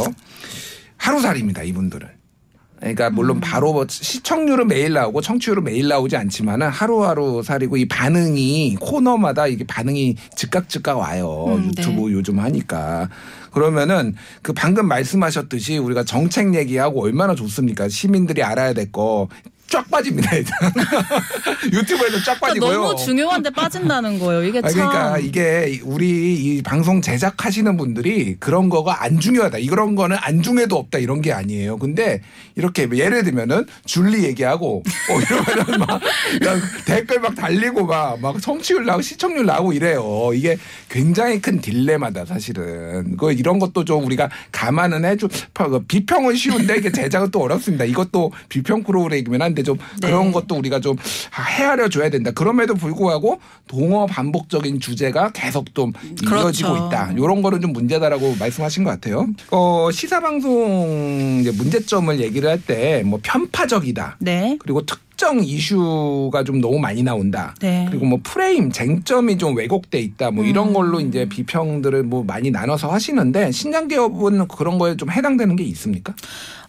하루살입니다, 0.96 1.64
이분들은. 1.64 2.19
그러니까 2.80 3.10
물론 3.10 3.40
바로 3.40 3.74
뭐 3.74 3.86
시청률은 3.90 4.68
매일 4.68 4.94
나오고 4.94 5.22
청취율은 5.22 5.64
매일 5.64 5.88
나오지 5.88 6.16
않지만은 6.16 6.70
하루하루 6.70 7.44
살이고 7.44 7.78
이 7.78 7.88
반응이 7.88 8.78
코너마다 8.80 9.48
이게 9.48 9.66
반응이 9.66 10.16
즉각 10.36 10.70
즉각 10.70 10.98
와요. 10.98 11.46
음, 11.50 11.72
네. 11.76 11.82
유튜브 11.82 12.12
요즘 12.12 12.40
하니까. 12.40 13.10
그러면은 13.52 14.16
그 14.42 14.54
방금 14.54 14.88
말씀하셨듯이 14.88 15.78
우리가 15.78 16.04
정책 16.04 16.56
얘기하고 16.56 17.04
얼마나 17.04 17.36
좋습니까? 17.36 17.90
시민들이 17.90 18.44
알아야 18.44 18.74
될 18.74 18.92
거 18.92 19.28
쫙 19.70 19.90
빠집니다, 19.90 20.36
일단. 20.36 20.72
유튜브에서 21.72 22.24
쫙 22.24 22.40
빠지고요. 22.40 22.70
그러니까 22.70 22.88
너무 22.90 23.06
중요한데 23.06 23.50
빠진다는 23.52 24.20
거예요. 24.20 24.44
이게 24.44 24.60
아, 24.64 24.70
참. 24.70 24.90
그러니까 24.90 25.18
이게 25.20 25.80
우리 25.84 26.10
이 26.36 26.62
방송 26.62 27.02
제작하시는 27.02 27.78
분들이 27.78 28.36
그런 28.40 28.70
거가 28.70 29.04
안 29.04 29.20
중요하다. 29.20 29.60
이런 29.60 29.96
거는 29.96 30.18
안 30.20 30.42
중에도 30.42 30.78
없다. 30.78 30.98
이런 30.98 31.22
게 31.22 31.32
아니에요. 31.32 31.78
근데 31.78 32.22
이렇게 32.56 32.90
예를 32.92 33.24
들면은 33.24 33.66
줄리 33.86 34.24
얘기하고 34.24 34.84
어 35.10 35.20
이러면은 35.22 35.80
막 35.80 36.02
댓글 36.86 37.20
막 37.20 37.36
달리고 37.36 37.86
막, 37.86 38.20
막 38.20 38.40
성취율 38.40 38.86
나고 38.86 39.02
시청률 39.02 39.46
나고 39.46 39.74
이래요. 39.74 40.32
이게 40.34 40.58
굉장히 40.90 41.40
큰 41.42 41.62
딜레마다 41.62 42.26
사실은. 42.26 43.18
그 43.18 43.32
이런 43.32 43.60
것도 43.60 43.86
좀 43.86 44.06
우리가 44.06 44.30
감안은 44.52 45.06
해줘. 45.06 45.28
그 45.54 45.80
비평은 45.88 46.36
쉬운데 46.36 46.78
이게 46.78 46.92
제작은 46.92 47.32
또 47.32 47.42
어렵습니다. 47.42 47.86
이것도 47.86 48.32
비평 48.50 48.84
프로그램이면 48.84 49.42
한데 49.42 49.59
좀 49.64 49.78
그런 50.02 50.26
네. 50.28 50.32
것도 50.32 50.56
우리가 50.56 50.80
좀 50.80 50.96
헤아려 51.58 51.90
줘야 51.90 52.10
된다. 52.10 52.32
그럼에도 52.32 52.76
불구하고 52.76 53.40
동어 53.68 54.06
반복적인 54.06 54.80
주제가 54.80 55.32
계속 55.32 55.74
좀 55.76 55.92
이어지고 56.24 56.70
그렇죠. 56.74 56.88
있다. 56.88 57.12
이런 57.14 57.42
거는 57.42 57.62
좀 57.62 57.74
문제다라고 57.74 58.36
말씀하신 58.40 58.84
것 58.84 58.90
같아요. 58.92 59.28
어, 59.52 59.90
시사 59.92 60.20
방송 60.20 61.44
문제점을 61.58 62.20
얘기를 62.20 62.50
할 62.50 62.60
때 62.66 63.04
뭐 63.04 63.20
편파적이다. 63.24 64.18
네. 64.20 64.58
그리고 64.60 64.86
특 64.86 65.00
정 65.20 65.44
이슈가 65.44 66.46
좀 66.46 66.62
너무 66.62 66.80
많이 66.80 67.04
나온다. 67.04 67.54
네. 67.60 67.86
그리고 67.90 68.06
뭐 68.06 68.20
프레임 68.24 68.72
쟁점이 68.72 69.38
좀 69.38 69.58
왜곡돼 69.58 70.00
있다. 70.00 70.32
뭐 70.32 70.46
이런 70.46 70.70
음. 70.70 70.74
걸로 70.74 71.02
이제 71.02 71.28
비평들을 71.28 72.04
뭐 72.04 72.24
많이 72.24 72.50
나눠서 72.52 72.88
하시는데 72.90 73.52
신장 73.52 73.90
기업은 73.90 74.48
그런 74.48 74.80
거에 74.80 74.96
좀 74.96 75.12
해당되는 75.12 75.58
게 75.58 75.66
있습니까? 75.66 76.14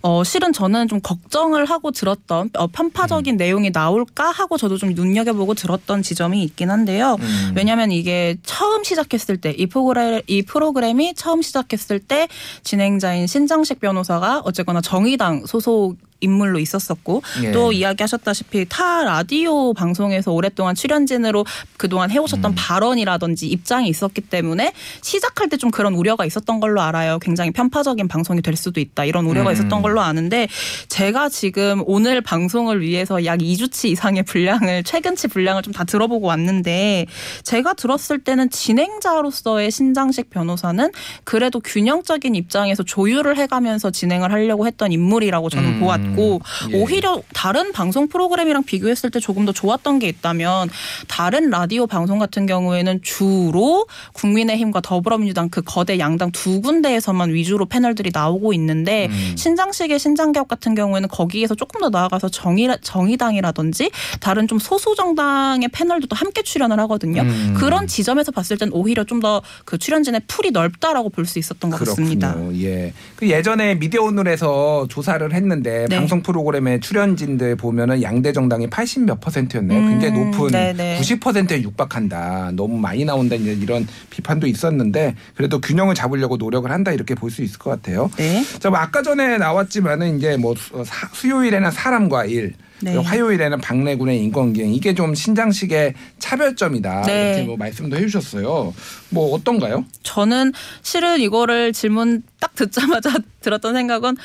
어, 0.02 0.24
실은 0.24 0.52
저는 0.52 0.88
좀 0.88 0.98
걱정을 1.00 1.66
하고 1.66 1.90
들었던 1.92 2.50
어, 2.56 2.64
음. 2.64 2.68
편파적인 2.72 3.36
내용이 3.36 3.70
나올까 3.70 4.30
하고 4.30 4.56
저도 4.56 4.78
좀 4.78 4.94
눈여겨보고 4.94 5.54
들었던 5.54 6.02
지점이 6.02 6.42
있긴 6.42 6.70
한데요. 6.70 7.18
음. 7.20 7.52
왜냐하면 7.54 7.92
이게 7.92 8.36
처음 8.42 8.82
시작했을 8.82 9.36
때 9.36 9.54
이 9.60 9.66
프로그램 9.66 10.22
이 10.26 10.42
프로그램이 10.42 11.14
처음 11.14 11.42
시작했을 11.42 11.98
때 12.00 12.28
진행자인 12.62 13.26
신장식 13.26 13.78
변호사가 13.78 14.40
어쨌거나 14.44 14.80
정의당 14.80 15.44
소속 15.46 15.96
인물로 16.20 16.58
있었었고 16.58 17.22
예. 17.44 17.52
또 17.52 17.72
이야기하셨다시피 17.72 18.66
타 18.68 19.04
라디오 19.04 19.72
방송에서 19.72 20.32
오랫동안 20.32 20.74
출연진으로 20.74 21.44
그동안 21.76 22.10
해오셨던 22.10 22.52
음. 22.52 22.54
발언이라든지 22.56 23.46
입장이 23.46 23.88
있었기 23.88 24.22
때문에 24.22 24.72
시작할 25.00 25.48
때 25.48 25.60
좀 25.60 25.70
그런 25.70 25.92
우려가 25.94 26.24
있었던 26.24 26.58
걸로 26.58 26.80
알아요. 26.80 27.18
굉장히 27.18 27.50
편파적인 27.50 28.08
방송이 28.08 28.40
될 28.40 28.56
수도 28.56 28.80
있다. 28.80 29.04
이런 29.04 29.26
우려가 29.26 29.50
음. 29.50 29.52
있었던 29.52 29.82
걸로 29.82 30.00
아는데 30.00 30.48
제가 30.88 31.28
지금 31.28 31.82
오늘 31.86 32.22
방송을 32.22 32.80
위해서 32.80 33.24
약 33.26 33.40
2주치 33.40 33.90
이상의 33.90 34.22
분량을 34.22 34.82
최근치 34.84 35.28
분량을 35.28 35.62
좀 35.62 35.70
다 35.70 35.84
들어보고 35.84 36.26
왔는데 36.26 37.06
제가 37.44 37.74
들었을 37.74 38.18
때는 38.24 38.50
진행자로서의 38.50 39.70
신장식 39.70 40.30
변호사는 40.30 40.90
그래도 41.24 41.60
균형적인 41.60 42.34
입장에서 42.34 42.82
조율을 42.82 43.36
해가면서 43.38 43.90
진행을 43.90 44.32
하려고 44.32 44.66
했던 44.66 44.92
인물이라고 44.92 45.48
저는 45.48 45.74
음. 45.74 45.80
보았 45.80 46.00
고 46.16 46.40
예. 46.72 46.80
오히려 46.82 47.22
다른 47.32 47.72
방송 47.72 48.08
프로그램이랑 48.08 48.64
비교했을 48.64 49.10
때 49.10 49.20
조금 49.20 49.44
더 49.44 49.52
좋았던 49.52 49.98
게 50.00 50.08
있다면 50.08 50.68
다른 51.08 51.50
라디오 51.50 51.86
방송 51.86 52.18
같은 52.18 52.46
경우에는 52.46 53.00
주로 53.02 53.86
국민의힘과 54.14 54.80
더불어민주당 54.80 55.48
그 55.48 55.62
거대 55.62 55.98
양당 55.98 56.32
두 56.32 56.60
군데에서만 56.60 57.32
위주로 57.32 57.66
패널들이 57.66 58.10
나오고 58.12 58.52
있는데 58.54 59.06
음. 59.10 59.34
신장식의 59.36 59.98
신장기업 59.98 60.48
같은 60.48 60.74
경우에는 60.74 61.08
거기에서 61.08 61.54
조금 61.54 61.80
더 61.80 61.88
나아가서 61.88 62.28
정의 62.28 62.60
정의당이라든지 62.82 63.90
다른 64.20 64.46
좀 64.48 64.58
소수 64.58 64.94
정당의 64.94 65.68
패널도 65.68 66.06
또 66.08 66.16
함께 66.16 66.42
출연을 66.42 66.78
하거든요. 66.80 67.22
음. 67.22 67.54
그런 67.56 67.86
지점에서 67.86 68.32
봤을 68.32 68.58
땐 68.58 68.70
오히려 68.72 69.04
좀 69.04 69.20
더 69.20 69.42
그 69.64 69.78
출연진의 69.78 70.22
풀이 70.26 70.50
넓다라고 70.50 71.10
볼 71.10 71.26
수 71.26 71.38
있었던 71.38 71.70
것 71.70 71.78
같습니다. 71.80 72.32
그렇군요. 72.32 72.64
예. 72.64 72.92
그 73.14 73.28
예전에 73.28 73.74
미디어 73.76 74.02
오늘에서 74.02 74.86
조사를 74.88 75.32
했는데 75.32 75.86
네. 75.88 75.96
방송 76.00 76.22
프로그램의 76.22 76.80
출연진들 76.80 77.56
보면은 77.56 78.02
양대 78.02 78.32
정당이 78.32 78.68
80 78.68 79.04
몇 79.04 79.20
퍼센트였네요. 79.20 79.78
음, 79.78 79.88
굉장히 79.90 80.24
높은 80.24 80.48
네네. 80.48 81.00
90%에 81.00 81.62
육박한다. 81.62 82.52
너무 82.54 82.78
많이 82.78 83.04
나온다 83.04 83.36
이런 83.36 83.86
비판도 84.10 84.46
있었는데 84.46 85.14
그래도 85.34 85.60
균형을 85.60 85.94
잡으려고 85.94 86.36
노력을 86.36 86.70
한다 86.70 86.92
이렇게 86.92 87.14
볼 87.14 87.30
수 87.30 87.42
있을 87.42 87.58
것 87.60 87.70
같아요. 87.70 88.10
네. 88.16 88.44
자, 88.58 88.70
뭐 88.70 88.78
아까 88.80 89.02
전에 89.02 89.38
나왔지만은 89.38 90.18
이제 90.18 90.36
뭐 90.36 90.54
수요일에는 91.12 91.70
사람과 91.70 92.24
일, 92.24 92.54
네. 92.82 92.96
화요일에는 92.96 93.60
박래군의 93.60 94.18
인권기행 94.24 94.72
이게 94.74 94.94
좀 94.94 95.14
신장식의 95.14 95.94
차별점이다 96.18 97.02
네. 97.02 97.28
이렇게 97.30 97.42
뭐 97.46 97.56
말씀도 97.56 97.96
해주셨어요. 97.96 98.74
뭐 99.10 99.34
어떤가요? 99.34 99.84
저는 100.02 100.52
실은 100.82 101.20
이거를 101.20 101.72
질문 101.72 102.22
딱 102.40 102.54
듣자마자 102.54 103.12
들었던 103.40 103.74
생각은 103.74 104.16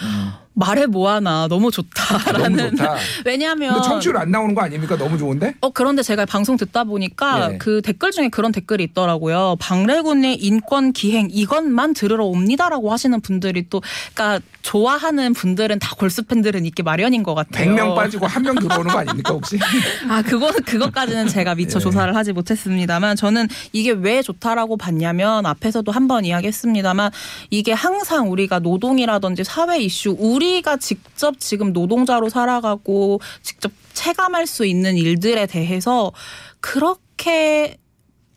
말해 0.53 0.85
뭐하나 0.85 1.47
너무 1.47 1.69
좋다라는 1.69 2.45
음. 2.45 2.55
너무 2.55 2.69
좋다. 2.71 2.95
왜냐하면 3.25 3.73
근데 3.73 3.87
청취율 3.87 4.17
안 4.17 4.31
나오는 4.31 4.55
거 4.55 4.61
아닙니까? 4.61 4.97
너무 4.97 5.17
좋은데? 5.17 5.53
어 5.61 5.69
그런데 5.69 6.01
제가 6.01 6.25
방송 6.25 6.55
듣다 6.57 6.85
보니까 6.85 7.53
예. 7.53 7.57
그 7.57 7.81
댓글 7.81 8.11
중에 8.11 8.29
그런 8.29 8.51
댓글이 8.51 8.83
있더라고요. 8.85 9.57
박래군의 9.59 10.35
인권 10.37 10.93
기행 10.93 11.27
이것만 11.29 11.93
들으러 11.93 12.25
옵니다라고 12.25 12.91
하시는 12.91 13.19
분들이 13.21 13.69
또 13.69 13.81
그러니까 14.13 14.45
좋아하는 14.65 15.33
분들은 15.33 15.77
다 15.77 15.95
골수 15.95 16.23
팬들은 16.23 16.65
있기 16.65 16.81
마련인 16.81 17.21
것 17.21 17.35
같아요. 17.35 17.75
100명 17.75 17.95
빠지고 17.95 18.25
한 18.25 18.41
명 18.41 18.55
들어오는 18.55 18.91
거 18.91 18.97
아닙니까 18.99 19.33
혹시? 19.33 19.59
아, 20.09 20.23
그거는 20.23 20.63
그것까지는 20.63 21.27
제가 21.27 21.53
미처 21.53 21.77
예. 21.77 21.83
조사를 21.83 22.15
하지 22.15 22.33
못했습니다만 22.33 23.15
저는 23.15 23.47
이게 23.73 23.91
왜 23.91 24.23
좋다라고 24.23 24.77
봤냐면 24.77 25.45
앞에서도 25.45 25.91
한 25.91 26.07
번 26.07 26.23
이야기했습니다만 26.25 27.11
이게 27.49 27.73
항상 27.73 28.31
우리가 28.31 28.59
노동이라든지 28.59 29.43
사회 29.43 29.79
이슈 29.79 30.15
우리가 30.19 30.77
직접 30.77 31.39
지금 31.39 31.71
노동자로 31.73 32.29
살아가고 32.29 33.21
직접 33.43 33.71
체감할 33.93 34.45
수 34.47 34.65
있는 34.65 34.97
일들에 34.97 35.45
대해서 35.47 36.11
그렇게 36.59 37.77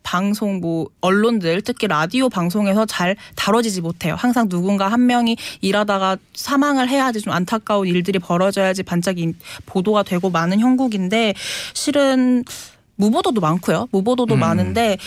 방송 0.09 0.59
뭐 0.59 0.87
언론들 1.01 1.61
특히 1.61 1.85
라디오 1.85 2.29
방송에서 2.29 2.87
잘 2.87 3.15
다뤄지지 3.35 3.81
못해요. 3.81 4.15
항상 4.17 4.49
누군가 4.49 4.87
한 4.87 5.05
명이 5.05 5.37
일하다가 5.61 6.17
사망을 6.33 6.89
해야지 6.89 7.21
좀 7.21 7.31
안타까운 7.31 7.85
일들이 7.87 8.17
벌어져야지 8.17 8.81
반짝이 8.81 9.33
보도가 9.67 10.01
되고 10.01 10.31
많은 10.31 10.61
형국인데 10.61 11.35
실은 11.75 12.43
무보도도 12.95 13.39
많고요. 13.39 13.87
무보도도 13.91 14.33
음. 14.33 14.39
많은데 14.39 14.97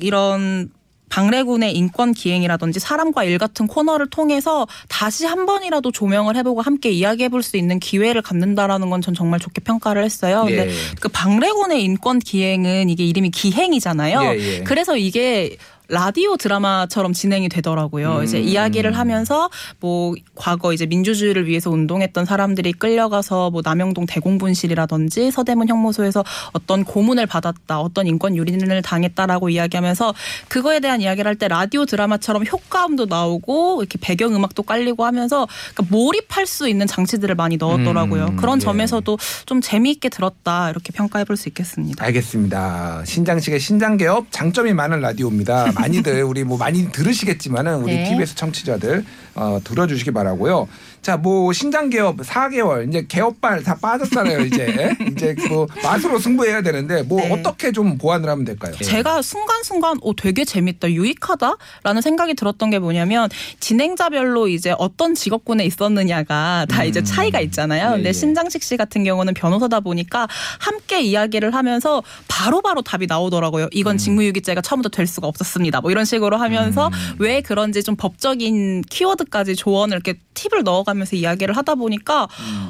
이런 0.00 0.72
박래군의 1.10 1.74
인권 1.76 2.12
기행이라든지 2.14 2.80
사람과 2.80 3.24
일 3.24 3.36
같은 3.38 3.66
코너를 3.66 4.08
통해서 4.08 4.66
다시 4.88 5.26
한 5.26 5.44
번이라도 5.44 5.92
조명을 5.92 6.36
해보고 6.36 6.62
함께 6.62 6.90
이야기해볼 6.90 7.42
수 7.42 7.56
있는 7.58 7.78
기회를 7.78 8.22
갖는다라는 8.22 8.88
건 8.88 9.00
전 9.00 9.14
정말 9.14 9.40
좋게 9.40 9.62
평가를 9.62 10.04
했어요. 10.04 10.44
근데 10.46 10.68
예. 10.68 10.72
그 11.00 11.08
박래군의 11.08 11.82
인권 11.82 12.18
기행은 12.18 12.90
이게 12.90 13.04
이름이 13.04 13.30
기행이잖아요. 13.30 14.20
예, 14.22 14.38
예. 14.38 14.60
그래서 14.62 14.96
이게 14.96 15.56
라디오 15.90 16.36
드라마처럼 16.36 17.12
진행이 17.12 17.48
되더라고요. 17.48 18.18
음. 18.18 18.24
이제 18.24 18.38
이야기를 18.40 18.96
하면서 18.96 19.50
뭐 19.80 20.14
과거 20.34 20.72
이제 20.72 20.86
민주주의를 20.86 21.46
위해서 21.48 21.68
운동했던 21.70 22.24
사람들이 22.26 22.72
끌려가서 22.74 23.50
뭐 23.50 23.60
남영동 23.64 24.06
대공분실이라든지 24.06 25.30
서대문 25.30 25.68
형무소에서 25.68 26.24
어떤 26.52 26.84
고문을 26.84 27.26
받았다, 27.26 27.80
어떤 27.80 28.06
인권 28.06 28.36
유린을 28.36 28.82
당했다라고 28.82 29.48
이야기하면서 29.50 30.14
그거에 30.48 30.80
대한 30.80 31.00
이야기를 31.00 31.28
할 31.28 31.40
때 31.40 31.48
라디오 31.48 31.86
드라마처럼 31.86 32.44
효과음도 32.44 33.06
나오고 33.06 33.80
이렇게 33.80 33.96
배경 33.98 34.34
음악도 34.34 34.62
깔리고 34.62 35.06
하면서 35.06 35.48
그러니까 35.74 35.96
몰입할 35.96 36.46
수 36.46 36.68
있는 36.68 36.86
장치들을 36.86 37.34
많이 37.34 37.56
넣었더라고요. 37.56 38.26
음, 38.26 38.36
그런 38.36 38.58
예. 38.58 38.60
점에서도 38.60 39.16
좀 39.46 39.60
재미있게 39.62 40.10
들었다 40.10 40.68
이렇게 40.70 40.92
평가해 40.92 41.24
볼 41.24 41.36
수 41.40 41.48
있겠습니다. 41.48 42.04
알겠습니다. 42.04 43.02
신장식의 43.06 43.58
신장 43.60 43.96
개업 43.96 44.26
장점이 44.30 44.74
많은 44.74 45.00
라디오입니다. 45.00 45.72
많이들 45.80 46.22
우리 46.22 46.44
뭐 46.44 46.58
많이 46.58 46.90
들으시겠지만은 46.90 47.82
우리 47.82 47.94
네. 47.96 48.04
TBS 48.10 48.34
청취자들 48.34 49.04
어, 49.34 49.60
들어주시기 49.62 50.10
바라고요. 50.12 50.68
자, 51.02 51.16
뭐 51.16 51.52
신장 51.52 51.88
개업 51.88 52.18
4개월 52.18 52.86
이제 52.88 53.06
개업발 53.08 53.62
다 53.62 53.76
빠졌잖아요. 53.80 54.40
이제 54.40 54.94
이제 55.10 55.34
그 55.34 55.66
맛으로 55.82 56.18
승부해야 56.18 56.62
되는데 56.62 57.02
뭐 57.02 57.20
네. 57.20 57.32
어떻게 57.32 57.72
좀 57.72 57.96
보완을 57.96 58.28
하면 58.28 58.44
될까요? 58.44 58.74
제가 58.74 59.22
순간순간 59.22 59.98
오 60.02 60.14
되게 60.14 60.44
재밌다 60.44 60.90
유익하다라는 60.90 62.02
생각이 62.02 62.34
들었던 62.34 62.68
게 62.70 62.78
뭐냐면 62.78 63.30
진행자별로 63.60 64.48
이제 64.48 64.74
어떤 64.78 65.14
직업군에 65.14 65.64
있었느냐가 65.64 66.66
다 66.68 66.84
이제 66.84 67.02
차이가 67.02 67.40
있잖아요. 67.40 67.92
예, 67.92 67.96
근데 67.96 68.08
예. 68.10 68.12
신장식 68.12 68.62
씨 68.62 68.76
같은 68.76 69.02
경우는 69.02 69.32
변호사다 69.34 69.80
보니까 69.80 70.28
함께 70.58 71.00
이야기를 71.00 71.54
하면서 71.54 72.02
바로 72.28 72.60
바로 72.60 72.82
답이 72.82 73.06
나오더라고요. 73.06 73.68
이건 73.72 73.96
직무유기죄가 73.96 74.60
처음부터 74.60 74.90
될 74.90 75.06
수가 75.06 75.26
없었습니다. 75.26 75.80
뭐 75.80 75.90
이런 75.90 76.04
식으로 76.04 76.36
하면서 76.36 76.90
왜 77.18 77.40
그런지 77.40 77.82
좀 77.82 77.96
법적인 77.96 78.82
키워드까지 78.82 79.56
조언을 79.56 79.96
이렇게 79.96 80.18
팁을 80.34 80.62
넣어가 80.62 80.89
면서 80.94 81.16
이야기를 81.16 81.56
하다 81.56 81.74
보니까 81.76 82.28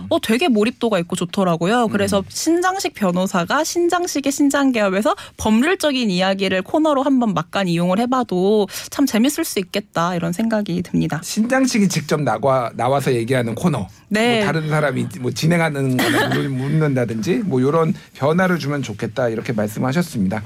어 0.09 0.19
되게 0.21 0.49
몰입도가 0.49 0.99
있고 1.01 1.17
좋더라고요. 1.17 1.89
그래서 1.89 2.23
신장식 2.29 2.95
변호사가 2.95 3.65
신장식의 3.65 4.33
신장개업에서 4.33 5.15
법률적인 5.37 6.11
이야기를 6.11 6.63
코너로 6.63 7.03
한번 7.03 7.35
막간 7.35 7.69
이용을 7.69 7.99
해봐도 8.01 8.69
참 8.91 9.07
재밌을 9.07 9.45
수 9.45 9.59
있겠다 9.59 10.15
이런 10.15 10.33
생각이 10.33 10.83
듭니다. 10.83 11.21
신장식이 11.23 11.89
직접 11.89 12.21
나와 12.23 12.71
나와서 12.75 13.13
얘기하는 13.15 13.55
코너. 13.55 13.87
네. 14.09 14.39
뭐 14.39 14.47
다른 14.47 14.69
사람이 14.69 15.07
뭐 15.21 15.31
진행하는 15.31 15.97
거나 15.97 16.29
물- 16.35 16.49
묻는다든지 16.49 17.43
뭐 17.45 17.61
이런 17.61 17.95
변화를 18.15 18.59
주면 18.59 18.83
좋겠다 18.83 19.29
이렇게 19.29 19.53
말씀하셨습니다. 19.53 20.43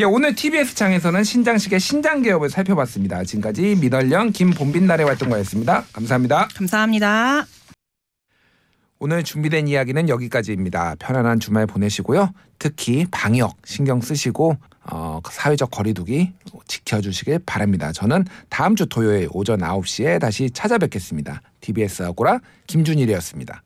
예, 0.00 0.04
오늘 0.04 0.34
TBS 0.34 0.74
창에서는 0.74 1.22
신장식의 1.22 1.78
신장 1.80 2.22
개업을 2.22 2.50
살펴봤습니다. 2.50 3.22
지금까지 3.24 3.76
민월령 3.80 4.32
김봄빛날의 4.32 5.06
활동가였습니다. 5.06 5.84
감사합니다. 5.92 6.48
감사합 6.54 6.90
오늘 8.98 9.22
준비된 9.22 9.68
이야기는 9.68 10.08
여기까지입니다. 10.08 10.94
편안한 10.98 11.40
주말 11.40 11.66
보내시고요. 11.66 12.32
특히 12.58 13.06
방역 13.10 13.56
신경 13.64 14.00
쓰시고 14.00 14.56
어, 14.90 15.20
사회적 15.28 15.70
거리두기 15.70 16.32
지켜주시길 16.66 17.40
바랍니다. 17.44 17.92
저는 17.92 18.24
다음 18.48 18.76
주 18.76 18.86
토요일 18.86 19.28
오전 19.32 19.60
9시에 19.60 20.20
다시 20.20 20.50
찾아뵙겠습니다. 20.50 21.42
TBS 21.60 22.02
아고라 22.04 22.40
김준일이었습니다. 22.66 23.63